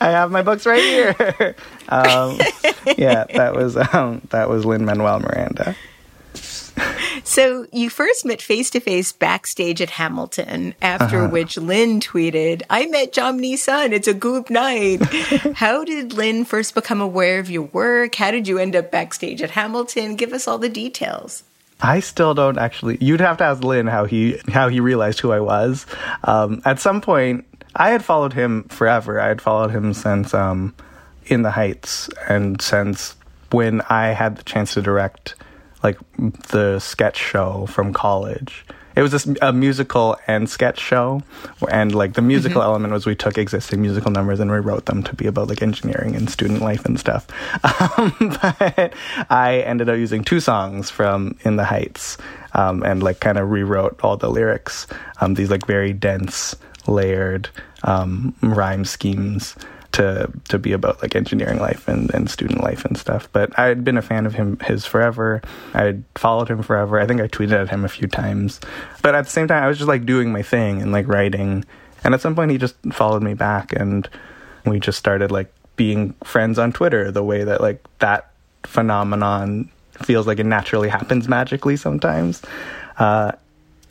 I 0.00 0.10
have 0.10 0.30
my 0.30 0.42
books 0.42 0.64
right 0.66 0.80
here. 0.80 1.56
Um, 1.88 2.38
yeah, 2.96 3.24
that 3.34 3.54
was 3.56 3.76
um, 3.76 4.22
that 4.30 4.48
was 4.48 4.64
Lin 4.64 4.84
Manuel 4.84 5.18
Miranda. 5.20 5.74
So 7.26 7.66
you 7.72 7.88
first 7.88 8.24
met 8.26 8.42
face 8.42 8.68
to 8.70 8.80
face 8.80 9.12
backstage 9.12 9.80
at 9.80 9.90
Hamilton, 9.90 10.74
after 10.82 11.20
Uh-huh. 11.22 11.28
which 11.28 11.56
Lin 11.56 12.00
tweeted, 12.00 12.62
I 12.68 12.86
met 12.86 13.12
Jomny 13.14 13.56
Sun. 13.56 13.92
It's 13.94 14.06
a 14.06 14.12
goop 14.14 14.50
night. 14.50 15.02
How 15.54 15.84
did 15.84 16.12
Lin 16.12 16.44
first 16.44 16.74
become 16.74 17.00
aware 17.00 17.38
of 17.38 17.50
your 17.50 17.62
work? 17.62 18.14
How 18.14 18.30
did 18.30 18.46
you 18.46 18.58
end 18.58 18.76
up 18.76 18.90
backstage 18.90 19.40
at 19.40 19.50
Hamilton? 19.52 20.16
Give 20.16 20.32
us 20.34 20.46
all 20.46 20.58
the 20.58 20.68
details. 20.68 21.42
I 21.80 22.00
still 22.00 22.34
don't 22.34 22.58
actually. 22.58 22.98
You'd 23.00 23.20
have 23.20 23.38
to 23.38 23.44
ask 23.44 23.64
Lin 23.64 23.86
how 23.86 24.04
he 24.04 24.38
how 24.48 24.68
he 24.68 24.80
realized 24.80 25.20
who 25.20 25.32
I 25.32 25.40
was. 25.40 25.86
Um, 26.24 26.60
at 26.64 26.78
some 26.78 27.00
point, 27.00 27.46
I 27.74 27.90
had 27.90 28.04
followed 28.04 28.32
him 28.34 28.64
forever. 28.64 29.18
I 29.20 29.28
had 29.28 29.40
followed 29.42 29.70
him 29.70 29.92
since 29.92 30.32
um, 30.34 30.74
In 31.26 31.42
the 31.42 31.50
Heights, 31.50 32.08
and 32.28 32.60
since 32.62 33.16
when 33.50 33.80
I 33.90 34.08
had 34.08 34.36
the 34.36 34.42
chance 34.44 34.74
to 34.74 34.82
direct 34.82 35.34
like 35.84 35.98
the 36.48 36.78
sketch 36.80 37.18
show 37.18 37.66
from 37.66 37.92
college. 37.92 38.64
It 38.96 39.02
was 39.02 39.10
this, 39.10 39.28
a 39.42 39.52
musical 39.52 40.16
and 40.28 40.48
sketch 40.48 40.78
show, 40.78 41.22
and 41.68 41.92
like 41.94 42.14
the 42.14 42.22
musical 42.22 42.62
element 42.62 42.92
was 42.92 43.06
we 43.06 43.16
took 43.16 43.36
existing 43.36 43.82
musical 43.82 44.12
numbers 44.12 44.38
and 44.38 44.52
rewrote 44.52 44.86
them 44.86 45.02
to 45.02 45.14
be 45.14 45.26
about 45.26 45.48
like 45.48 45.62
engineering 45.62 46.14
and 46.14 46.30
student 46.30 46.60
life 46.60 46.84
and 46.84 46.98
stuff. 46.98 47.26
Um, 47.96 48.36
but 48.40 48.92
I 49.30 49.62
ended 49.66 49.88
up 49.88 49.98
using 49.98 50.24
two 50.24 50.40
songs 50.40 50.90
from 50.90 51.36
In 51.44 51.56
the 51.56 51.64
Heights, 51.64 52.18
um, 52.52 52.82
and 52.82 53.02
like 53.02 53.20
kind 53.20 53.36
of 53.36 53.50
rewrote 53.50 54.00
all 54.02 54.16
the 54.16 54.30
lyrics. 54.30 54.86
Um, 55.20 55.34
these 55.34 55.50
like 55.50 55.66
very 55.66 55.92
dense, 55.92 56.56
layered 56.86 57.50
um, 57.82 58.34
rhyme 58.42 58.84
schemes 58.84 59.56
to 59.94 60.28
to 60.48 60.58
be 60.58 60.72
about 60.72 61.00
like 61.02 61.14
engineering 61.14 61.60
life 61.60 61.86
and, 61.86 62.12
and 62.12 62.28
student 62.28 62.62
life 62.62 62.84
and 62.84 62.98
stuff. 62.98 63.28
But 63.32 63.56
I 63.58 63.66
had 63.66 63.84
been 63.84 63.96
a 63.96 64.02
fan 64.02 64.26
of 64.26 64.34
him 64.34 64.58
his 64.60 64.84
forever. 64.84 65.40
I 65.72 65.82
had 65.82 66.04
followed 66.16 66.48
him 66.48 66.62
forever. 66.62 66.98
I 66.98 67.06
think 67.06 67.20
I 67.20 67.28
tweeted 67.28 67.52
at 67.52 67.68
him 67.68 67.84
a 67.84 67.88
few 67.88 68.08
times. 68.08 68.60
But 69.02 69.14
at 69.14 69.24
the 69.24 69.30
same 69.30 69.46
time 69.46 69.62
I 69.62 69.68
was 69.68 69.78
just 69.78 69.88
like 69.88 70.04
doing 70.04 70.32
my 70.32 70.42
thing 70.42 70.82
and 70.82 70.90
like 70.90 71.06
writing. 71.06 71.64
And 72.02 72.12
at 72.12 72.20
some 72.20 72.34
point 72.34 72.50
he 72.50 72.58
just 72.58 72.74
followed 72.92 73.22
me 73.22 73.34
back 73.34 73.72
and 73.72 74.08
we 74.66 74.80
just 74.80 74.98
started 74.98 75.30
like 75.30 75.52
being 75.76 76.14
friends 76.24 76.58
on 76.58 76.72
Twitter 76.72 77.10
the 77.12 77.22
way 77.22 77.44
that 77.44 77.60
like 77.60 77.86
that 78.00 78.32
phenomenon 78.64 79.70
feels 80.02 80.26
like 80.26 80.40
it 80.40 80.46
naturally 80.46 80.88
happens 80.88 81.28
magically 81.28 81.76
sometimes. 81.76 82.42
Uh, 82.98 83.30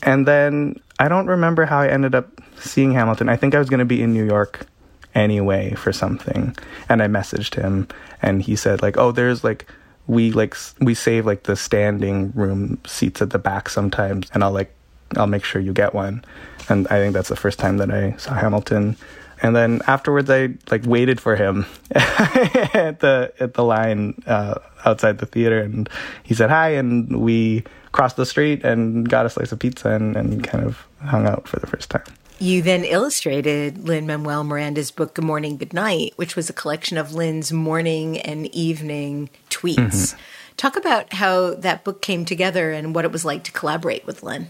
and 0.02 0.28
then 0.28 0.78
I 0.98 1.08
don't 1.08 1.28
remember 1.28 1.64
how 1.64 1.78
I 1.78 1.88
ended 1.88 2.14
up 2.14 2.28
seeing 2.58 2.92
Hamilton. 2.92 3.30
I 3.30 3.36
think 3.36 3.54
I 3.54 3.58
was 3.58 3.70
going 3.70 3.78
to 3.78 3.86
be 3.86 4.02
in 4.02 4.12
New 4.12 4.24
York 4.24 4.66
anyway 5.14 5.74
for 5.74 5.92
something, 5.92 6.56
and 6.88 7.02
I 7.02 7.06
messaged 7.06 7.54
him, 7.54 7.88
and 8.22 8.42
he 8.42 8.56
said 8.56 8.82
like, 8.82 8.96
"Oh, 8.96 9.12
there's 9.12 9.44
like." 9.44 9.66
We 10.06 10.32
like 10.32 10.54
we 10.80 10.92
save 10.92 11.24
like 11.24 11.44
the 11.44 11.56
standing 11.56 12.30
room 12.32 12.78
seats 12.86 13.22
at 13.22 13.30
the 13.30 13.38
back 13.38 13.70
sometimes, 13.70 14.28
and 14.34 14.44
I'll 14.44 14.52
like 14.52 14.70
I'll 15.16 15.26
make 15.26 15.44
sure 15.44 15.62
you 15.62 15.72
get 15.72 15.94
one. 15.94 16.22
And 16.68 16.86
I 16.88 16.98
think 16.98 17.14
that's 17.14 17.28
the 17.28 17.36
first 17.36 17.58
time 17.58 17.78
that 17.78 17.90
I 17.90 18.16
saw 18.16 18.34
Hamilton. 18.34 18.96
And 19.42 19.54
then 19.54 19.82
afterwards, 19.86 20.30
I 20.30 20.54
like 20.70 20.86
waited 20.86 21.20
for 21.20 21.36
him 21.36 21.66
at 21.90 23.00
the 23.00 23.32
at 23.40 23.54
the 23.54 23.64
line 23.64 24.22
uh, 24.26 24.54
outside 24.84 25.18
the 25.18 25.26
theater, 25.26 25.60
and 25.60 25.88
he 26.22 26.34
said 26.34 26.50
hi, 26.50 26.70
and 26.70 27.20
we 27.20 27.64
crossed 27.92 28.16
the 28.16 28.26
street 28.26 28.64
and 28.64 29.08
got 29.08 29.26
a 29.26 29.30
slice 29.30 29.52
of 29.52 29.58
pizza, 29.58 29.90
and, 29.90 30.16
and 30.16 30.44
kind 30.44 30.64
of 30.64 30.86
hung 31.02 31.26
out 31.26 31.46
for 31.46 31.58
the 31.60 31.66
first 31.66 31.90
time. 31.90 32.04
You 32.44 32.60
then 32.60 32.84
illustrated 32.84 33.88
Lin 33.88 34.06
Manuel 34.06 34.44
Miranda's 34.44 34.90
book, 34.90 35.14
Good 35.14 35.24
Morning, 35.24 35.56
Good 35.56 35.72
Night, 35.72 36.12
which 36.16 36.36
was 36.36 36.50
a 36.50 36.52
collection 36.52 36.98
of 36.98 37.14
Lin's 37.14 37.50
morning 37.50 38.20
and 38.20 38.46
evening 38.54 39.30
tweets. 39.48 39.78
Mm-hmm. 39.78 40.18
Talk 40.58 40.76
about 40.76 41.14
how 41.14 41.54
that 41.54 41.84
book 41.84 42.02
came 42.02 42.26
together 42.26 42.70
and 42.70 42.94
what 42.94 43.06
it 43.06 43.12
was 43.12 43.24
like 43.24 43.44
to 43.44 43.52
collaborate 43.52 44.04
with 44.04 44.22
Lin. 44.22 44.48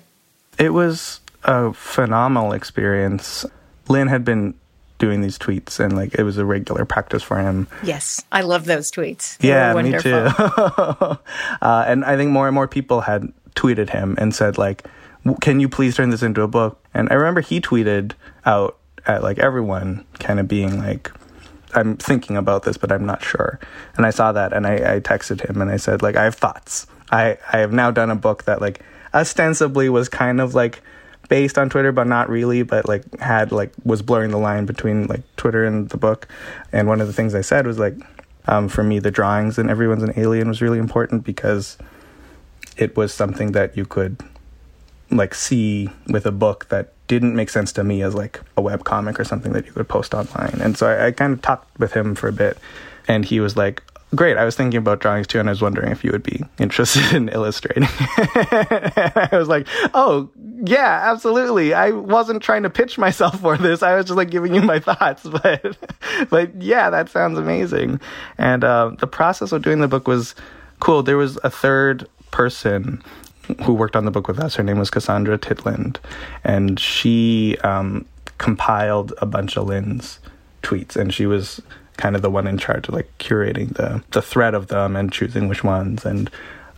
It 0.59 0.71
was 0.71 1.21
a 1.45 1.73
phenomenal 1.73 2.53
experience. 2.53 3.47
Lin 3.89 4.09
had 4.09 4.25
been 4.25 4.55
doing 4.99 5.21
these 5.21 5.39
tweets, 5.39 5.79
and 5.79 5.95
like 5.95 6.17
it 6.19 6.25
was 6.25 6.37
a 6.37 6.45
regular 6.45 6.85
practice 6.85 7.23
for 7.23 7.39
him. 7.39 7.69
Yes, 7.85 8.25
I 8.33 8.41
love 8.41 8.65
those 8.65 8.91
tweets. 8.91 9.39
They 9.39 9.51
yeah, 9.51 9.73
me 9.73 9.97
too. 10.01 10.13
wonderful. 10.13 11.21
uh, 11.63 11.85
and 11.87 12.05
I 12.05 12.17
think 12.17 12.33
more 12.33 12.49
and 12.49 12.55
more 12.57 12.67
people 12.67 13.03
had 13.03 13.33
tweeted 13.55 13.91
him 13.91 14.17
and 14.19 14.35
said 14.35 14.59
like, 14.59 14.83
"W- 14.83 14.91
"Can 15.41 15.61
you 15.61 15.69
please 15.69 15.97
turn 15.97 16.11
this 16.11 16.23
into 16.23 16.43
a 16.43 16.49
book?" 16.49 16.85
And 16.93 17.09
I 17.11 17.15
remember 17.15 17.41
he 17.41 17.61
tweeted 17.61 18.13
out 18.45 18.77
at 19.07 19.23
like 19.23 19.39
everyone, 19.39 20.05
kind 20.19 20.41
of 20.41 20.49
being 20.49 20.79
like, 20.79 21.11
"I'm 21.75 21.97
thinking 21.97 22.37
about 22.37 22.65
this, 22.65 22.77
but 22.77 22.93
I'm 22.93 23.07
not 23.07 23.23
sure." 23.23 23.59
And 23.97 24.07
I 24.07 24.11
saw 24.11 24.33
that, 24.33 24.53
and 24.53 24.67
I, 24.67 24.97
I 24.97 25.01
texted 25.01 25.49
him 25.49 25.61
and 25.61 25.71
I 25.71 25.77
said 25.77 26.03
like, 26.03 26.17
"I 26.17 26.25
have 26.25 26.35
thoughts. 26.35 26.87
I 27.11 27.39
I 27.53 27.59
have 27.59 27.73
now 27.73 27.91
done 27.91 28.11
a 28.11 28.17
book 28.17 28.45
that 28.45 28.61
like 28.61 28.81
ostensibly 29.13 29.89
was 29.89 30.09
kind 30.09 30.41
of 30.41 30.55
like." 30.55 30.83
based 31.29 31.57
on 31.57 31.71
Twitter, 31.71 31.91
but 31.91 32.07
not 32.07 32.29
really, 32.29 32.63
but 32.63 32.87
like 32.87 33.19
had 33.19 33.51
like 33.51 33.73
was 33.83 34.03
blurring 34.03 34.31
the 34.31 34.39
line 34.39 34.67
between 34.67 35.07
like 35.07 35.23
Twitter 35.37 35.65
and 35.65 35.89
the 35.89 35.97
book. 35.97 36.29
And 36.71 36.87
one 36.87 37.01
of 37.01 37.07
the 37.07 37.15
things 37.15 37.35
I 37.35 37.41
said 37.41 37.67
was 37.67 37.79
like, 37.79 37.95
um, 38.47 38.69
for 38.69 38.83
me, 38.83 38.99
the 38.99 39.11
drawings 39.11 39.59
and 39.59 39.71
everyone's 39.71 40.03
an 40.03 40.13
alien 40.17 40.49
was 40.49 40.61
really 40.61 40.79
important 40.79 41.25
because 41.25 41.79
it 42.77 42.97
was 42.97 43.15
something 43.15 43.53
that 43.53 43.77
you 43.77 43.87
could 43.87 44.19
like 45.11 45.35
see 45.35 45.91
with 46.09 46.27
a 46.27 46.33
book 46.33 46.69
that 46.69 46.93
didn't 47.07 47.37
make 47.37 47.51
sense 47.51 47.73
to 47.73 47.85
me 47.85 48.03
as 48.03 48.15
like 48.15 48.41
a 48.57 48.63
web 48.63 48.85
comic 48.85 49.21
or 49.21 49.25
something 49.25 49.53
that 49.53 49.67
you 49.67 49.73
could 49.73 49.89
post 49.89 50.15
online. 50.15 50.59
And 50.61 50.77
so 50.77 50.87
I, 50.87 51.07
I 51.07 51.11
kind 51.13 51.33
of 51.33 51.43
talked 51.43 51.79
with 51.79 51.93
him 51.93 52.15
for 52.15 52.29
a 52.29 52.33
bit, 52.33 52.59
and 53.07 53.25
he 53.25 53.41
was 53.41 53.57
like, 53.57 53.83
"Great, 54.15 54.37
I 54.37 54.45
was 54.45 54.57
thinking 54.57 54.79
about 54.79 55.01
drawings 55.01 55.27
too, 55.27 55.39
and 55.39 55.49
I 55.49 55.53
was 55.53 55.61
wondering 55.61 55.93
if 55.93 56.03
you 56.03 56.11
would 56.13 56.23
be 56.23 56.43
interested 56.59 57.13
in 57.13 57.29
illustrating." 57.29 57.85
I 57.89 59.29
was 59.33 59.49
like, 59.49 59.67
"Oh, 59.93 60.31
yeah, 60.65 61.11
absolutely. 61.13 61.75
I 61.75 61.91
wasn't 61.91 62.43
trying 62.43 62.63
to 62.63 62.71
pitch 62.71 62.97
myself 62.97 63.41
for 63.41 63.59
this. 63.59 63.83
I 63.83 63.97
was 63.97 64.07
just 64.07 64.17
like 64.17 64.31
giving 64.31 64.55
you 64.55 64.63
my 64.63 64.79
thoughts, 64.79 65.23
but 65.43 65.77
but 66.31 66.63
yeah, 66.63 66.89
that 66.91 67.11
sounds 67.11 67.39
amazing." 67.39 68.01
And 68.39 68.65
uh, 68.65 68.93
the 68.99 69.07
process 69.07 69.53
of 69.53 69.63
doing 69.63 69.81
the 69.81 69.89
book 69.89 70.09
was 70.09 70.35
cool. 70.81 71.03
There 71.03 71.19
was 71.19 71.39
a 71.45 71.51
third 71.51 72.09
person 72.31 73.03
who 73.65 73.75
worked 73.75 73.97
on 73.97 74.05
the 74.05 74.11
book 74.11 74.29
with 74.29 74.39
us. 74.39 74.55
Her 74.57 74.63
name 74.63 74.79
was 74.79 74.91
Cassandra 74.91 75.39
Titland, 75.39 75.97
and 76.43 76.79
she 76.79 77.57
um, 77.65 78.05
compiled 78.39 79.13
a 79.19 79.27
bunch 79.27 79.57
of 79.57 79.67
Lin's 79.67 80.19
tweets, 80.63 80.97
and 80.97 81.13
she 81.13 81.27
was 81.27 81.61
kind 81.97 82.17
of 82.17 82.23
the 82.23 82.31
one 82.31 82.47
in 82.47 82.59
charge 82.59 82.89
of 82.89 82.95
like 82.95 83.11
curating 83.19 83.75
the 83.75 84.03
the 84.11 84.23
thread 84.23 84.55
of 84.55 84.67
them 84.69 84.97
and 84.97 85.13
choosing 85.13 85.49
which 85.49 85.63
ones, 85.65 86.05
and 86.05 86.31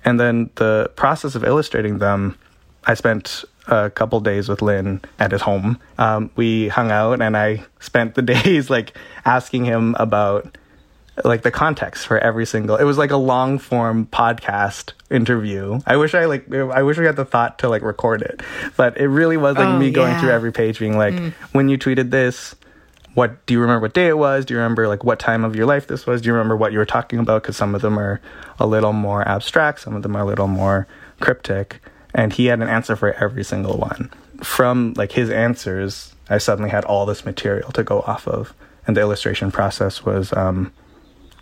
and 0.05 0.21
then 0.21 0.51
the 0.57 0.91
process 0.97 1.35
of 1.35 1.45
illustrating 1.45 1.99
them. 1.99 2.39
I 2.89 2.95
spent 2.95 3.45
a 3.67 3.91
couple 3.91 4.21
days 4.21 4.49
with 4.49 4.63
Lin 4.63 5.01
at 5.19 5.33
his 5.33 5.43
home. 5.43 5.79
Um, 5.99 6.31
we 6.37 6.69
hung 6.69 6.91
out, 6.91 7.21
and 7.21 7.37
I 7.37 7.65
spent 7.81 8.15
the 8.15 8.23
days 8.35 8.71
like 8.71 8.97
asking 9.25 9.65
him 9.65 9.97
about 9.99 10.57
like 11.25 11.43
the 11.43 11.51
context 11.51 12.07
for 12.07 12.19
every 12.19 12.45
single 12.45 12.77
it 12.77 12.85
was 12.85 12.99
like 12.99 13.11
a 13.11 13.17
long 13.17 13.59
form 13.59 14.07
podcast 14.07 14.93
interview. 15.11 15.81
I 15.87 15.97
wish 15.97 16.15
i 16.15 16.27
like 16.27 16.53
i 16.53 16.83
wish 16.83 16.99
we 16.99 17.07
had 17.07 17.17
the 17.17 17.25
thought 17.25 17.59
to 17.61 17.69
like 17.69 17.83
record 17.83 18.23
it. 18.23 18.43
But 18.77 18.99
it 18.99 19.09
really 19.09 19.37
was 19.37 19.57
like 19.57 19.67
Oh, 19.67 19.79
me 19.79 19.91
going 19.91 20.13
yeah. 20.13 20.21
through 20.21 20.31
every 20.31 20.53
page 20.53 20.79
being 20.79 20.99
like 20.99 21.15
when 21.53 21.69
you 21.69 21.79
tweeted 21.79 22.11
this 22.11 22.55
what 23.15 23.47
do 23.47 23.55
you 23.55 23.61
remember 23.61 23.81
what 23.81 23.95
day 23.95 24.09
it 24.09 24.19
was? 24.19 24.45
Do 24.45 24.53
you 24.53 24.59
remember 24.59 24.89
like 24.89 25.03
what 25.03 25.19
time 25.19 25.43
of 25.43 25.57
your 25.57 25.65
life 25.65 25.87
this 25.87 26.05
was? 26.07 26.21
Do 26.21 26.27
you 26.27 26.35
remember 26.35 26.55
what 26.55 26.73
you 26.73 26.79
were 26.79 26.85
talking 26.85 27.19
about? 27.19 27.43
Because 27.43 27.57
some 27.57 27.75
of 27.75 27.81
them 27.81 27.99
are 27.99 28.21
a 28.59 28.67
little 28.67 28.93
more 28.93 29.27
abstract 29.27 29.81
some 29.81 29.97
of 29.97 30.03
them 30.03 30.15
are 30.17 30.23
a 30.23 30.27
little 30.27 30.49
more 30.49 30.87
cryptic. 31.21 31.81
And 32.15 32.33
he 32.33 32.47
had 32.47 32.61
an 32.61 32.69
answer 32.69 32.95
for 32.95 33.13
every 33.15 33.43
single 33.45 33.79
one. 33.79 34.11
From 34.43 34.93
like 34.97 35.13
his 35.13 35.31
answers 35.31 36.15
i 36.29 36.37
suddenly 36.39 36.71
had 36.71 36.85
all 36.85 37.07
this 37.07 37.25
material 37.25 37.71
to 37.73 37.83
go 37.83 38.01
off 38.03 38.29
of. 38.29 38.53
And 38.87 38.97
the 38.97 39.01
illustration 39.01 39.51
process 39.51 40.05
was 40.05 40.33
um, 40.35 40.73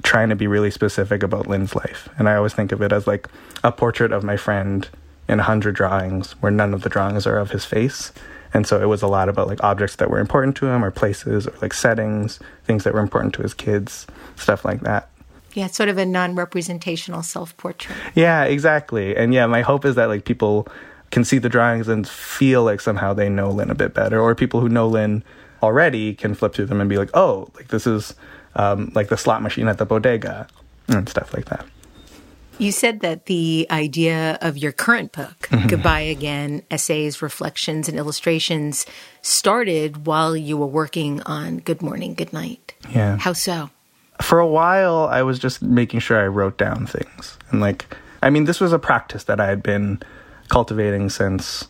trying 0.05 0.29
to 0.29 0.37
be 0.37 0.47
really 0.47 0.71
specific 0.71 1.25
about 1.25 1.49
Lin's 1.49 1.75
life. 1.75 2.09
And 2.17 2.29
I 2.29 2.37
always 2.37 2.55
think 2.55 2.71
of 2.71 2.81
it 2.81 2.93
as 2.93 3.09
like 3.09 3.27
a 3.65 3.73
portrait 3.73 4.13
of 4.13 4.23
my 4.23 4.37
friend 4.37 4.89
in 5.27 5.41
a 5.41 5.43
hundred 5.43 5.75
drawings, 5.75 6.33
where 6.41 6.53
none 6.53 6.73
of 6.73 6.83
the 6.83 6.89
drawings 6.89 7.27
are 7.27 7.39
of 7.39 7.51
his 7.51 7.65
face. 7.65 8.13
And 8.53 8.67
so 8.67 8.81
it 8.81 8.87
was 8.87 9.03
a 9.03 9.09
lot 9.09 9.29
about 9.29 9.49
like 9.49 9.65
objects 9.65 9.97
that 9.97 10.11
were 10.11 10.21
important 10.21 10.57
to 10.59 10.67
him, 10.67 10.85
or 10.85 10.93
places, 10.93 11.49
or 11.49 11.55
like 11.61 11.75
settings, 11.75 12.39
things 12.65 12.85
that 12.85 12.95
were 12.95 13.01
important 13.01 13.35
to 13.35 13.43
his 13.43 13.55
kids, 13.55 14.07
stuff 14.37 14.65
like 14.65 14.83
that. 14.83 15.11
Yeah, 15.55 15.69
sort 15.69 15.89
of 15.89 15.99
a 15.99 16.05
non-representational 16.05 17.23
self-portrait. 17.23 17.97
Yeah, 18.15 18.45
exactly. 18.45 19.17
And 19.17 19.33
yeah, 19.33 19.47
my 19.47 19.63
hope 19.63 19.85
is 19.85 19.95
that 19.95 20.09
like 20.09 20.25
people 20.25 20.69
can 21.11 21.25
see 21.25 21.39
the 21.39 21.49
drawings 21.49 21.89
and 21.89 22.07
feel 22.07 22.65
like 22.65 22.81
somehow 22.81 23.15
they 23.15 23.29
know 23.29 23.51
Lin 23.51 23.71
a 23.71 23.75
bit 23.75 23.95
better, 23.95 24.21
or 24.21 24.35
people 24.35 24.61
who 24.61 24.69
know 24.69 24.87
Lin 24.87 25.25
already 25.63 26.13
can 26.13 26.35
flip 26.35 26.55
through 26.55 26.67
them 26.67 26.81
and 26.81 26.91
be 26.91 26.99
like, 26.99 27.11
oh, 27.15 27.49
like 27.55 27.69
this 27.69 27.87
is 27.87 28.15
um, 28.57 28.93
like 28.95 29.09
the 29.09 29.17
slot 29.17 29.43
machine 29.43 29.69
at 29.69 29.79
the 29.79 29.87
bodega 29.87 30.47
and 30.89 31.09
stuff 31.09 31.33
like 31.35 31.47
that. 31.47 31.67
You 32.59 32.71
said 32.71 33.01
that 33.01 33.27
the 33.27 33.67
idea 33.69 34.39
of 34.41 34.57
your 34.57 34.71
current 34.71 35.11
book, 35.11 35.49
mm-hmm. 35.51 35.67
Goodbye 35.67 36.01
Again 36.01 36.63
Essays, 36.71 37.21
Reflections, 37.21 37.89
and 37.89 37.99
Illustrations, 37.99 38.87
started 39.23 40.07
while 40.07 40.37
you 40.37 40.57
were 40.57 40.67
working 40.67 41.21
on 41.23 41.59
Good 41.59 41.83
Morning, 41.83 42.15
Good 42.15 42.33
Night. 42.33 42.75
Yeah. 42.91 43.17
How 43.17 43.33
so? 43.33 43.71
For 44.23 44.39
a 44.39 44.47
while, 44.47 45.09
I 45.11 45.23
was 45.23 45.41
just 45.41 45.63
making 45.63 45.99
sure 45.99 46.23
I 46.23 46.29
wrote 46.29 46.57
down 46.57 46.87
things. 46.87 47.37
And, 47.51 47.61
like, 47.61 47.87
I 48.23 48.31
mean, 48.31 48.45
this 48.45 48.61
was 48.61 48.73
a 48.73 48.79
practice 48.79 49.25
that 49.25 49.41
I 49.41 49.47
had 49.47 49.61
been 49.61 50.01
cultivating 50.49 51.11
since, 51.11 51.67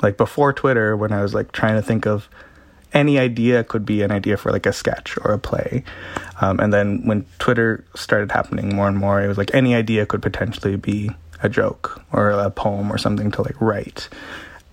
like, 0.00 0.16
before 0.16 0.54
Twitter, 0.54 0.96
when 0.96 1.12
I 1.12 1.20
was, 1.20 1.34
like, 1.34 1.52
trying 1.52 1.74
to 1.74 1.82
think 1.82 2.06
of 2.06 2.30
any 2.94 3.18
idea 3.18 3.64
could 3.64 3.86
be 3.86 4.02
an 4.02 4.10
idea 4.10 4.36
for 4.36 4.52
like 4.52 4.66
a 4.66 4.72
sketch 4.72 5.16
or 5.24 5.32
a 5.32 5.38
play. 5.38 5.84
Um, 6.40 6.60
and 6.60 6.72
then 6.72 7.06
when 7.06 7.26
Twitter 7.38 7.84
started 7.94 8.30
happening 8.30 8.74
more 8.74 8.88
and 8.88 8.96
more, 8.96 9.22
it 9.22 9.28
was 9.28 9.38
like 9.38 9.54
any 9.54 9.74
idea 9.74 10.06
could 10.06 10.22
potentially 10.22 10.76
be 10.76 11.10
a 11.42 11.48
joke 11.48 12.02
or 12.12 12.30
a 12.30 12.50
poem 12.50 12.92
or 12.92 12.98
something 12.98 13.30
to 13.32 13.42
like 13.42 13.60
write. 13.60 14.08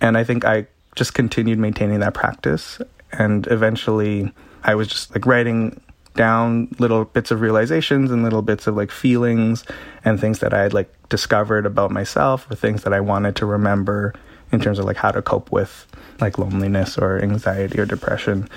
And 0.00 0.16
I 0.16 0.24
think 0.24 0.44
I 0.44 0.66
just 0.96 1.14
continued 1.14 1.58
maintaining 1.58 2.00
that 2.00 2.14
practice. 2.14 2.80
And 3.12 3.46
eventually 3.48 4.32
I 4.62 4.74
was 4.74 4.88
just 4.88 5.12
like 5.12 5.26
writing 5.26 5.80
down 6.14 6.68
little 6.78 7.04
bits 7.04 7.30
of 7.30 7.40
realizations 7.40 8.10
and 8.10 8.22
little 8.22 8.42
bits 8.42 8.66
of 8.66 8.76
like 8.76 8.90
feelings 8.90 9.64
and 10.04 10.20
things 10.20 10.40
that 10.40 10.52
I 10.52 10.62
had 10.62 10.74
like 10.74 10.92
discovered 11.08 11.66
about 11.66 11.90
myself 11.90 12.50
or 12.50 12.54
things 12.56 12.82
that 12.82 12.92
I 12.92 13.00
wanted 13.00 13.36
to 13.36 13.46
remember 13.46 14.14
in 14.52 14.60
terms 14.60 14.78
of 14.78 14.84
like 14.84 14.96
how 14.96 15.10
to 15.10 15.22
cope 15.22 15.52
with 15.52 15.86
like 16.20 16.38
loneliness 16.38 16.98
or 16.98 17.20
anxiety 17.22 17.78
or 17.78 17.86
depression. 17.86 18.48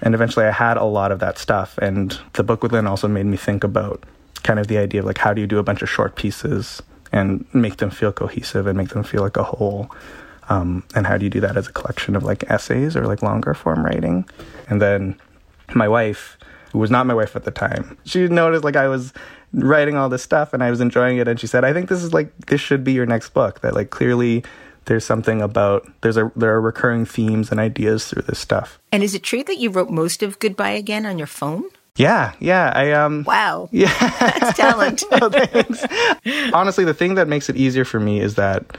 And 0.00 0.14
eventually 0.14 0.46
I 0.46 0.50
had 0.50 0.76
a 0.76 0.84
lot 0.84 1.12
of 1.12 1.20
that 1.20 1.38
stuff. 1.38 1.78
And 1.78 2.18
the 2.32 2.42
book 2.42 2.62
with 2.62 2.72
Lin 2.72 2.86
also 2.86 3.08
made 3.08 3.26
me 3.26 3.36
think 3.36 3.64
about 3.64 4.04
kind 4.42 4.58
of 4.58 4.66
the 4.66 4.78
idea 4.78 5.00
of 5.00 5.06
like 5.06 5.18
how 5.18 5.32
do 5.32 5.40
you 5.40 5.46
do 5.46 5.58
a 5.58 5.62
bunch 5.62 5.82
of 5.82 5.88
short 5.88 6.16
pieces 6.16 6.82
and 7.12 7.44
make 7.52 7.76
them 7.76 7.90
feel 7.90 8.12
cohesive 8.12 8.66
and 8.66 8.76
make 8.76 8.88
them 8.88 9.04
feel 9.04 9.22
like 9.22 9.36
a 9.36 9.44
whole. 9.44 9.90
Um, 10.48 10.82
and 10.94 11.06
how 11.06 11.16
do 11.18 11.24
you 11.24 11.30
do 11.30 11.40
that 11.40 11.56
as 11.56 11.68
a 11.68 11.72
collection 11.72 12.16
of 12.16 12.24
like 12.24 12.44
essays 12.50 12.96
or 12.96 13.06
like 13.06 13.22
longer 13.22 13.54
form 13.54 13.84
writing? 13.84 14.28
And 14.68 14.82
then 14.82 15.20
my 15.74 15.88
wife, 15.88 16.36
who 16.72 16.78
was 16.78 16.90
not 16.90 17.06
my 17.06 17.14
wife 17.14 17.36
at 17.36 17.44
the 17.44 17.50
time, 17.50 17.96
she 18.04 18.26
noticed 18.28 18.64
like 18.64 18.76
I 18.76 18.88
was 18.88 19.12
writing 19.52 19.96
all 19.96 20.08
this 20.08 20.22
stuff 20.22 20.52
and 20.52 20.62
I 20.62 20.70
was 20.70 20.80
enjoying 20.80 21.18
it. 21.18 21.28
And 21.28 21.38
she 21.38 21.46
said, 21.46 21.64
I 21.64 21.72
think 21.72 21.88
this 21.88 22.02
is 22.02 22.12
like, 22.12 22.34
this 22.46 22.60
should 22.60 22.82
be 22.82 22.92
your 22.92 23.06
next 23.06 23.30
book. 23.34 23.60
That 23.60 23.74
like 23.74 23.90
clearly 23.90 24.42
there's 24.86 25.04
something 25.04 25.40
about 25.40 25.88
there's 26.00 26.16
a 26.16 26.30
there 26.36 26.52
are 26.54 26.60
recurring 26.60 27.04
themes 27.04 27.50
and 27.50 27.60
ideas 27.60 28.08
through 28.08 28.22
this 28.22 28.38
stuff. 28.38 28.78
And 28.90 29.02
is 29.02 29.14
it 29.14 29.22
true 29.22 29.44
that 29.44 29.58
you 29.58 29.70
wrote 29.70 29.90
most 29.90 30.22
of 30.22 30.38
Goodbye 30.38 30.70
Again 30.70 31.06
on 31.06 31.18
your 31.18 31.26
phone? 31.26 31.64
Yeah, 31.96 32.32
yeah. 32.40 32.72
I 32.74 32.92
um 32.92 33.24
Wow. 33.24 33.68
Yeah. 33.72 33.92
That's 34.18 34.56
talent. 34.56 35.04
oh, 35.12 35.28
thanks. 35.28 35.84
Honestly, 36.52 36.84
the 36.84 36.94
thing 36.94 37.14
that 37.14 37.28
makes 37.28 37.48
it 37.48 37.56
easier 37.56 37.84
for 37.84 38.00
me 38.00 38.20
is 38.20 38.34
that 38.36 38.76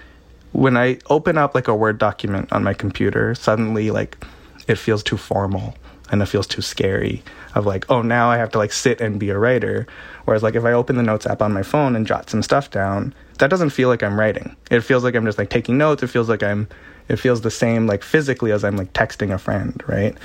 when 0.51 0.77
I 0.77 0.99
open 1.09 1.37
up 1.37 1.55
like 1.55 1.67
a 1.67 1.75
Word 1.75 1.97
document 1.97 2.51
on 2.51 2.63
my 2.63 2.73
computer, 2.73 3.33
suddenly 3.35 3.91
like 3.91 4.23
it 4.67 4.75
feels 4.75 5.03
too 5.03 5.17
formal 5.17 5.75
and 6.11 6.21
it 6.21 6.25
feels 6.25 6.47
too 6.47 6.61
scary 6.61 7.23
of 7.55 7.65
like, 7.65 7.89
oh 7.89 8.01
now 8.01 8.29
I 8.29 8.37
have 8.37 8.51
to 8.51 8.57
like 8.57 8.73
sit 8.73 9.01
and 9.01 9.19
be 9.19 9.29
a 9.29 9.37
writer. 9.37 9.87
Whereas 10.25 10.43
like 10.43 10.55
if 10.55 10.65
I 10.65 10.73
open 10.73 10.95
the 10.95 11.03
notes 11.03 11.25
app 11.25 11.41
on 11.41 11.53
my 11.53 11.63
phone 11.63 11.95
and 11.95 12.07
jot 12.07 12.29
some 12.29 12.43
stuff 12.43 12.71
down, 12.71 13.13
that 13.39 13.49
doesn't 13.49 13.71
feel 13.71 13.89
like 13.89 14.03
I'm 14.03 14.19
writing. 14.19 14.55
It 14.71 14.81
feels 14.81 15.03
like 15.03 15.15
I'm 15.15 15.25
just 15.25 15.37
like 15.37 15.49
taking 15.49 15.77
notes. 15.77 16.03
It 16.03 16.07
feels 16.07 16.29
like 16.29 16.43
I'm 16.43 16.67
it 17.09 17.17
feels 17.17 17.41
the 17.41 17.51
same 17.51 17.85
like 17.85 18.03
physically 18.03 18.51
as 18.51 18.63
I'm 18.63 18.77
like 18.77 18.93
texting 18.93 19.33
a 19.33 19.37
friend, 19.37 19.81
right? 19.87 20.15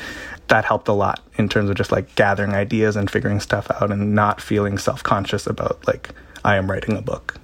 That 0.49 0.64
helped 0.64 0.89
a 0.89 0.93
lot 0.93 1.20
in 1.37 1.49
terms 1.49 1.70
of 1.70 1.76
just 1.76 1.93
like 1.93 2.14
gathering 2.14 2.55
ideas 2.55 2.97
and 2.97 3.11
figuring 3.11 3.41
stuff 3.41 3.70
out 3.70 3.91
and 3.91 4.14
not 4.14 4.41
feeling 4.41 4.79
self-conscious 4.79 5.47
about 5.47 5.87
like 5.87 6.11
I 6.45 6.57
am 6.57 6.70
writing 6.70 6.97
a 6.97 7.03
book. 7.03 7.37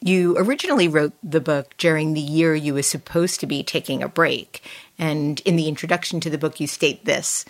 You 0.00 0.36
originally 0.36 0.88
wrote 0.88 1.12
the 1.22 1.40
book 1.40 1.74
during 1.78 2.12
the 2.12 2.20
year 2.20 2.54
you 2.54 2.74
were 2.74 2.82
supposed 2.82 3.40
to 3.40 3.46
be 3.46 3.62
taking 3.62 4.02
a 4.02 4.08
break. 4.08 4.62
And 4.98 5.40
in 5.40 5.56
the 5.56 5.66
introduction 5.66 6.20
to 6.20 6.30
the 6.30 6.36
book, 6.36 6.60
you 6.60 6.66
state 6.66 7.04
this 7.04 7.44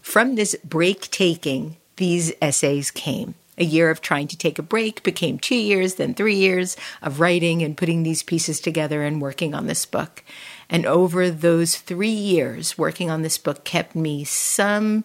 From 0.00 0.34
this 0.34 0.56
break 0.64 1.10
taking, 1.10 1.76
these 1.96 2.32
essays 2.40 2.90
came. 2.90 3.34
A 3.58 3.64
year 3.64 3.90
of 3.90 4.00
trying 4.00 4.26
to 4.28 4.38
take 4.38 4.58
a 4.58 4.62
break 4.62 5.02
became 5.02 5.38
two 5.38 5.54
years, 5.54 5.96
then 5.96 6.14
three 6.14 6.36
years 6.36 6.78
of 7.02 7.20
writing 7.20 7.62
and 7.62 7.76
putting 7.76 8.02
these 8.02 8.22
pieces 8.22 8.58
together 8.58 9.02
and 9.02 9.20
working 9.20 9.54
on 9.54 9.66
this 9.66 9.84
book. 9.84 10.24
And 10.70 10.86
over 10.86 11.30
those 11.30 11.76
three 11.76 12.08
years, 12.08 12.78
working 12.78 13.10
on 13.10 13.20
this 13.20 13.36
book 13.36 13.64
kept 13.64 13.94
me 13.94 14.24
some 14.24 15.04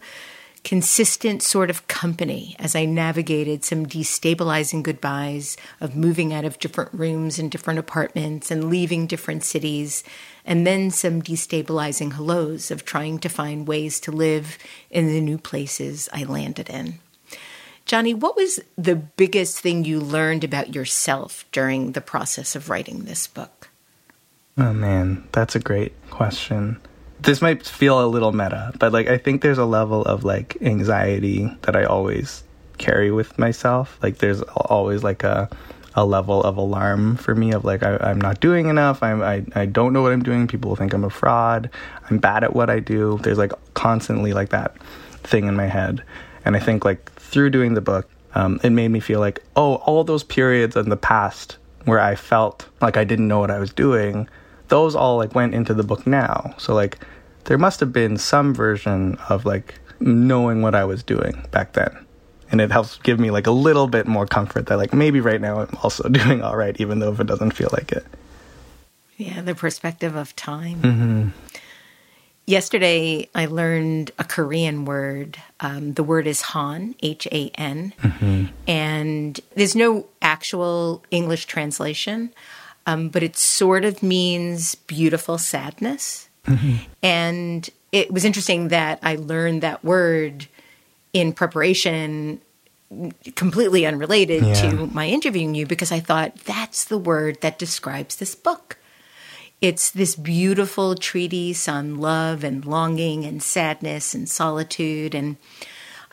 consistent 0.65 1.43
sort 1.43 1.69
of 1.69 1.87
company 1.87 2.55
as 2.57 2.75
I 2.75 2.85
navigated 2.85 3.63
some 3.63 3.85
destabilizing 3.85 4.81
goodbyes 4.81 5.55
of 5.79 5.95
moving 5.95 6.33
out 6.33 6.43
of 6.43 6.57
different 6.57 6.91
rooms 6.91 7.37
and 7.37 7.51
different 7.51 7.79
apartments 7.79 8.49
and 8.49 8.69
leaving 8.69 9.05
different 9.05 9.43
cities, 9.43 10.03
and 10.43 10.65
then 10.65 10.89
some 10.89 11.21
destabilizing 11.21 12.13
hellos 12.13 12.71
of 12.71 12.83
trying 12.83 13.19
to 13.19 13.29
find 13.29 13.67
ways 13.67 13.99
to 14.01 14.11
live 14.11 14.57
in 14.89 15.05
the 15.05 15.21
new 15.21 15.37
places 15.37 16.09
I 16.11 16.23
landed 16.23 16.69
in. 16.69 16.99
Jonny, 17.85 18.15
what 18.15 18.35
was 18.35 18.59
the 18.75 18.95
biggest 18.95 19.59
thing 19.59 19.85
you 19.85 19.99
learned 19.99 20.43
about 20.43 20.73
yourself 20.73 21.45
during 21.51 21.91
the 21.91 22.01
process 22.01 22.55
of 22.55 22.71
writing 22.71 23.03
this 23.03 23.27
book? 23.27 23.69
Oh 24.57 24.73
man, 24.73 25.27
that's 25.31 25.55
a 25.55 25.59
great 25.59 25.93
question. 26.09 26.81
This 27.19 27.41
might 27.41 27.65
feel 27.65 28.03
a 28.03 28.07
little 28.07 28.31
meta, 28.33 28.73
but 28.79 28.91
like 28.91 29.07
I 29.07 29.17
think 29.17 29.41
there's 29.41 29.57
a 29.57 29.65
level 29.65 30.03
of 30.03 30.23
like 30.23 30.57
anxiety 30.61 31.49
that 31.61 31.75
I 31.75 31.85
always 31.85 32.43
carry 32.77 33.11
with 33.11 33.37
myself. 33.39 33.97
Like 34.03 34.17
there's 34.17 34.41
always 34.41 35.03
like 35.03 35.23
a 35.23 35.49
a 35.97 36.05
level 36.05 36.43
of 36.43 36.57
alarm 36.57 37.15
for 37.15 37.33
me 37.33 37.53
of 37.53 37.63
like 37.63 37.81
I, 37.81 38.11
am 38.11 38.19
not 38.19 38.41
doing 38.41 38.67
enough. 38.67 39.01
I'm 39.01 39.21
I, 39.21 39.45
I 39.55 39.65
don't 39.65 39.93
know 39.93 40.01
what 40.01 40.11
I'm 40.11 40.23
doing. 40.23 40.45
People 40.47 40.75
think 40.75 40.93
I'm 40.93 41.05
a 41.05 41.09
fraud. 41.09 41.69
I'm 42.09 42.17
bad 42.17 42.43
at 42.43 42.55
what 42.55 42.69
I 42.69 42.79
do. 42.79 43.19
There's 43.23 43.37
like 43.37 43.53
constantly 43.73 44.33
like 44.33 44.49
that 44.49 44.75
thing 45.23 45.47
in 45.47 45.55
my 45.55 45.67
head, 45.67 46.03
and 46.43 46.55
I 46.55 46.59
think 46.59 46.83
like 46.85 47.11
through 47.13 47.49
doing 47.49 47.73
the 47.73 47.81
book, 47.81 48.09
um, 48.35 48.59
it 48.63 48.71
made 48.71 48.89
me 48.89 48.99
feel 48.99 49.19
like, 49.19 49.41
oh, 49.55 49.75
all 49.75 50.03
those 50.03 50.23
periods 50.23 50.75
in 50.75 50.89
the 50.89 50.97
past 50.97 51.57
where 51.85 51.99
I 51.99 52.15
felt 52.15 52.67
like 52.81 52.97
I 52.97 53.03
didn't 53.03 53.27
know 53.27 53.39
what 53.39 53.51
I 53.51 53.59
was 53.59 53.71
doing, 53.71 54.27
those 54.67 54.95
all 54.95 55.17
like 55.17 55.35
went 55.35 55.53
into 55.53 55.73
the 55.73 55.83
book 55.83 56.05
now. 56.07 56.55
So 56.57 56.73
like 56.73 56.99
there 57.45 57.57
must 57.57 57.79
have 57.79 57.93
been 57.93 58.17
some 58.17 58.53
version 58.53 59.17
of 59.29 59.45
like 59.45 59.75
knowing 59.99 60.61
what 60.61 60.75
I 60.75 60.83
was 60.83 61.03
doing 61.03 61.45
back 61.51 61.73
then. 61.73 61.95
And 62.51 62.61
it 62.61 62.71
helps 62.71 62.97
give 62.97 63.19
me 63.19 63.31
like 63.31 63.47
a 63.47 63.51
little 63.51 63.87
bit 63.87 64.07
more 64.07 64.25
comfort 64.25 64.67
that 64.67 64.77
like 64.77 64.93
maybe 64.93 65.19
right 65.19 65.41
now 65.41 65.61
I'm 65.61 65.77
also 65.81 66.07
doing 66.09 66.41
all 66.41 66.55
right, 66.55 66.79
even 66.79 66.99
though 66.99 67.11
if 67.11 67.19
it 67.19 67.27
doesn't 67.27 67.51
feel 67.51 67.69
like 67.71 67.91
it. 67.91 68.05
Yeah, 69.17 69.41
the 69.41 69.55
perspective 69.55 70.15
of 70.15 70.35
time. 70.35 70.81
Mm-hmm. 70.81 71.29
Yesterday, 72.47 73.27
I 73.33 73.47
learned 73.47 74.11
a 74.19 74.23
Korean 74.23 74.85
word. 74.85 75.39
Um, 75.59 75.93
the 75.93 76.03
word 76.03 76.27
is 76.27 76.41
Han, 76.41 76.93
H 77.01 77.27
A 77.31 77.49
N. 77.55 77.93
Mm-hmm. 78.01 78.45
And 78.67 79.39
there's 79.55 79.75
no 79.75 80.05
actual 80.21 81.03
English 81.09 81.45
translation, 81.45 82.31
um, 82.85 83.09
but 83.09 83.23
it 83.23 83.35
sort 83.35 83.85
of 83.85 84.03
means 84.03 84.75
beautiful 84.75 85.37
sadness. 85.37 86.29
Mm-hmm. 86.45 86.75
And 87.01 87.69
it 87.91 88.11
was 88.11 88.25
interesting 88.25 88.67
that 88.69 88.99
I 89.01 89.15
learned 89.15 89.63
that 89.63 89.83
word 89.83 90.47
in 91.13 91.33
preparation 91.33 92.41
completely 93.35 93.85
unrelated 93.85 94.43
yeah. 94.45 94.53
to 94.53 94.87
my 94.87 95.07
interviewing 95.07 95.55
you 95.55 95.65
because 95.65 95.91
I 95.91 95.99
thought 95.99 96.35
that's 96.39 96.85
the 96.85 96.97
word 96.97 97.41
that 97.41 97.57
describes 97.57 98.17
this 98.17 98.35
book. 98.35 98.77
It's 99.61 99.89
this 99.89 100.15
beautiful 100.15 100.95
treatise 100.95 101.67
on 101.67 101.99
love 101.99 102.43
and 102.43 102.63
longing 102.63 103.25
and 103.25 103.41
sadness 103.41 104.13
and 104.13 104.29
solitude. 104.29 105.15
And 105.15 105.37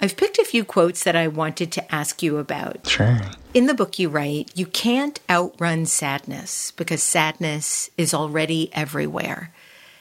I've 0.03 0.16
picked 0.16 0.40
a 0.40 0.44
few 0.44 0.64
quotes 0.64 1.05
that 1.05 1.14
I 1.14 1.28
wanted 1.28 1.70
to 1.72 1.94
ask 1.94 2.24
you 2.24 2.38
about. 2.38 2.88
Sure. 2.88 3.20
In 3.55 3.66
the 3.66 3.74
book, 3.74 4.00
you 4.00 4.09
write, 4.09 4.50
You 4.57 4.66
can't 4.66 5.20
outrun 5.30 5.86
sadness 5.86 6.72
because 6.72 7.05
sadness 7.05 7.88
is 7.96 8.12
already 8.12 8.68
everywhere. 8.72 9.53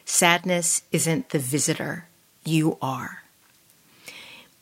Sadness 0.03 0.81
isn't 0.91 1.29
the 1.29 1.37
visitor, 1.37 2.07
you 2.43 2.79
are. 2.81 3.21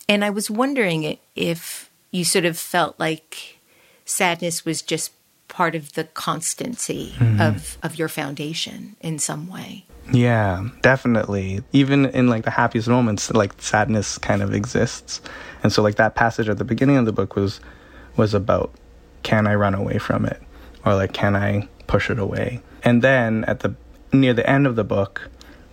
And 0.10 0.26
I 0.26 0.30
was 0.30 0.52
wondering 0.52 1.18
if 1.38 1.90
you 2.12 2.26
sort 2.26 2.44
of 2.44 2.58
felt 2.58 3.00
like 3.00 3.60
sadness 4.04 4.66
was 4.66 4.82
just 4.82 5.14
part 5.50 5.76
of 5.76 5.94
the 5.94 6.06
constancy 6.06 7.14
mm-hmm. 7.18 7.42
of, 7.42 7.78
of 7.84 7.98
your 7.98 8.08
foundation 8.08 8.96
in 9.02 9.20
some 9.20 9.48
way. 9.48 9.86
Yeah, 10.12 10.70
definitely. 10.82 11.62
Even 11.72 12.06
in 12.06 12.28
like 12.28 12.44
the 12.44 12.52
happiest 12.52 12.88
moments, 12.88 13.32
like 13.32 13.62
sadness 13.62 14.18
kind 14.18 14.42
of 14.42 14.54
exists. 14.54 15.22
And 15.64 15.72
so 15.72 15.82
like 15.82 15.96
that 15.96 16.16
passage 16.16 16.50
at 16.50 16.58
the 16.58 16.64
beginning 16.64 16.98
of 16.98 17.06
the 17.06 17.12
book 17.12 17.36
was 17.36 17.60
was 18.16 18.34
about 18.34 18.74
can 19.24 19.48
I 19.48 19.56
run 19.56 19.76
away 19.76 19.98
from 19.98 20.26
it? 20.26 20.42
Or 20.86 20.96
like 20.96 21.14
can 21.14 21.36
I 21.36 21.68
push 21.88 22.10
it 22.10 22.20
away? 22.20 22.62
And 22.84 23.02
then 23.02 23.44
at 23.46 23.60
the 23.60 23.76
near 24.12 24.34
the 24.34 24.50
end 24.50 24.66
of 24.66 24.76
the 24.76 24.84
book, 24.84 25.30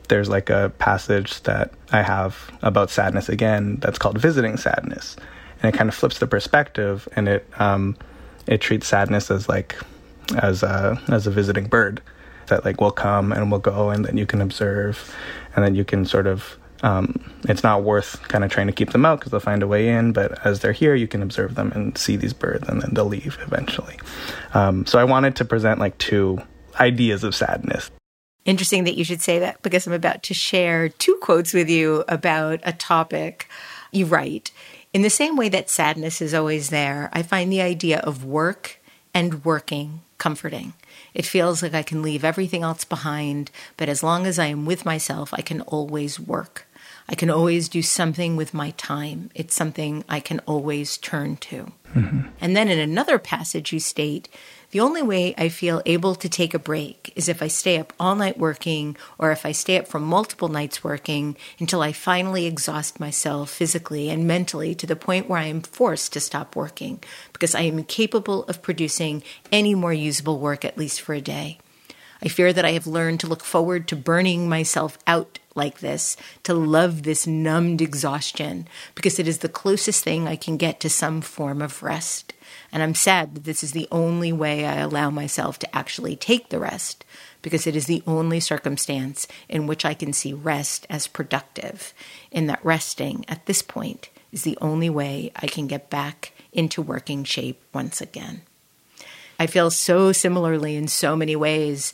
there's 0.08 0.28
like 0.28 0.50
a 0.50 0.72
passage 0.78 1.42
that 1.42 1.72
I 1.90 2.02
have 2.02 2.50
about 2.62 2.90
sadness 2.90 3.28
again 3.28 3.76
that's 3.76 3.98
called 3.98 4.18
visiting 4.18 4.56
sadness. 4.56 5.16
And 5.62 5.74
it 5.74 5.78
kind 5.78 5.88
of 5.88 5.94
flips 5.94 6.18
the 6.18 6.26
perspective 6.26 7.08
and 7.16 7.28
it 7.28 7.48
um 7.58 7.96
it 8.46 8.60
treats 8.60 8.86
sadness 8.86 9.30
as 9.30 9.48
like 9.48 9.76
as 10.38 10.62
a 10.62 11.00
as 11.08 11.26
a 11.26 11.30
visiting 11.30 11.66
bird 11.66 12.00
that 12.48 12.64
like 12.64 12.80
will 12.80 12.90
come 12.90 13.32
and 13.32 13.50
will 13.50 13.58
go 13.58 13.90
and 13.90 14.04
then 14.04 14.16
you 14.16 14.26
can 14.26 14.40
observe 14.40 15.14
and 15.54 15.64
then 15.64 15.74
you 15.74 15.84
can 15.84 16.04
sort 16.04 16.26
of 16.26 16.56
um, 16.82 17.18
it's 17.48 17.62
not 17.62 17.84
worth 17.84 18.20
kind 18.28 18.44
of 18.44 18.50
trying 18.50 18.66
to 18.66 18.72
keep 18.72 18.90
them 18.90 19.06
out 19.06 19.18
because 19.18 19.30
they'll 19.30 19.40
find 19.40 19.62
a 19.62 19.66
way 19.66 19.88
in 19.88 20.12
but 20.12 20.44
as 20.46 20.60
they're 20.60 20.72
here 20.72 20.94
you 20.94 21.08
can 21.08 21.22
observe 21.22 21.54
them 21.54 21.72
and 21.72 21.96
see 21.96 22.16
these 22.16 22.32
birds 22.32 22.68
and 22.68 22.82
then 22.82 22.90
they'll 22.92 23.06
leave 23.06 23.38
eventually. 23.42 23.98
Um, 24.54 24.86
so 24.86 24.98
i 24.98 25.04
wanted 25.04 25.36
to 25.36 25.44
present 25.44 25.80
like 25.80 25.96
two 25.98 26.38
ideas 26.78 27.24
of 27.24 27.34
sadness. 27.34 27.90
Interesting 28.44 28.84
that 28.84 28.96
you 28.96 29.04
should 29.04 29.22
say 29.22 29.38
that 29.38 29.62
because 29.62 29.86
i'm 29.86 29.92
about 29.92 30.22
to 30.24 30.34
share 30.34 30.88
two 30.88 31.18
quotes 31.20 31.52
with 31.52 31.70
you 31.70 32.04
about 32.08 32.60
a 32.62 32.72
topic 32.72 33.48
you 33.90 34.06
write 34.06 34.50
in 34.96 35.02
the 35.02 35.10
same 35.10 35.36
way 35.36 35.48
that 35.48 35.70
sadness 35.70 36.20
is 36.20 36.34
always 36.34 36.70
there 36.70 37.10
i 37.12 37.22
find 37.22 37.52
the 37.52 37.60
idea 37.60 37.98
of 38.00 38.24
work 38.24 38.80
and 39.12 39.44
working 39.44 40.00
comforting 40.18 40.72
it 41.16 41.24
feels 41.24 41.62
like 41.62 41.72
I 41.72 41.82
can 41.82 42.02
leave 42.02 42.26
everything 42.26 42.62
else 42.62 42.84
behind, 42.84 43.50
but 43.78 43.88
as 43.88 44.02
long 44.02 44.26
as 44.26 44.38
I 44.38 44.48
am 44.48 44.66
with 44.66 44.84
myself, 44.84 45.32
I 45.32 45.40
can 45.40 45.62
always 45.62 46.20
work. 46.20 46.66
I 47.08 47.14
can 47.14 47.30
always 47.30 47.70
do 47.70 47.80
something 47.80 48.36
with 48.36 48.52
my 48.52 48.72
time. 48.72 49.30
It's 49.34 49.54
something 49.54 50.04
I 50.10 50.20
can 50.20 50.40
always 50.40 50.98
turn 50.98 51.38
to. 51.38 51.72
Mm-hmm. 51.94 52.28
And 52.38 52.54
then 52.54 52.68
in 52.68 52.78
another 52.78 53.18
passage, 53.18 53.72
you 53.72 53.80
state, 53.80 54.28
the 54.76 54.80
only 54.80 55.00
way 55.00 55.34
I 55.38 55.48
feel 55.48 55.80
able 55.86 56.14
to 56.16 56.28
take 56.28 56.52
a 56.52 56.58
break 56.58 57.10
is 57.16 57.30
if 57.30 57.40
I 57.40 57.48
stay 57.48 57.78
up 57.78 57.94
all 57.98 58.14
night 58.14 58.36
working 58.36 58.94
or 59.16 59.30
if 59.30 59.46
I 59.46 59.52
stay 59.52 59.78
up 59.78 59.88
for 59.88 59.98
multiple 59.98 60.48
nights 60.48 60.84
working 60.84 61.34
until 61.58 61.80
I 61.80 61.92
finally 61.92 62.44
exhaust 62.44 63.00
myself 63.00 63.48
physically 63.48 64.10
and 64.10 64.26
mentally 64.26 64.74
to 64.74 64.86
the 64.86 64.94
point 64.94 65.30
where 65.30 65.38
I 65.38 65.46
am 65.46 65.62
forced 65.62 66.12
to 66.12 66.20
stop 66.20 66.54
working 66.54 67.02
because 67.32 67.54
I 67.54 67.62
am 67.62 67.78
incapable 67.78 68.44
of 68.48 68.60
producing 68.60 69.22
any 69.50 69.74
more 69.74 69.94
usable 69.94 70.40
work, 70.40 70.62
at 70.62 70.76
least 70.76 71.00
for 71.00 71.14
a 71.14 71.22
day. 71.22 71.56
I 72.22 72.28
fear 72.28 72.52
that 72.52 72.66
I 72.66 72.72
have 72.72 72.86
learned 72.86 73.20
to 73.20 73.26
look 73.26 73.44
forward 73.44 73.88
to 73.88 73.96
burning 73.96 74.46
myself 74.46 74.98
out 75.06 75.38
like 75.56 75.80
this, 75.80 76.16
to 76.42 76.54
love 76.54 77.02
this 77.02 77.26
numbed 77.26 77.80
exhaustion, 77.80 78.68
because 78.94 79.18
it 79.18 79.26
is 79.26 79.38
the 79.38 79.48
closest 79.48 80.04
thing 80.04 80.28
I 80.28 80.36
can 80.36 80.56
get 80.56 80.80
to 80.80 80.90
some 80.90 81.20
form 81.20 81.62
of 81.62 81.82
rest. 81.82 82.32
And 82.72 82.82
I'm 82.82 82.94
sad 82.94 83.34
that 83.34 83.44
this 83.44 83.62
is 83.62 83.72
the 83.72 83.88
only 83.90 84.32
way 84.32 84.66
I 84.66 84.76
allow 84.76 85.10
myself 85.10 85.58
to 85.60 85.76
actually 85.76 86.16
take 86.16 86.48
the 86.48 86.58
rest, 86.58 87.04
because 87.42 87.66
it 87.66 87.76
is 87.76 87.86
the 87.86 88.02
only 88.06 88.40
circumstance 88.40 89.26
in 89.48 89.66
which 89.66 89.84
I 89.84 89.94
can 89.94 90.12
see 90.12 90.32
rest 90.32 90.86
as 90.90 91.06
productive, 91.06 91.94
in 92.30 92.46
that 92.46 92.64
resting 92.64 93.24
at 93.28 93.46
this 93.46 93.62
point 93.62 94.10
is 94.32 94.42
the 94.42 94.58
only 94.60 94.90
way 94.90 95.30
I 95.36 95.46
can 95.46 95.66
get 95.66 95.88
back 95.88 96.32
into 96.52 96.82
working 96.82 97.24
shape 97.24 97.62
once 97.72 98.00
again. 98.00 98.42
I 99.38 99.46
feel 99.46 99.70
so 99.70 100.12
similarly 100.12 100.76
in 100.76 100.88
so 100.88 101.16
many 101.16 101.36
ways. 101.36 101.92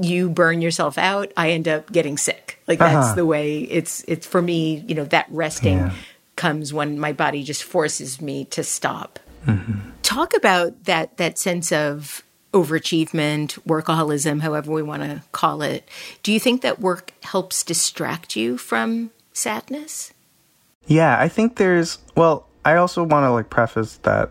You 0.00 0.28
burn 0.28 0.60
yourself 0.60 0.98
out, 0.98 1.32
I 1.36 1.50
end 1.50 1.68
up 1.68 1.90
getting 1.90 2.18
sick. 2.18 2.58
Like 2.66 2.78
that's 2.78 3.06
uh-huh. 3.06 3.14
the 3.14 3.26
way 3.26 3.60
it's 3.60 4.04
it's 4.06 4.26
for 4.26 4.42
me, 4.42 4.84
you 4.86 4.94
know, 4.94 5.04
that 5.06 5.26
resting 5.30 5.78
yeah. 5.78 5.94
comes 6.36 6.72
when 6.72 6.98
my 6.98 7.12
body 7.12 7.42
just 7.42 7.62
forces 7.64 8.20
me 8.20 8.44
to 8.46 8.62
stop. 8.62 9.18
Mm-hmm. 9.46 9.90
Talk 10.02 10.34
about 10.36 10.84
that 10.84 11.16
that 11.16 11.38
sense 11.38 11.72
of 11.72 12.22
overachievement, 12.52 13.58
workaholism, 13.66 14.40
however 14.42 14.70
we 14.70 14.82
want 14.82 15.02
to 15.02 15.22
call 15.32 15.62
it. 15.62 15.88
Do 16.22 16.32
you 16.32 16.38
think 16.38 16.62
that 16.62 16.80
work 16.80 17.12
helps 17.22 17.62
distract 17.62 18.36
you 18.36 18.58
from 18.58 19.10
sadness? 19.32 20.12
Yeah, 20.86 21.18
I 21.18 21.28
think 21.28 21.56
there's 21.56 21.98
well, 22.16 22.46
I 22.64 22.76
also 22.76 23.02
want 23.02 23.24
to 23.24 23.30
like 23.30 23.50
preface 23.50 23.96
that 23.98 24.30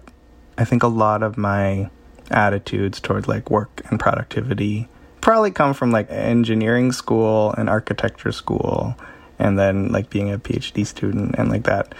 I 0.57 0.65
think 0.65 0.83
a 0.83 0.87
lot 0.87 1.23
of 1.23 1.37
my 1.37 1.89
attitudes 2.31 2.99
toward 2.99 3.27
like 3.27 3.49
work 3.49 3.81
and 3.89 3.99
productivity 3.99 4.87
probably 5.21 5.51
come 5.51 5.73
from 5.73 5.91
like 5.91 6.11
engineering 6.11 6.91
school 6.91 7.53
and 7.53 7.69
architecture 7.69 8.31
school 8.31 8.97
and 9.39 9.57
then 9.57 9.91
like 9.91 10.09
being 10.09 10.31
a 10.31 10.37
PhD 10.37 10.85
student 10.85 11.35
and 11.37 11.49
like 11.49 11.63
that. 11.63 11.93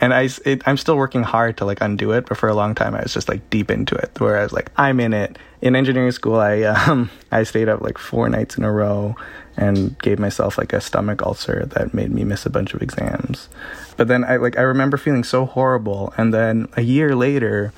And 0.00 0.14
I, 0.14 0.30
it, 0.46 0.62
I'm 0.66 0.78
still 0.78 0.96
working 0.96 1.22
hard 1.22 1.58
to 1.58 1.66
like 1.66 1.82
undo 1.82 2.12
it, 2.12 2.26
but 2.26 2.38
for 2.38 2.48
a 2.48 2.54
long 2.54 2.74
time 2.74 2.94
I 2.94 3.02
was 3.02 3.12
just 3.12 3.28
like 3.28 3.50
deep 3.50 3.70
into 3.70 3.94
it. 3.96 4.12
Whereas 4.18 4.52
like 4.52 4.70
I'm 4.76 4.98
in 4.98 5.12
it. 5.12 5.36
In 5.60 5.76
engineering 5.76 6.10
school, 6.10 6.36
I 6.36 6.62
um 6.62 7.10
I 7.32 7.42
stayed 7.42 7.68
up 7.68 7.82
like 7.82 7.98
four 7.98 8.28
nights 8.30 8.56
in 8.56 8.64
a 8.64 8.72
row 8.72 9.14
and 9.56 9.98
gave 9.98 10.18
myself 10.18 10.56
like 10.56 10.72
a 10.72 10.80
stomach 10.80 11.20
ulcer 11.22 11.66
that 11.66 11.92
made 11.92 12.10
me 12.12 12.24
miss 12.24 12.46
a 12.46 12.50
bunch 12.50 12.72
of 12.72 12.80
exams. 12.80 13.50
But 13.98 14.08
then 14.08 14.24
I 14.24 14.36
like 14.36 14.56
I 14.56 14.62
remember 14.62 14.96
feeling 14.96 15.24
so 15.24 15.44
horrible, 15.44 16.14
and 16.16 16.32
then 16.32 16.68
a 16.78 16.80
year 16.80 17.14
later, 17.14 17.74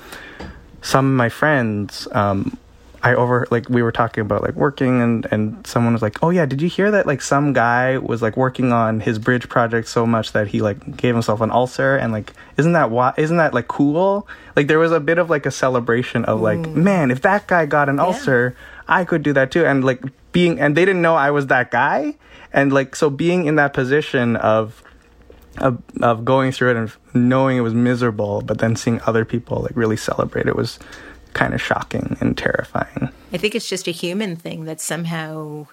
some 0.83 1.07
of 1.07 1.17
my 1.17 1.29
friends 1.29 2.07
um, 2.11 2.57
I 3.01 3.15
over 3.15 3.45
like 3.51 3.67
we 3.69 3.81
were 3.81 3.91
talking 3.91 4.21
about 4.21 4.43
like 4.43 4.55
working 4.55 5.01
and 5.01 5.27
and 5.29 5.67
someone 5.67 5.91
was 5.91 6.01
like, 6.01 6.23
"Oh 6.23 6.29
yeah, 6.29 6.45
did 6.45 6.61
you 6.61 6.69
hear 6.69 6.89
that 6.91 7.05
like 7.05 7.21
some 7.21 7.51
guy 7.51 7.97
was 7.97 8.21
like 8.21 8.37
working 8.37 8.71
on 8.71 9.01
his 9.01 9.19
bridge 9.19 9.49
project 9.49 9.89
so 9.89 10.05
much 10.05 10.31
that 10.31 10.47
he 10.47 10.61
like 10.61 10.95
gave 10.95 11.13
himself 11.13 11.41
an 11.41 11.51
ulcer 11.51 11.97
and 11.97 12.13
like 12.13 12.31
isn't 12.55 12.71
that 12.71 12.91
why 12.91 13.13
isn't 13.17 13.37
that 13.37 13.53
like 13.53 13.67
cool?" 13.67 14.25
Like 14.55 14.67
there 14.67 14.79
was 14.79 14.93
a 14.93 15.01
bit 15.01 15.17
of 15.17 15.29
like 15.29 15.45
a 15.45 15.51
celebration 15.51 16.23
of 16.25 16.39
like, 16.39 16.59
mm. 16.59 16.75
"Man, 16.75 17.11
if 17.11 17.21
that 17.23 17.47
guy 17.47 17.65
got 17.65 17.89
an 17.89 17.97
yeah. 17.97 18.03
ulcer, 18.03 18.55
I 18.87 19.03
could 19.03 19.21
do 19.21 19.33
that 19.33 19.51
too." 19.51 19.65
And 19.65 19.83
like 19.83 20.01
being 20.31 20.59
and 20.61 20.77
they 20.77 20.85
didn't 20.85 21.01
know 21.01 21.15
I 21.15 21.31
was 21.31 21.47
that 21.47 21.71
guy 21.71 22.15
and 22.53 22.71
like 22.71 22.95
so 22.95 23.09
being 23.09 23.47
in 23.47 23.55
that 23.55 23.73
position 23.73 24.37
of 24.37 24.81
of, 25.57 25.81
of 26.01 26.25
going 26.25 26.51
through 26.51 26.71
it 26.71 26.77
and 26.77 26.91
knowing 27.13 27.57
it 27.57 27.61
was 27.61 27.73
miserable, 27.73 28.41
but 28.41 28.59
then 28.59 28.75
seeing 28.75 29.01
other 29.01 29.25
people 29.25 29.61
like 29.61 29.75
really 29.75 29.97
celebrate 29.97 30.47
it 30.47 30.55
was 30.55 30.79
kind 31.33 31.53
of 31.53 31.61
shocking 31.61 32.17
and 32.19 32.37
terrifying. 32.37 33.09
I 33.31 33.37
think 33.37 33.55
it's 33.55 33.67
just 33.67 33.87
a 33.87 33.91
human 33.91 34.35
thing 34.35 34.65
that 34.65 34.79
somehow 34.79 35.67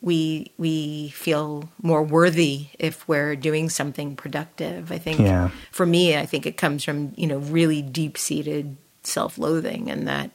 we 0.00 0.52
we 0.58 1.08
feel 1.10 1.68
more 1.82 2.02
worthy 2.02 2.66
if 2.78 3.06
we're 3.08 3.34
doing 3.36 3.70
something 3.70 4.16
productive. 4.16 4.92
I 4.92 4.98
think 4.98 5.20
yeah. 5.20 5.50
for 5.70 5.86
me, 5.86 6.16
I 6.16 6.26
think 6.26 6.46
it 6.46 6.56
comes 6.56 6.84
from 6.84 7.12
you 7.16 7.26
know 7.26 7.38
really 7.38 7.82
deep 7.82 8.18
seated 8.18 8.76
self 9.02 9.38
loathing, 9.38 9.90
and 9.90 10.06
that 10.06 10.30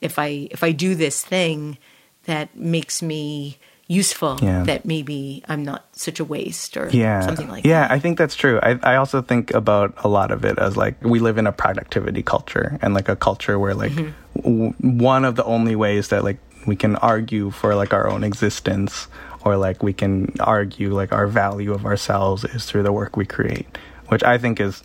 if 0.00 0.18
I 0.18 0.48
if 0.50 0.62
I 0.62 0.72
do 0.72 0.94
this 0.94 1.22
thing 1.22 1.78
that 2.24 2.56
makes 2.56 3.02
me 3.02 3.58
useful 3.92 4.38
yeah. 4.40 4.64
that 4.64 4.84
maybe 4.84 5.44
I'm 5.48 5.62
not 5.62 5.84
such 5.92 6.18
a 6.18 6.24
waste 6.24 6.76
or 6.76 6.88
yeah. 6.90 7.20
something 7.20 7.48
like 7.48 7.64
yeah, 7.64 7.82
that. 7.82 7.90
Yeah, 7.90 7.94
I 7.94 7.98
think 7.98 8.18
that's 8.18 8.34
true. 8.34 8.58
I, 8.62 8.78
I 8.82 8.96
also 8.96 9.20
think 9.20 9.52
about 9.52 9.94
a 9.98 10.08
lot 10.08 10.30
of 10.30 10.44
it 10.44 10.58
as 10.58 10.76
like 10.76 11.02
we 11.04 11.20
live 11.20 11.36
in 11.36 11.46
a 11.46 11.52
productivity 11.52 12.22
culture 12.22 12.78
and 12.80 12.94
like 12.94 13.08
a 13.08 13.16
culture 13.16 13.58
where 13.58 13.74
like 13.74 13.92
mm-hmm. 13.92 14.40
w- 14.40 14.74
one 14.80 15.24
of 15.24 15.36
the 15.36 15.44
only 15.44 15.76
ways 15.76 16.08
that 16.08 16.24
like 16.24 16.38
we 16.66 16.74
can 16.74 16.96
argue 16.96 17.50
for 17.50 17.74
like 17.74 17.92
our 17.92 18.08
own 18.08 18.24
existence 18.24 19.08
or 19.44 19.56
like 19.56 19.82
we 19.82 19.92
can 19.92 20.32
argue 20.40 20.94
like 20.94 21.12
our 21.12 21.26
value 21.26 21.72
of 21.74 21.84
ourselves 21.84 22.44
is 22.44 22.64
through 22.64 22.82
the 22.82 22.92
work 22.92 23.16
we 23.16 23.26
create, 23.26 23.66
which 24.08 24.22
I 24.22 24.38
think 24.38 24.60
is 24.60 24.82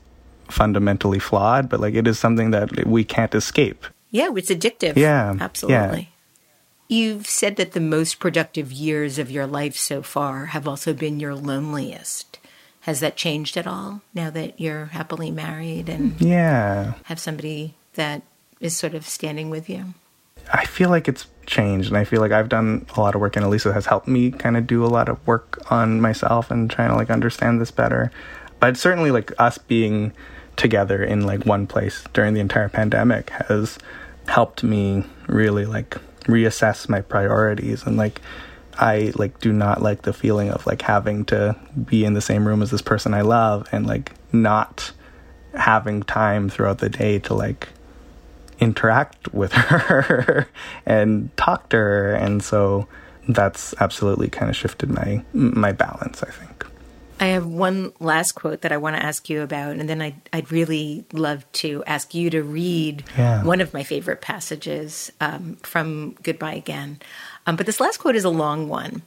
fundamentally 0.50 1.20
flawed, 1.20 1.70
but 1.70 1.80
like 1.80 1.94
it 1.94 2.08
is 2.08 2.20
something 2.20 2.52
that 2.52 2.86
we 2.86 3.04
can't 3.04 3.34
escape. 3.36 3.86
Yeah, 4.12 4.32
it's 4.36 4.50
addictive. 4.50 4.96
Yeah. 4.96 5.36
Absolutely. 5.40 6.00
Yeah. 6.00 6.17
You've 6.88 7.28
said 7.28 7.58
that 7.58 7.74
the 7.74 7.82
most 7.82 8.20
productive 8.20 8.72
years 8.72 9.20
of 9.20 9.30
your 9.30 9.46
life 9.46 9.76
so 9.76 10.02
far 10.02 10.48
have 10.48 10.68
also 10.68 10.94
been 10.94 11.20
your 11.20 11.36
loneliest. 11.36 12.40
Has 12.82 13.02
that 13.02 13.18
changed 13.18 13.58
at 13.58 13.68
all 13.68 14.02
now 14.14 14.30
that 14.30 14.62
you're 14.62 14.86
happily 14.86 15.30
married 15.30 15.90
and 15.90 16.20
yeah, 16.22 16.94
have 17.04 17.20
somebody 17.20 17.74
that 17.96 18.22
is 18.62 18.78
sort 18.78 18.94
of 18.94 19.06
standing 19.06 19.50
with 19.50 19.70
you? 19.70 19.94
I 20.54 20.66
feel 20.66 20.90
like 20.90 21.10
it's 21.10 21.28
changed, 21.46 21.90
and 21.90 21.98
I 21.98 22.06
feel 22.06 22.22
like 22.22 22.32
I've 22.32 22.48
done 22.48 22.86
a 22.96 23.02
lot 23.02 23.16
of 23.16 23.20
work, 23.22 23.36
and 23.36 23.46
Elisa 23.46 23.74
has 23.74 23.88
helped 23.88 24.08
me 24.08 24.32
kind 24.32 24.56
of 24.56 24.66
do 24.66 24.86
a 24.86 24.88
lot 24.88 25.10
of 25.10 25.26
work 25.28 25.60
on 25.70 26.00
myself 26.00 26.50
and 26.50 26.72
trying 26.72 26.90
to 26.90 26.96
like 26.96 27.10
understand 27.10 27.60
this 27.60 27.72
better. 27.72 28.12
But 28.62 28.78
certainly, 28.78 29.12
like 29.12 29.34
us 29.38 29.58
being 29.58 30.14
together 30.56 31.04
in 31.04 31.26
like 31.26 31.46
one 31.46 31.68
place 31.68 32.04
during 32.14 32.34
the 32.34 32.40
entire 32.40 32.70
pandemic 32.70 33.30
has 33.32 33.78
helped 34.28 34.64
me 34.64 35.04
really 35.28 35.66
like 35.66 35.98
reassess 36.28 36.88
my 36.88 37.02
priorities 37.02 37.84
and 37.84 37.98
like 37.98 38.22
I 38.80 39.12
like 39.16 39.40
do 39.40 39.52
not 39.52 39.82
like 39.82 40.04
the 40.04 40.14
feeling 40.14 40.50
of 40.50 40.68
like 40.68 40.84
having 40.84 41.26
to 41.26 41.56
be 41.86 42.06
in 42.06 42.14
the 42.14 42.22
same 42.22 42.48
room 42.48 42.62
as 42.62 42.70
this 42.70 42.82
person 42.82 43.14
I 43.14 43.22
love 43.22 43.68
and 43.72 43.88
like 43.88 44.14
not 44.32 44.92
having 45.56 46.04
time 46.04 46.48
throughout 46.50 46.78
the 46.78 46.90
day 46.90 47.18
to 47.20 47.34
like 47.34 47.70
interact 48.60 49.34
with 49.34 49.52
her 49.54 50.48
and 50.86 51.36
talk 51.38 51.70
to 51.70 51.78
her. 51.78 52.14
And 52.14 52.44
so 52.44 52.88
that's 53.28 53.74
absolutely 53.80 54.30
kind 54.30 54.50
of 54.50 54.56
shifted 54.56 54.90
my 54.90 55.24
my 55.34 55.72
balance 55.72 56.24
i 56.24 56.32
think 56.32 56.57
I 57.20 57.28
have 57.28 57.46
one 57.48 57.94
last 58.00 58.34
quote 58.34 58.62
that 58.62 58.72
I 58.72 58.78
want 58.78 58.96
to 58.96 59.04
ask 59.04 59.28
you 59.30 59.42
about, 59.42 59.76
and 59.78 59.90
then 59.90 60.02
I'd, 60.02 60.22
I'd 60.32 60.52
really 60.52 61.06
love 61.12 61.52
to 61.54 61.84
ask 61.88 62.14
you 62.14 62.30
to 62.30 62.44
read 62.44 63.04
Yeah. 63.18 63.44
one 63.44 63.60
of 63.62 63.74
my 63.74 63.84
favorite 63.84 64.22
passages 64.22 65.12
um, 65.20 65.56
from 65.64 66.16
Goodbye 66.22 66.54
Again. 66.56 67.00
Um, 67.48 67.56
but 67.56 67.66
this 67.66 67.80
last 67.80 67.98
quote 67.98 68.16
is 68.16 68.24
a 68.26 68.30
long 68.30 68.70
one. 68.70 69.02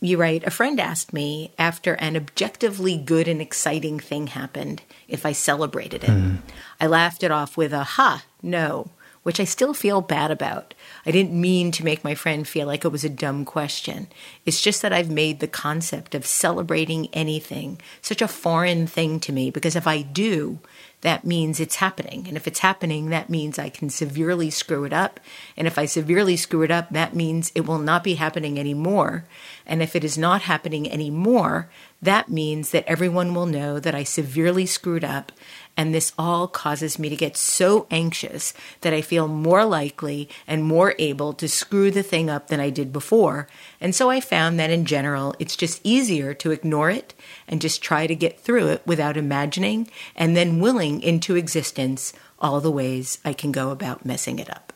You 0.00 0.16
write 0.16 0.44
A 0.44 0.50
friend 0.50 0.80
asked 0.80 1.12
me 1.12 1.52
after 1.58 1.94
an 1.94 2.16
objectively 2.16 2.96
good 2.96 3.28
and 3.28 3.40
exciting 3.40 4.00
thing 4.00 4.28
happened 4.28 4.82
if 5.06 5.24
I 5.26 5.32
celebrated 5.32 6.04
it. 6.04 6.40
I 6.80 6.86
laughed 6.86 7.22
it 7.22 7.30
off 7.30 7.56
with 7.56 7.72
a 7.72 7.84
ha, 7.84 8.24
no, 8.42 8.90
which 9.22 9.38
I 9.38 9.44
still 9.44 9.72
feel 9.74 10.00
bad 10.00 10.30
about. 10.30 10.74
I 11.06 11.10
didn't 11.10 11.38
mean 11.38 11.70
to 11.72 11.84
make 11.84 12.04
my 12.04 12.14
friend 12.14 12.46
feel 12.46 12.66
like 12.66 12.84
it 12.84 12.92
was 12.92 13.04
a 13.04 13.08
dumb 13.08 13.44
question. 13.44 14.08
It's 14.44 14.60
just 14.60 14.82
that 14.82 14.92
I've 14.92 15.10
made 15.10 15.40
the 15.40 15.46
concept 15.46 16.14
of 16.14 16.26
celebrating 16.26 17.08
anything 17.12 17.80
such 18.00 18.20
a 18.20 18.28
foreign 18.28 18.86
thing 18.86 19.20
to 19.20 19.32
me 19.32 19.50
because 19.50 19.76
if 19.76 19.86
I 19.86 20.02
do, 20.02 20.58
that 21.02 21.24
means 21.24 21.58
it's 21.58 21.76
happening. 21.76 22.26
And 22.28 22.36
if 22.36 22.46
it's 22.46 22.60
happening, 22.60 23.10
that 23.10 23.28
means 23.28 23.58
I 23.58 23.68
can 23.68 23.90
severely 23.90 24.50
screw 24.50 24.84
it 24.84 24.92
up. 24.92 25.18
And 25.56 25.66
if 25.66 25.76
I 25.76 25.84
severely 25.84 26.36
screw 26.36 26.62
it 26.62 26.70
up, 26.70 26.90
that 26.90 27.14
means 27.14 27.50
it 27.54 27.66
will 27.66 27.78
not 27.78 28.04
be 28.04 28.14
happening 28.14 28.58
anymore. 28.58 29.24
And 29.66 29.82
if 29.82 29.96
it 29.96 30.04
is 30.04 30.16
not 30.16 30.42
happening 30.42 30.90
anymore, 30.90 31.68
that 32.00 32.28
means 32.28 32.70
that 32.70 32.84
everyone 32.86 33.34
will 33.34 33.46
know 33.46 33.80
that 33.80 33.96
I 33.96 34.04
severely 34.04 34.64
screwed 34.64 35.04
up. 35.04 35.32
And 35.76 35.94
this 35.94 36.12
all 36.18 36.48
causes 36.48 36.98
me 36.98 37.08
to 37.08 37.16
get 37.16 37.36
so 37.36 37.86
anxious 37.90 38.52
that 38.82 38.92
I 38.92 39.00
feel 39.00 39.26
more 39.26 39.64
likely 39.64 40.28
and 40.46 40.64
more 40.64 40.94
able 40.98 41.32
to 41.34 41.48
screw 41.48 41.90
the 41.90 42.02
thing 42.02 42.28
up 42.28 42.48
than 42.48 42.60
I 42.60 42.68
did 42.70 42.92
before. 42.92 43.48
And 43.80 43.94
so 43.94 44.10
I 44.10 44.20
found 44.20 44.60
that 44.60 44.70
in 44.70 44.84
general, 44.84 45.34
it's 45.38 45.56
just 45.56 45.80
easier 45.82 46.34
to 46.34 46.50
ignore 46.50 46.90
it 46.90 47.14
and 47.48 47.60
just 47.60 47.82
try 47.82 48.06
to 48.06 48.14
get 48.14 48.38
through 48.38 48.68
it 48.68 48.86
without 48.86 49.16
imagining 49.16 49.90
and 50.14 50.36
then 50.36 50.60
willing 50.60 51.02
into 51.02 51.36
existence 51.36 52.12
all 52.38 52.60
the 52.60 52.70
ways 52.70 53.18
I 53.24 53.32
can 53.32 53.50
go 53.50 53.70
about 53.70 54.04
messing 54.04 54.38
it 54.38 54.50
up. 54.50 54.72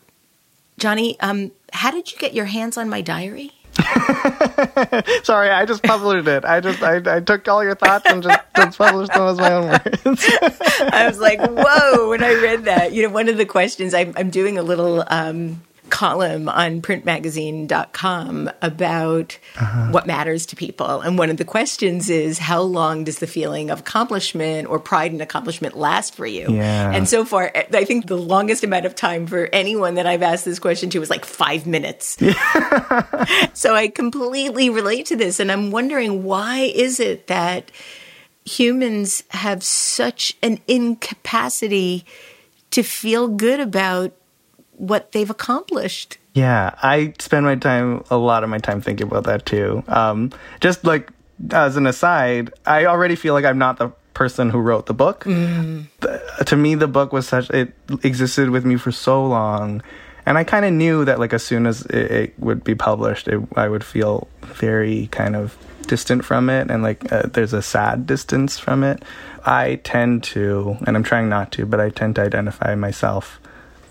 Jonny, 0.79 1.19
um, 1.19 1.51
how 1.73 1.91
did 1.91 2.11
you 2.11 2.17
get 2.17 2.33
your 2.33 2.45
hands 2.45 2.77
on 2.77 2.89
my 2.89 3.01
diary? 3.01 3.51
sorry 5.23 5.49
i 5.49 5.65
just 5.65 5.83
published 5.83 6.27
it 6.27 6.43
i 6.45 6.59
just 6.59 6.81
i, 6.81 7.17
I 7.17 7.19
took 7.19 7.47
all 7.47 7.63
your 7.63 7.75
thoughts 7.75 8.05
and 8.07 8.23
just, 8.23 8.39
just 8.55 8.77
published 8.77 9.13
them 9.13 9.21
as 9.23 9.37
my 9.37 9.53
own 9.53 9.67
words 9.67 10.25
I 10.79 11.07
was 11.07 11.19
like, 11.19 11.39
whoa, 11.39 12.09
when 12.09 12.23
I 12.23 12.33
read 12.35 12.65
that. 12.65 12.93
You 12.93 13.03
know, 13.03 13.09
one 13.09 13.29
of 13.29 13.37
the 13.37 13.45
questions 13.45 13.93
I'm, 13.93 14.13
I'm 14.15 14.29
doing 14.29 14.57
a 14.57 14.63
little 14.63 15.03
um, 15.07 15.61
column 15.89 16.49
on 16.49 16.81
printmagazine.com 16.81 18.51
about 18.61 19.39
uh-huh. 19.57 19.87
what 19.91 20.07
matters 20.07 20.45
to 20.47 20.55
people. 20.55 21.01
And 21.01 21.17
one 21.17 21.29
of 21.29 21.37
the 21.37 21.45
questions 21.45 22.09
is 22.09 22.39
how 22.39 22.61
long 22.61 23.03
does 23.03 23.19
the 23.19 23.27
feeling 23.27 23.69
of 23.69 23.81
accomplishment 23.81 24.67
or 24.69 24.79
pride 24.79 25.13
in 25.13 25.21
accomplishment 25.21 25.77
last 25.77 26.15
for 26.15 26.25
you? 26.25 26.47
Yeah. 26.49 26.91
And 26.91 27.07
so 27.07 27.25
far, 27.25 27.51
I 27.55 27.83
think 27.85 28.07
the 28.07 28.17
longest 28.17 28.63
amount 28.63 28.85
of 28.85 28.95
time 28.95 29.27
for 29.27 29.49
anyone 29.53 29.95
that 29.95 30.05
I've 30.05 30.23
asked 30.23 30.45
this 30.45 30.59
question 30.59 30.89
to 30.91 30.99
was 30.99 31.09
like 31.09 31.25
five 31.25 31.65
minutes. 31.65 32.17
so 33.53 33.75
I 33.75 33.91
completely 33.93 34.69
relate 34.69 35.07
to 35.07 35.15
this. 35.15 35.39
And 35.39 35.51
I'm 35.51 35.71
wondering 35.71 36.23
why 36.23 36.59
is 36.59 36.99
it 36.99 37.27
that 37.27 37.71
humans 38.45 39.23
have 39.29 39.63
such 39.63 40.35
an 40.41 40.59
incapacity 40.67 42.05
to 42.71 42.83
feel 42.83 43.27
good 43.27 43.59
about 43.59 44.13
what 44.77 45.11
they've 45.11 45.29
accomplished. 45.29 46.17
Yeah, 46.33 46.75
I 46.81 47.13
spend 47.19 47.45
my 47.45 47.55
time, 47.55 48.03
a 48.09 48.17
lot 48.17 48.43
of 48.43 48.49
my 48.49 48.59
time 48.59 48.79
thinking 48.81 49.07
about 49.07 49.23
that 49.25 49.45
too. 49.45 49.83
Um, 49.87 50.31
just 50.61 50.85
like 50.85 51.09
as 51.51 51.77
an 51.77 51.85
aside, 51.87 52.53
I 52.65 52.85
already 52.85 53.15
feel 53.15 53.33
like 53.33 53.45
I'm 53.45 53.57
not 53.57 53.77
the 53.77 53.89
person 54.13 54.49
who 54.49 54.59
wrote 54.59 54.85
the 54.85 54.93
book. 54.93 55.23
The- 55.23 56.21
to 56.45 56.55
me, 56.55 56.75
the 56.75 56.87
book 56.87 57.11
was 57.11 57.27
such, 57.27 57.49
it 57.49 57.73
existed 58.03 58.49
with 58.51 58.65
me 58.65 58.77
for 58.77 58.91
so 58.91 59.25
long. 59.25 59.81
And 60.25 60.37
I 60.37 60.43
kind 60.43 60.65
of 60.65 60.73
knew 60.73 61.05
that 61.05 61.19
like 61.19 61.33
as 61.33 61.43
soon 61.43 61.65
as 61.65 61.85
it, 61.87 62.11
it 62.11 62.33
would 62.39 62.63
be 62.63 62.75
published, 62.75 63.27
it, 63.27 63.39
I 63.55 63.67
would 63.69 63.83
feel 63.83 64.27
very 64.41 65.07
kind 65.07 65.35
of 65.35 65.57
distant 65.87 66.25
from 66.25 66.49
it 66.49 66.69
and 66.69 66.83
like 66.83 67.11
uh, 67.13 67.23
there's 67.33 67.53
a 67.53 67.61
sad 67.61 68.05
distance 68.05 68.59
from 68.59 68.83
it. 68.83 69.03
I 69.45 69.75
tend 69.83 70.23
to, 70.25 70.77
and 70.85 70.97
I'm 70.97 71.03
trying 71.03 71.29
not 71.29 71.51
to, 71.53 71.65
but 71.65 71.79
I 71.79 71.89
tend 71.89 72.15
to 72.15 72.21
identify 72.23 72.75
myself 72.75 73.39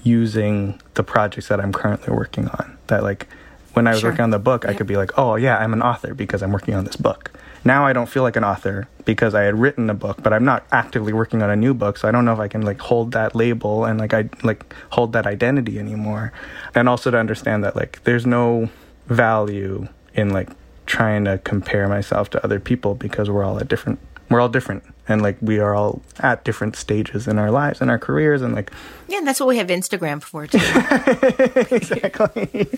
using 0.06 0.80
the 0.94 1.02
projects 1.02 1.48
that 1.48 1.60
I'm 1.60 1.72
currently 1.72 2.14
working 2.14 2.48
on. 2.48 2.78
That 2.86 3.02
like 3.02 3.26
when 3.74 3.86
I 3.86 3.90
was 3.90 4.00
Sure. 4.00 4.10
working 4.10 4.22
on 4.22 4.30
the 4.30 4.38
book, 4.38 4.64
I 4.66 4.72
could 4.72 4.86
be 4.86 4.96
like, 4.96 5.10
"Oh 5.18 5.34
yeah, 5.36 5.58
I'm 5.58 5.72
an 5.72 5.82
author 5.82 6.14
because 6.14 6.42
I'm 6.42 6.52
working 6.52 6.74
on 6.74 6.84
this 6.84 6.96
book." 6.96 7.30
Now 7.64 7.84
I 7.84 7.92
don't 7.92 8.08
feel 8.08 8.22
like 8.22 8.36
an 8.36 8.44
author 8.44 8.86
because 9.04 9.34
I 9.34 9.42
had 9.42 9.58
written 9.58 9.90
a 9.90 9.94
book, 9.94 10.22
but 10.22 10.32
I'm 10.32 10.44
not 10.44 10.64
actively 10.70 11.12
working 11.12 11.42
on 11.42 11.50
a 11.50 11.56
new 11.56 11.74
book, 11.74 11.98
so 11.98 12.06
I 12.08 12.12
don't 12.12 12.24
know 12.24 12.32
if 12.32 12.38
I 12.38 12.48
can 12.48 12.62
like 12.62 12.80
hold 12.80 13.12
that 13.12 13.34
label 13.34 13.84
and 13.84 13.98
like 13.98 14.14
I 14.14 14.28
like 14.44 14.72
hold 14.90 15.12
that 15.14 15.26
identity 15.26 15.78
anymore. 15.78 16.32
And 16.74 16.88
also 16.88 17.10
to 17.10 17.18
understand 17.18 17.64
that 17.64 17.74
like 17.74 18.00
there's 18.04 18.24
no 18.24 18.68
value 19.08 19.88
in 20.14 20.30
like 20.30 20.48
trying 20.86 21.24
to 21.24 21.38
compare 21.38 21.88
myself 21.88 22.30
to 22.30 22.44
other 22.44 22.60
people 22.60 22.94
because 22.94 23.28
we're 23.28 23.42
all 23.44 23.58
at 23.58 23.66
different 23.68 23.98
we're 24.30 24.40
all 24.40 24.48
different 24.48 24.84
and 25.08 25.22
like 25.22 25.36
we 25.40 25.58
are 25.58 25.74
all 25.74 26.02
at 26.20 26.44
different 26.44 26.76
stages 26.76 27.28
in 27.28 27.38
our 27.38 27.50
lives 27.50 27.80
and 27.80 27.90
our 27.90 27.98
careers 27.98 28.42
and 28.42 28.54
like 28.54 28.72
Yeah, 29.08 29.18
and 29.18 29.26
that's 29.26 29.40
what 29.40 29.48
we 29.48 29.56
have 29.58 29.68
Instagram 29.68 30.22
for 30.22 30.46
too. 30.46 30.58
exactly. 31.74 32.68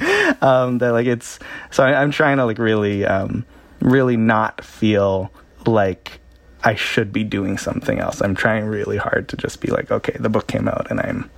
Um 0.41 0.79
that 0.79 0.93
like 0.93 1.07
it's 1.07 1.39
so 1.71 1.85
I, 1.85 2.01
i'm 2.01 2.11
trying 2.11 2.37
to 2.39 2.45
like 2.45 2.59
really 2.59 3.05
um 3.05 3.45
really 3.81 4.17
not 4.17 4.65
feel 4.65 5.31
like 5.67 6.21
i 6.65 6.75
should 6.75 7.13
be 7.13 7.25
doing 7.25 7.59
something 7.59 7.99
else. 7.99 8.21
I'm 8.21 8.35
trying 8.35 8.65
really 8.67 8.97
hard 8.97 9.29
to 9.29 9.37
just 9.37 9.61
be 9.61 9.69
like 9.69 9.91
okay 9.91 10.17
the 10.19 10.29
book 10.29 10.47
came 10.49 10.69
out 10.69 10.91
and 10.91 11.01
i'm 11.01 11.31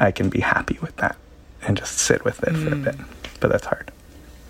i 0.00 0.10
can 0.10 0.28
be 0.28 0.40
happy 0.40 0.78
with 0.80 0.96
that 0.96 1.16
and 1.66 1.76
just 1.76 1.98
sit 1.98 2.24
with 2.24 2.42
it 2.44 2.54
for 2.56 2.72
a 2.72 2.76
bit. 2.76 2.96
But 3.40 3.50
that's 3.50 3.66
hard. 3.66 3.90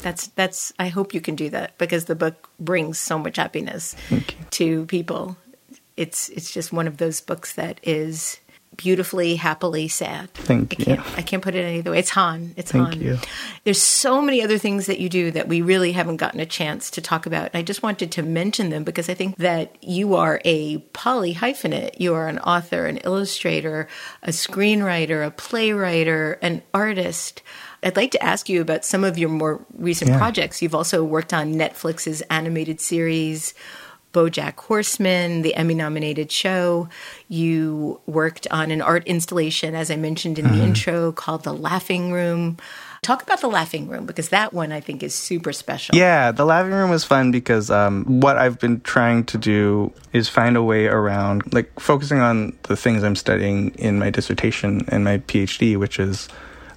That's 0.03 0.29
that's 0.29 0.73
I 0.79 0.89
hope 0.89 1.15
you 1.15 1.21
can 1.21 1.35
do 1.35 1.51
that 1.51 1.77
because 1.79 2.05
the 2.05 2.15
book 2.15 2.49
brings 2.61 2.99
so 2.99 3.19
much 3.19 3.37
happiness 3.37 3.97
to 4.51 4.87
people. 4.87 5.37
It's 5.97 6.29
it's 6.31 6.51
just 6.53 6.73
one 6.73 6.87
of 6.87 6.99
those 6.99 7.21
books 7.21 7.53
that 7.55 7.81
is 7.83 8.39
beautifully 8.77 9.37
happily 9.37 9.89
sad. 9.89 10.31
Thank 10.35 10.75
I 10.79 10.85
can't 10.85 10.99
you. 11.07 11.13
I 11.17 11.23
can't 11.23 11.43
put 11.43 11.55
it 11.55 11.65
any 11.65 11.79
other 11.79 11.93
way. 11.93 11.99
It's 12.01 12.11
Han. 12.11 12.53
It's 12.59 12.73
Thank 12.73 12.89
Han. 12.95 13.01
you. 13.01 13.19
There's 13.65 13.81
so 13.81 14.21
many 14.21 14.43
other 14.43 14.59
things 14.59 14.85
that 14.87 15.01
you 15.01 15.09
do 15.09 15.31
that 15.31 15.49
we 15.49 15.63
really 15.63 15.93
haven't 15.93 16.19
gotten 16.19 16.41
a 16.41 16.47
chance 16.47 16.91
to 16.91 17.01
talk 17.01 17.25
about. 17.25 17.51
I 17.55 17.63
just 17.63 17.83
wanted 17.83 18.13
to 18.13 18.23
mention 18.23 18.69
them 18.69 18.85
because 18.85 19.09
I 19.09 19.15
think 19.15 19.39
that 19.39 19.83
you 19.83 20.15
are 20.17 20.43
a 20.45 20.79
poly 20.93 21.35
hyphenate. 21.35 21.99
You 21.99 22.13
are 22.15 22.29
an 22.29 22.39
author, 22.41 22.85
an 22.85 22.99
illustrator, 22.99 23.89
a 24.23 24.29
screenwriter, 24.31 25.27
a 25.27 25.31
playwright, 25.31 26.09
an 26.43 26.63
artist. 26.75 27.41
I'd 27.83 27.97
like 27.97 28.11
to 28.11 28.23
ask 28.23 28.49
you 28.51 28.61
about 28.61 28.85
some 28.85 29.05
of 29.05 29.17
your 29.17 29.31
more 29.31 29.65
recent 29.79 30.11
Yeah. 30.11 30.19
projects. 30.19 30.61
You've 30.61 30.75
also 30.75 31.03
worked 31.03 31.33
on 31.33 31.55
Netflix's 31.55 32.21
animated 32.23 32.81
series 32.83 33.55
Bojack 34.17 34.59
Horseman, 34.61 35.43
the 35.43 35.55
Emmy 35.55 35.75
nominated 35.75 36.33
show. 36.33 36.89
You 37.29 38.01
worked 38.07 38.47
on 38.51 38.71
an 38.71 38.81
art 38.81 39.07
installation, 39.07 39.75
as 39.75 39.91
I 39.91 39.97
mentioned 39.97 40.39
in 40.39 40.51
the 40.51 40.65
intro, 40.65 41.13
called 41.13 41.45
The 41.45 41.53
Laughing 41.53 42.13
Room. 42.13 42.57
Talk 43.03 43.23
about 43.23 43.43
The 43.43 43.49
Laughing 43.49 43.89
Room 43.89 44.07
because 44.07 44.31
that 44.31 44.55
one 44.55 44.73
I 44.73 44.81
think 44.81 45.03
is 45.03 45.15
super 45.15 45.53
special. 45.53 45.95
Yeah, 45.95 46.33
the 46.33 46.47
laughing 46.47 46.73
room 46.73 46.89
was 46.89 47.05
fun 47.05 47.31
because 47.31 47.71
um, 47.71 48.05
what 48.23 48.39
I've 48.39 48.59
been 48.59 48.81
trying 48.81 49.25
to 49.25 49.37
do 49.37 49.93
is 50.15 50.31
find 50.31 50.57
a 50.57 50.63
way 50.63 50.87
around, 50.87 51.53
like 51.53 51.79
focusing 51.79 52.21
on 52.21 52.57
the 52.63 52.77
things 52.77 53.05
I'm 53.05 53.17
studying 53.17 53.75
in 53.75 53.99
my 53.99 54.09
dissertation 54.09 54.87
and 54.89 55.05
my 55.05 55.19
PhD, 55.19 55.77
which 55.77 55.99
is 55.99 56.27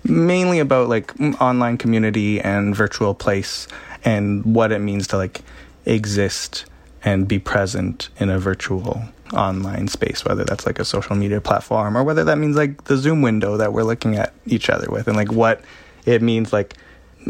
mainly 0.04 0.60
about 0.60 0.90
like 0.90 1.14
online 1.40 1.78
community 1.78 2.42
and 2.42 2.76
virtual 2.76 3.14
place 3.14 3.70
and 4.04 4.44
what 4.44 4.74
it 4.74 4.80
means 4.80 5.08
to 5.08 5.16
like 5.16 5.40
exist 5.86 6.66
and 7.04 7.28
be 7.28 7.40
present 7.40 8.10
in 8.18 8.30
a 8.30 8.40
virtual 8.40 9.02
online 9.34 9.88
space, 9.88 10.26
whether 10.26 10.44
that's 10.44 10.66
like 10.66 10.80
a 10.80 10.86
social 10.86 11.16
media 11.16 11.40
platform 11.42 11.98
or 11.98 12.04
whether 12.04 12.24
that 12.24 12.38
means 12.38 12.56
like 12.56 12.86
the 12.86 12.98
Zoom 12.98 13.22
window 13.22 13.58
that 13.58 13.74
we're 13.74 13.84
looking 13.84 14.16
at 14.16 14.34
each 14.46 14.70
other 14.70 14.88
with 14.90 15.08
and 15.08 15.16
like 15.16 15.32
what 15.32 15.62
it 16.06 16.22
means 16.22 16.52
like 16.52 16.76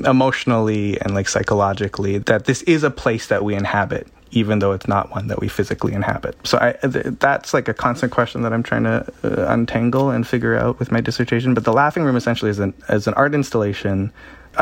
emotionally 0.06 1.00
and 1.02 1.14
like 1.14 1.28
psychologically 1.28 2.18
that 2.20 2.46
this 2.46 2.62
is 2.64 2.84
a 2.84 2.92
place 2.92 3.28
that 3.28 3.44
we 3.44 3.56
inhabit 3.56 4.08
even 4.32 4.60
though 4.60 4.74
it's 4.74 4.88
not 4.88 5.10
one 5.10 5.28
that 5.28 5.40
we 5.40 5.48
physically 5.48 5.94
inhabit. 5.94 6.36
So 6.44 6.60
i 6.62 6.74
th- 6.88 7.18
that's 7.20 7.54
like 7.54 7.68
a 7.68 7.74
constant 7.74 8.12
question 8.12 8.44
that 8.44 8.54
i'm 8.54 8.64
trying 8.64 8.84
to 8.84 9.06
uh, 9.24 9.52
untangle 9.52 10.12
and 10.12 10.28
figure 10.28 10.56
out 10.56 10.80
with 10.80 10.92
my 10.92 11.02
dissertation. 11.02 11.54
But 11.54 11.66
the 11.66 11.74
laughing 11.74 12.04
room 12.04 12.16
essentially 12.16 12.52
is 12.52 12.60
an, 12.60 12.74
is 12.90 13.08
an 13.08 13.16
art 13.16 13.34
installation. 13.34 14.12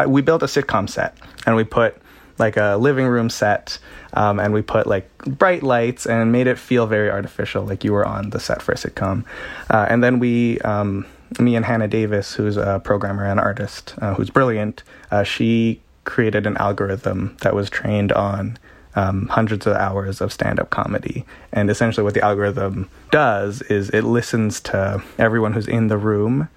We 0.07 0.21
built 0.21 0.43
a 0.43 0.45
sitcom 0.45 0.89
set 0.89 1.17
and 1.45 1.55
we 1.55 1.63
put 1.63 1.97
like 2.39 2.57
a 2.57 2.77
living 2.77 3.07
room 3.07 3.29
set, 3.29 3.79
um, 4.13 4.39
and 4.39 4.53
we 4.53 4.61
put 4.61 4.87
like 4.87 5.09
bright 5.25 5.63
lights 5.63 6.05
and 6.05 6.31
made 6.31 6.47
it 6.47 6.57
feel 6.57 6.87
very 6.87 7.09
artificial, 7.09 7.63
like 7.65 7.83
you 7.83 7.93
were 7.93 8.05
on 8.05 8.29
the 8.29 8.39
set 8.39 8.61
for 8.61 8.71
a 8.71 8.75
sitcom. 8.75 9.25
Uh, 9.69 9.85
and 9.89 10.03
then 10.03 10.19
we, 10.19 10.59
um, 10.59 11.05
me 11.39 11.55
and 11.55 11.65
Hannah 11.65 11.87
Davis, 11.87 12.33
who's 12.33 12.57
a 12.57 12.81
programmer 12.83 13.25
and 13.25 13.39
artist, 13.39 13.95
uh, 14.01 14.13
who's 14.13 14.29
brilliant, 14.29 14.83
uh, 15.11 15.23
she 15.23 15.81
created 16.05 16.47
an 16.47 16.55
algorithm 16.57 17.35
that 17.41 17.53
was 17.53 17.69
trained 17.69 18.11
on 18.13 18.57
um, 18.95 19.27
hundreds 19.27 19.67
of 19.67 19.75
hours 19.75 20.21
of 20.21 20.33
stand 20.33 20.59
up 20.59 20.69
comedy. 20.69 21.25
And 21.51 21.69
essentially, 21.69 22.03
what 22.03 22.15
the 22.15 22.23
algorithm 22.23 22.89
does 23.11 23.61
is 23.63 23.89
it 23.91 24.03
listens 24.03 24.59
to 24.61 25.03
everyone 25.19 25.53
who's 25.53 25.67
in 25.67 25.87
the 25.87 25.97
room 25.97 26.49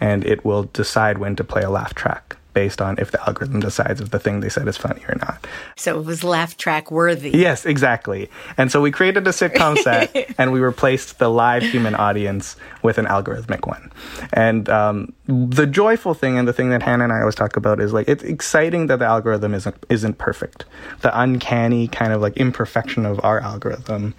and 0.00 0.24
it 0.24 0.44
will 0.44 0.64
decide 0.64 1.18
when 1.18 1.34
to 1.36 1.44
play 1.44 1.62
a 1.62 1.70
laugh 1.70 1.94
track 1.94 2.37
based 2.58 2.82
on 2.82 2.98
if 2.98 3.12
the 3.12 3.20
algorithm 3.24 3.60
decides 3.60 4.00
if 4.00 4.10
the 4.10 4.18
thing 4.18 4.40
they 4.40 4.48
said 4.48 4.66
is 4.66 4.76
funny 4.76 5.00
or 5.08 5.14
not. 5.20 5.46
So 5.76 6.00
it 6.00 6.04
was 6.04 6.24
laugh 6.24 6.56
track 6.56 6.90
worthy. 6.90 7.30
Yes, 7.30 7.64
exactly. 7.64 8.28
And 8.56 8.72
so 8.72 8.80
we 8.80 8.90
created 8.90 9.24
a 9.28 9.30
sitcom 9.30 9.78
set 9.86 10.34
and 10.38 10.50
we 10.52 10.58
replaced 10.58 11.20
the 11.20 11.28
live 11.28 11.62
human 11.62 11.94
audience 11.94 12.56
with 12.82 12.98
an 12.98 13.04
algorithmic 13.06 13.68
one. 13.68 13.92
And 14.32 14.68
um, 14.68 15.12
the 15.28 15.68
joyful 15.68 16.14
thing 16.14 16.36
and 16.36 16.48
the 16.48 16.52
thing 16.52 16.70
that 16.70 16.82
Hannah 16.82 17.04
and 17.04 17.12
I 17.12 17.20
always 17.20 17.36
talk 17.36 17.56
about 17.56 17.78
is 17.78 17.92
like 17.92 18.08
it's 18.08 18.24
exciting 18.24 18.88
that 18.88 18.98
the 18.98 19.04
algorithm 19.04 19.54
isn't 19.54 19.76
isn't 19.88 20.18
perfect. 20.18 20.64
The 21.02 21.16
uncanny 21.16 21.86
kind 21.86 22.12
of 22.12 22.20
like 22.20 22.36
imperfection 22.36 23.06
of 23.06 23.20
our 23.22 23.38
algorithm 23.38 24.16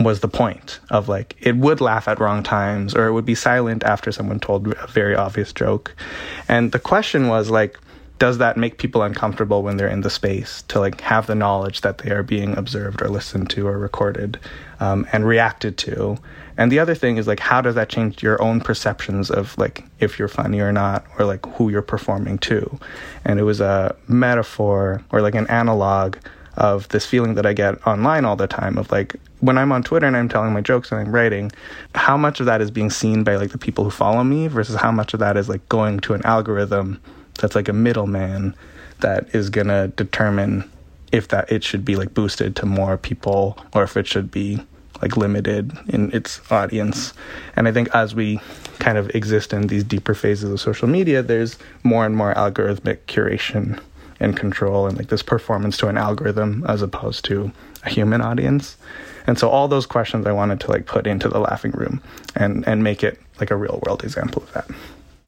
was 0.00 0.20
the 0.20 0.28
point 0.28 0.80
of 0.90 1.08
like 1.08 1.36
it 1.40 1.56
would 1.56 1.80
laugh 1.80 2.08
at 2.08 2.20
wrong 2.20 2.42
times 2.42 2.94
or 2.94 3.06
it 3.06 3.12
would 3.12 3.24
be 3.24 3.34
silent 3.34 3.82
after 3.84 4.12
someone 4.12 4.40
told 4.40 4.66
a 4.68 4.86
very 4.86 5.14
obvious 5.14 5.52
joke. 5.52 5.94
And 6.48 6.72
the 6.72 6.78
question 6.78 7.28
was 7.28 7.50
like 7.50 7.78
does 8.18 8.38
that 8.38 8.56
make 8.56 8.78
people 8.78 9.02
uncomfortable 9.02 9.62
when 9.62 9.76
they're 9.76 9.88
in 9.88 10.00
the 10.00 10.08
space 10.08 10.62
to 10.68 10.80
like 10.80 11.00
have 11.02 11.26
the 11.26 11.34
knowledge 11.34 11.82
that 11.82 11.98
they 11.98 12.10
are 12.10 12.22
being 12.22 12.56
observed 12.56 13.02
or 13.02 13.08
listened 13.08 13.50
to 13.50 13.68
or 13.68 13.78
recorded 13.78 14.38
um, 14.80 15.06
and 15.12 15.26
reacted 15.26 15.76
to? 15.78 16.16
And 16.56 16.72
the 16.72 16.78
other 16.78 16.94
thing 16.94 17.18
is 17.18 17.26
like 17.26 17.40
how 17.40 17.60
does 17.60 17.74
that 17.74 17.90
change 17.90 18.22
your 18.22 18.40
own 18.42 18.60
perceptions 18.60 19.30
of 19.30 19.56
like 19.58 19.84
if 20.00 20.18
you're 20.18 20.28
funny 20.28 20.60
or 20.60 20.72
not 20.72 21.04
or 21.18 21.26
like 21.26 21.44
who 21.56 21.68
you're 21.68 21.82
performing 21.82 22.38
to? 22.38 22.78
And 23.24 23.38
it 23.38 23.44
was 23.44 23.60
a 23.60 23.94
metaphor 24.08 25.02
or 25.12 25.20
like 25.20 25.34
an 25.34 25.46
analog 25.48 26.16
of 26.56 26.88
this 26.88 27.04
feeling 27.04 27.34
that 27.34 27.46
I 27.46 27.52
get 27.52 27.86
online 27.86 28.24
all 28.24 28.36
the 28.36 28.46
time 28.46 28.78
of 28.78 28.90
like 28.90 29.16
when 29.40 29.58
I'm 29.58 29.72
on 29.72 29.82
Twitter 29.82 30.06
and 30.06 30.16
I'm 30.16 30.28
telling 30.28 30.52
my 30.52 30.60
jokes 30.60 30.90
and 30.90 31.00
I'm 31.00 31.12
writing, 31.12 31.52
how 31.94 32.16
much 32.16 32.40
of 32.40 32.46
that 32.46 32.60
is 32.60 32.70
being 32.70 32.90
seen 32.90 33.24
by 33.24 33.36
like 33.36 33.50
the 33.50 33.58
people 33.58 33.84
who 33.84 33.90
follow 33.90 34.24
me 34.24 34.48
versus 34.48 34.76
how 34.76 34.90
much 34.90 35.12
of 35.14 35.20
that 35.20 35.36
is 35.36 35.48
like 35.48 35.66
going 35.68 36.00
to 36.00 36.14
an 36.14 36.24
algorithm 36.24 37.00
that's 37.34 37.54
like 37.54 37.68
a 37.68 37.72
middleman 37.72 38.54
that 39.00 39.34
is 39.34 39.50
gonna 39.50 39.88
determine 39.88 40.70
if 41.12 41.28
that 41.28 41.50
it 41.52 41.62
should 41.62 41.84
be 41.84 41.96
like 41.96 42.14
boosted 42.14 42.56
to 42.56 42.66
more 42.66 42.96
people 42.96 43.58
or 43.74 43.82
if 43.82 43.96
it 43.96 44.06
should 44.06 44.30
be 44.30 44.58
like 45.02 45.16
limited 45.16 45.72
in 45.88 46.10
its 46.12 46.40
audience. 46.50 47.12
And 47.54 47.68
I 47.68 47.72
think 47.72 47.94
as 47.94 48.14
we 48.14 48.40
kind 48.78 48.96
of 48.96 49.14
exist 49.14 49.52
in 49.52 49.66
these 49.66 49.84
deeper 49.84 50.14
phases 50.14 50.50
of 50.50 50.60
social 50.60 50.88
media, 50.88 51.22
there's 51.22 51.58
more 51.82 52.06
and 52.06 52.16
more 52.16 52.34
algorithmic 52.34 53.00
curation 53.06 53.78
and 54.20 54.36
control 54.36 54.86
and 54.86 54.96
like 54.96 55.08
this 55.08 55.22
performance 55.22 55.76
to 55.78 55.88
an 55.88 55.96
algorithm 55.96 56.64
as 56.68 56.82
opposed 56.82 57.24
to 57.26 57.50
a 57.84 57.90
human 57.90 58.20
audience. 58.20 58.76
And 59.26 59.38
so 59.38 59.48
all 59.48 59.68
those 59.68 59.86
questions 59.86 60.26
I 60.26 60.32
wanted 60.32 60.60
to 60.60 60.70
like 60.70 60.86
put 60.86 61.06
into 61.06 61.28
the 61.28 61.40
laughing 61.40 61.72
room 61.72 62.00
and 62.34 62.66
and 62.66 62.82
make 62.82 63.02
it 63.02 63.20
like 63.40 63.50
a 63.50 63.56
real 63.56 63.80
world 63.86 64.04
example 64.04 64.42
of 64.42 64.52
that. 64.52 64.70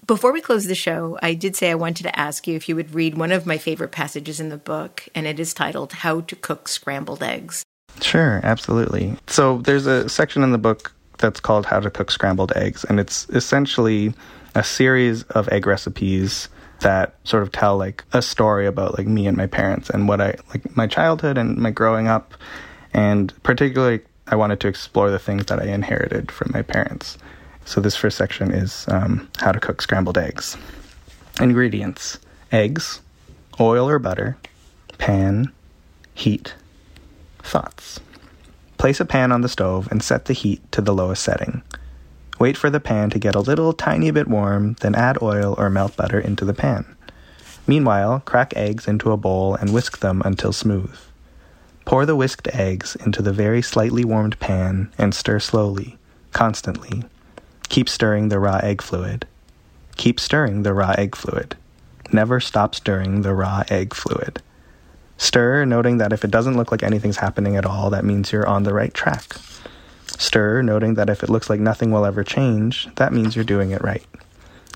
Before 0.07 0.33
we 0.33 0.41
close 0.41 0.65
the 0.65 0.75
show, 0.75 1.19
I 1.23 1.35
did 1.35 1.55
say 1.55 1.71
I 1.71 1.75
wanted 1.75 2.05
to 2.05 2.19
ask 2.19 2.47
you 2.47 2.57
if 2.57 2.67
you 2.67 2.75
would 2.77 2.95
read 2.95 3.19
one 3.19 3.31
of 3.31 3.45
my 3.45 3.59
favorite 3.59 3.93
passages 3.93 4.41
in 4.41 4.49
the 4.49 4.57
book, 4.57 5.07
and 5.15 5.27
it 5.27 5.39
is 5.39 5.53
titled 5.53 5.93
How 5.93 6.23
to 6.23 6.35
Cook 6.35 6.67
Scrambled 6.67 7.23
Eggs. 7.23 7.63
Sure, 8.01 8.41
absolutely. 8.43 9.17
So 9.27 9.59
there's 9.59 9.85
a 9.85 10.09
section 10.09 10.43
in 10.43 10.53
the 10.53 10.57
book 10.57 10.95
that's 11.19 11.41
called 11.41 11.67
How 11.67 11.81
to 11.81 11.91
Cook 11.91 12.11
Scrambled 12.11 12.53
Eggs, 12.57 12.85
and 12.85 12.99
it's 12.99 13.29
essentially 13.29 14.15
a 14.55 14.65
series 14.65 15.25
of 15.25 15.47
egg 15.51 15.67
recipes 15.67 16.49
that 16.81 17.15
sort 17.25 17.43
of 17.43 17.53
tell 17.53 17.77
like 17.77 18.05
a 18.13 18.23
story 18.23 18.67
about 18.67 18.97
like 18.97 19.07
me 19.07 19.27
and 19.27 19.37
my 19.37 19.47
parents 19.47 19.91
and 19.91 20.09
what 20.09 20.21
I 20.21 20.37
like 20.51 20.77
my 20.77 20.87
childhood 20.87 21.37
and 21.37 21.57
my 21.57 21.71
growing 21.71 22.07
up 22.07 22.35
and 22.95 23.33
particularly 23.43 24.01
I 24.27 24.37
wanted 24.37 24.61
to 24.61 24.69
explore 24.69 25.11
the 25.11 25.19
things 25.19 25.47
that 25.47 25.61
I 25.61 25.67
inherited 25.67 26.31
from 26.31 26.53
my 26.53 26.63
parents. 26.63 27.17
So 27.65 27.81
this 27.81 27.97
first 27.97 28.17
section 28.17 28.51
is 28.53 28.87
um, 28.89 29.29
how 29.39 29.53
to 29.53 29.61
cook 29.61 29.83
scrambled 29.83 30.19
eggs. 30.19 30.57
Ingredients: 31.41 32.19
eggs, 32.53 33.01
oil 33.61 33.89
or 33.89 33.99
butter, 33.99 34.37
pan, 34.99 35.53
heat, 36.15 36.55
thoughts. 37.43 38.01
Place 38.77 39.01
a 39.01 39.05
pan 39.05 39.33
on 39.33 39.41
the 39.41 39.49
stove 39.49 39.89
and 39.91 40.03
set 40.03 40.27
the 40.27 40.33
heat 40.33 40.61
to 40.73 40.81
the 40.81 40.95
lowest 40.95 41.23
setting. 41.23 41.63
Wait 42.39 42.57
for 42.57 42.71
the 42.71 42.81
pan 42.81 43.11
to 43.11 43.19
get 43.19 43.35
a 43.35 43.41
little 43.41 43.73
tiny 43.73 44.11
bit 44.11 44.29
warm, 44.29 44.75
then 44.81 44.95
add 44.95 45.21
oil 45.21 45.55
or 45.59 45.69
melt 45.69 45.97
butter 45.97 46.21
into 46.21 46.45
the 46.45 46.55
pan. 46.55 46.85
Meanwhile, 47.67 48.23
crack 48.25 48.57
eggs 48.57 48.87
into 48.87 49.13
a 49.13 49.17
bowl 49.17 49.55
and 49.57 49.73
whisk 49.73 49.99
them 49.99 50.23
until 50.25 50.53
smooth. 50.53 50.97
Pour 51.85 52.07
the 52.07 52.17
whisked 52.17 52.49
eggs 52.49 52.97
into 52.97 53.23
the 53.23 53.33
very 53.33 53.61
slightly 53.61 54.05
warmed 54.05 54.39
pan 54.39 54.93
and 54.99 55.15
stir 55.15 55.39
slowly, 55.39 55.99
constantly. 56.33 57.03
Keep 57.69 57.89
stirring 57.89 58.29
the 58.29 58.39
raw 58.39 58.59
egg 58.63 58.83
fluid. 58.83 59.27
Keep 59.97 60.21
stirring 60.21 60.63
the 60.63 60.73
raw 60.73 60.95
egg 60.97 61.17
fluid. 61.17 61.57
Never 62.13 62.41
stop 62.41 62.75
stirring 62.75 63.23
the 63.23 63.35
raw 63.35 63.65
egg 63.69 63.95
fluid. 63.95 64.41
Stir, 65.17 65.65
noting 65.65 65.99
that 65.99 66.13
if 66.13 66.25
it 66.25 66.31
doesn't 66.31 66.57
look 66.57 66.71
like 66.71 66.83
anything's 66.83 67.17
happening 67.17 67.57
at 67.57 67.67
all, 67.67 67.91
that 67.91 68.05
means 68.05 68.31
you're 68.31 68.47
on 68.47 68.63
the 68.63 68.73
right 68.73 68.95
track. 68.95 69.37
Stir, 70.19 70.63
noting 70.63 70.95
that 70.95 71.09
if 71.09 71.23
it 71.23 71.31
looks 71.31 71.49
like 71.49 71.61
nothing 71.61 71.93
will 71.93 72.05
ever 72.05 72.25
change, 72.25 72.89
that 72.97 73.13
means 73.13 73.37
you're 73.37 73.45
doing 73.45 73.71
it 73.71 73.83
right. 73.83 74.05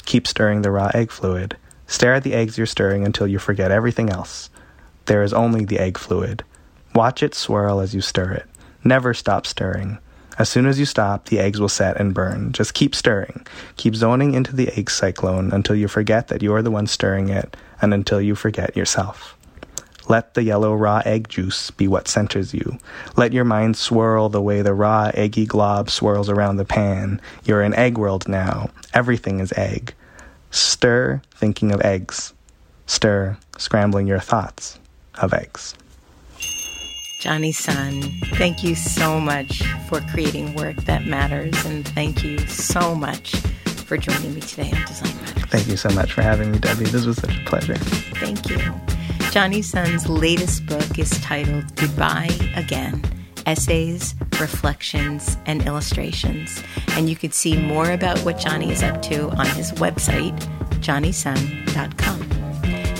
Keep 0.04 0.26
stirring 0.28 0.62
the 0.62 0.70
raw 0.70 0.90
egg 0.94 1.10
fluid. 1.10 1.56
Stare 1.88 2.14
at 2.14 2.22
the 2.22 2.32
eggs 2.32 2.56
you're 2.56 2.66
stirring 2.66 3.04
until 3.04 3.26
you 3.26 3.40
forget 3.40 3.72
everything 3.72 4.08
else. 4.08 4.50
There 5.06 5.22
is 5.22 5.32
only 5.32 5.64
the 5.64 5.80
egg 5.80 5.98
fluid. 5.98 6.44
Watch 6.94 7.24
it 7.24 7.34
swirl 7.34 7.80
as 7.80 7.92
you 7.92 8.00
stir 8.00 8.30
it. 8.32 8.46
Never 8.84 9.12
stop 9.12 9.44
stirring. 9.46 9.98
As 10.38 10.48
soon 10.48 10.64
as 10.64 10.78
you 10.78 10.86
stop, 10.86 11.26
the 11.26 11.40
eggs 11.40 11.60
will 11.60 11.68
set 11.68 11.98
and 11.98 12.14
burn. 12.14 12.52
Just 12.52 12.72
keep 12.72 12.94
stirring. 12.94 13.44
Keep 13.76 13.96
zoning 13.96 14.34
into 14.34 14.54
the 14.54 14.68
egg 14.78 14.90
cyclone 14.90 15.52
until 15.52 15.76
you 15.76 15.88
forget 15.88 16.28
that 16.28 16.40
you're 16.40 16.62
the 16.62 16.70
one 16.70 16.86
stirring 16.86 17.28
it 17.28 17.56
and 17.82 17.92
until 17.92 18.20
you 18.20 18.34
forget 18.36 18.76
yourself. 18.76 19.36
Let 20.08 20.34
the 20.34 20.42
yellow 20.42 20.74
raw 20.74 21.02
egg 21.04 21.28
juice 21.28 21.70
be 21.70 21.88
what 21.88 22.08
centers 22.08 22.52
you. 22.52 22.78
Let 23.16 23.32
your 23.32 23.44
mind 23.44 23.76
swirl 23.76 24.28
the 24.28 24.42
way 24.42 24.62
the 24.62 24.74
raw 24.74 25.10
eggy 25.14 25.46
glob 25.46 25.90
swirls 25.90 26.28
around 26.28 26.56
the 26.56 26.64
pan. 26.64 27.20
You're 27.44 27.62
in 27.62 27.74
egg 27.74 27.98
world 27.98 28.28
now. 28.28 28.70
Everything 28.94 29.40
is 29.40 29.52
egg. 29.56 29.94
Stir, 30.50 31.22
thinking 31.34 31.72
of 31.72 31.80
eggs. 31.80 32.34
Stir, 32.86 33.38
scrambling 33.56 34.06
your 34.06 34.20
thoughts 34.20 34.78
of 35.14 35.32
eggs. 35.32 35.74
Jonny 37.20 37.52
Sun, 37.52 38.02
thank 38.34 38.64
you 38.64 38.74
so 38.74 39.20
much 39.20 39.62
for 39.88 40.00
creating 40.00 40.54
work 40.54 40.74
that 40.86 41.06
matters, 41.06 41.54
and 41.64 41.86
thank 41.86 42.24
you 42.24 42.38
so 42.48 42.96
much 42.96 43.36
for 43.86 43.96
joining 43.96 44.34
me 44.34 44.40
today 44.40 44.72
on 44.74 44.84
Design 44.86 45.16
Matters. 45.22 45.44
Thank 45.44 45.68
you 45.68 45.76
so 45.76 45.88
much 45.90 46.12
for 46.12 46.22
having 46.22 46.50
me, 46.50 46.58
Debbie. 46.58 46.86
This 46.86 47.06
was 47.06 47.18
such 47.18 47.36
a 47.38 47.44
pleasure. 47.44 47.76
Thank 47.76 48.48
you. 48.50 48.58
Jonny 49.32 49.62
Sun's 49.62 50.06
latest 50.10 50.66
book 50.66 50.98
is 50.98 51.08
titled 51.22 51.74
Goodbye 51.76 52.28
Again 52.54 53.02
Essays, 53.46 54.14
Reflections, 54.38 55.38
and 55.46 55.66
Illustrations. 55.66 56.62
And 56.90 57.08
you 57.08 57.16
can 57.16 57.32
see 57.32 57.58
more 57.58 57.92
about 57.92 58.18
what 58.26 58.38
Jonny 58.38 58.70
is 58.70 58.82
up 58.82 59.00
to 59.04 59.30
on 59.30 59.46
his 59.46 59.72
website, 59.72 60.38
jonnysun.com. 60.80 62.28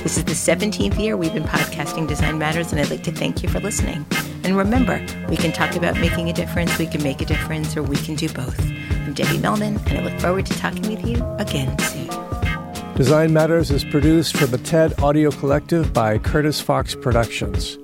This 0.03 0.17
is 0.17 0.25
the 0.25 0.33
17th 0.33 0.99
year 0.99 1.19
we've 1.19 1.35
been 1.35 1.43
podcasting 1.43 2.09
Design 2.09 2.39
Matters, 2.39 2.73
and 2.73 2.81
I'd 2.81 2.89
like 2.89 3.03
to 3.03 3.13
thank 3.13 3.43
you 3.43 3.51
for 3.51 3.61
listening. 3.61 4.07
And 4.43 4.57
remember, 4.57 5.05
we 5.29 5.37
can 5.37 5.53
talk 5.53 5.77
about 5.77 6.01
making 6.01 6.31
a 6.31 6.33
difference, 6.33 6.79
we 6.79 6.87
can 6.87 7.03
make 7.03 7.21
a 7.21 7.27
difference, 7.27 7.77
or 7.77 7.83
we 7.83 7.97
can 7.97 8.15
do 8.15 8.31
both. 8.31 8.59
I'm 8.91 9.13
Debbie 9.13 9.37
Millman, 9.37 9.77
and 9.87 9.99
I 9.99 10.03
look 10.03 10.19
forward 10.19 10.47
to 10.47 10.59
talking 10.59 10.89
with 10.89 11.07
you 11.07 11.23
again 11.39 11.79
soon. 11.79 12.22
Design 12.97 13.33
Matters 13.33 13.71
is 13.71 13.85
produced 13.85 14.37
for 14.37 14.45
the 14.45 14.59
TED 14.59 15.01
Audio 15.01 15.31
Collective 15.31 15.95
by 15.95 16.19
Curtis 16.19 16.61
Fox 16.61 16.95
Productions. 16.95 17.79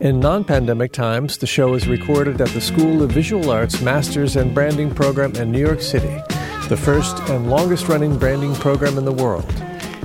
In 0.00 0.20
non 0.20 0.42
pandemic 0.42 0.90
times, 0.90 1.36
the 1.36 1.46
show 1.46 1.74
is 1.74 1.86
recorded 1.86 2.40
at 2.40 2.48
the 2.48 2.62
School 2.62 3.02
of 3.02 3.12
Visual 3.12 3.50
Arts 3.50 3.82
Masters 3.82 4.36
and 4.36 4.54
Branding 4.54 4.92
Program 4.92 5.36
in 5.36 5.52
New 5.52 5.60
York 5.60 5.82
City, 5.82 6.18
the 6.70 6.78
first 6.78 7.18
and 7.28 7.50
longest 7.50 7.88
running 7.88 8.18
branding 8.18 8.54
program 8.54 8.96
in 8.96 9.04
the 9.04 9.12
world. 9.12 9.46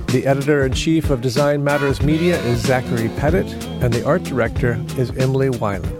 The 0.07 0.27
editor 0.27 0.65
in 0.65 0.73
chief 0.73 1.09
of 1.09 1.21
Design 1.21 1.63
Matters 1.63 2.01
Media 2.01 2.37
is 2.41 2.59
Zachary 2.59 3.07
Pettit, 3.15 3.47
and 3.81 3.93
the 3.93 4.05
art 4.05 4.23
director 4.23 4.77
is 4.97 5.09
Emily 5.11 5.49
Weiland. 5.49 5.98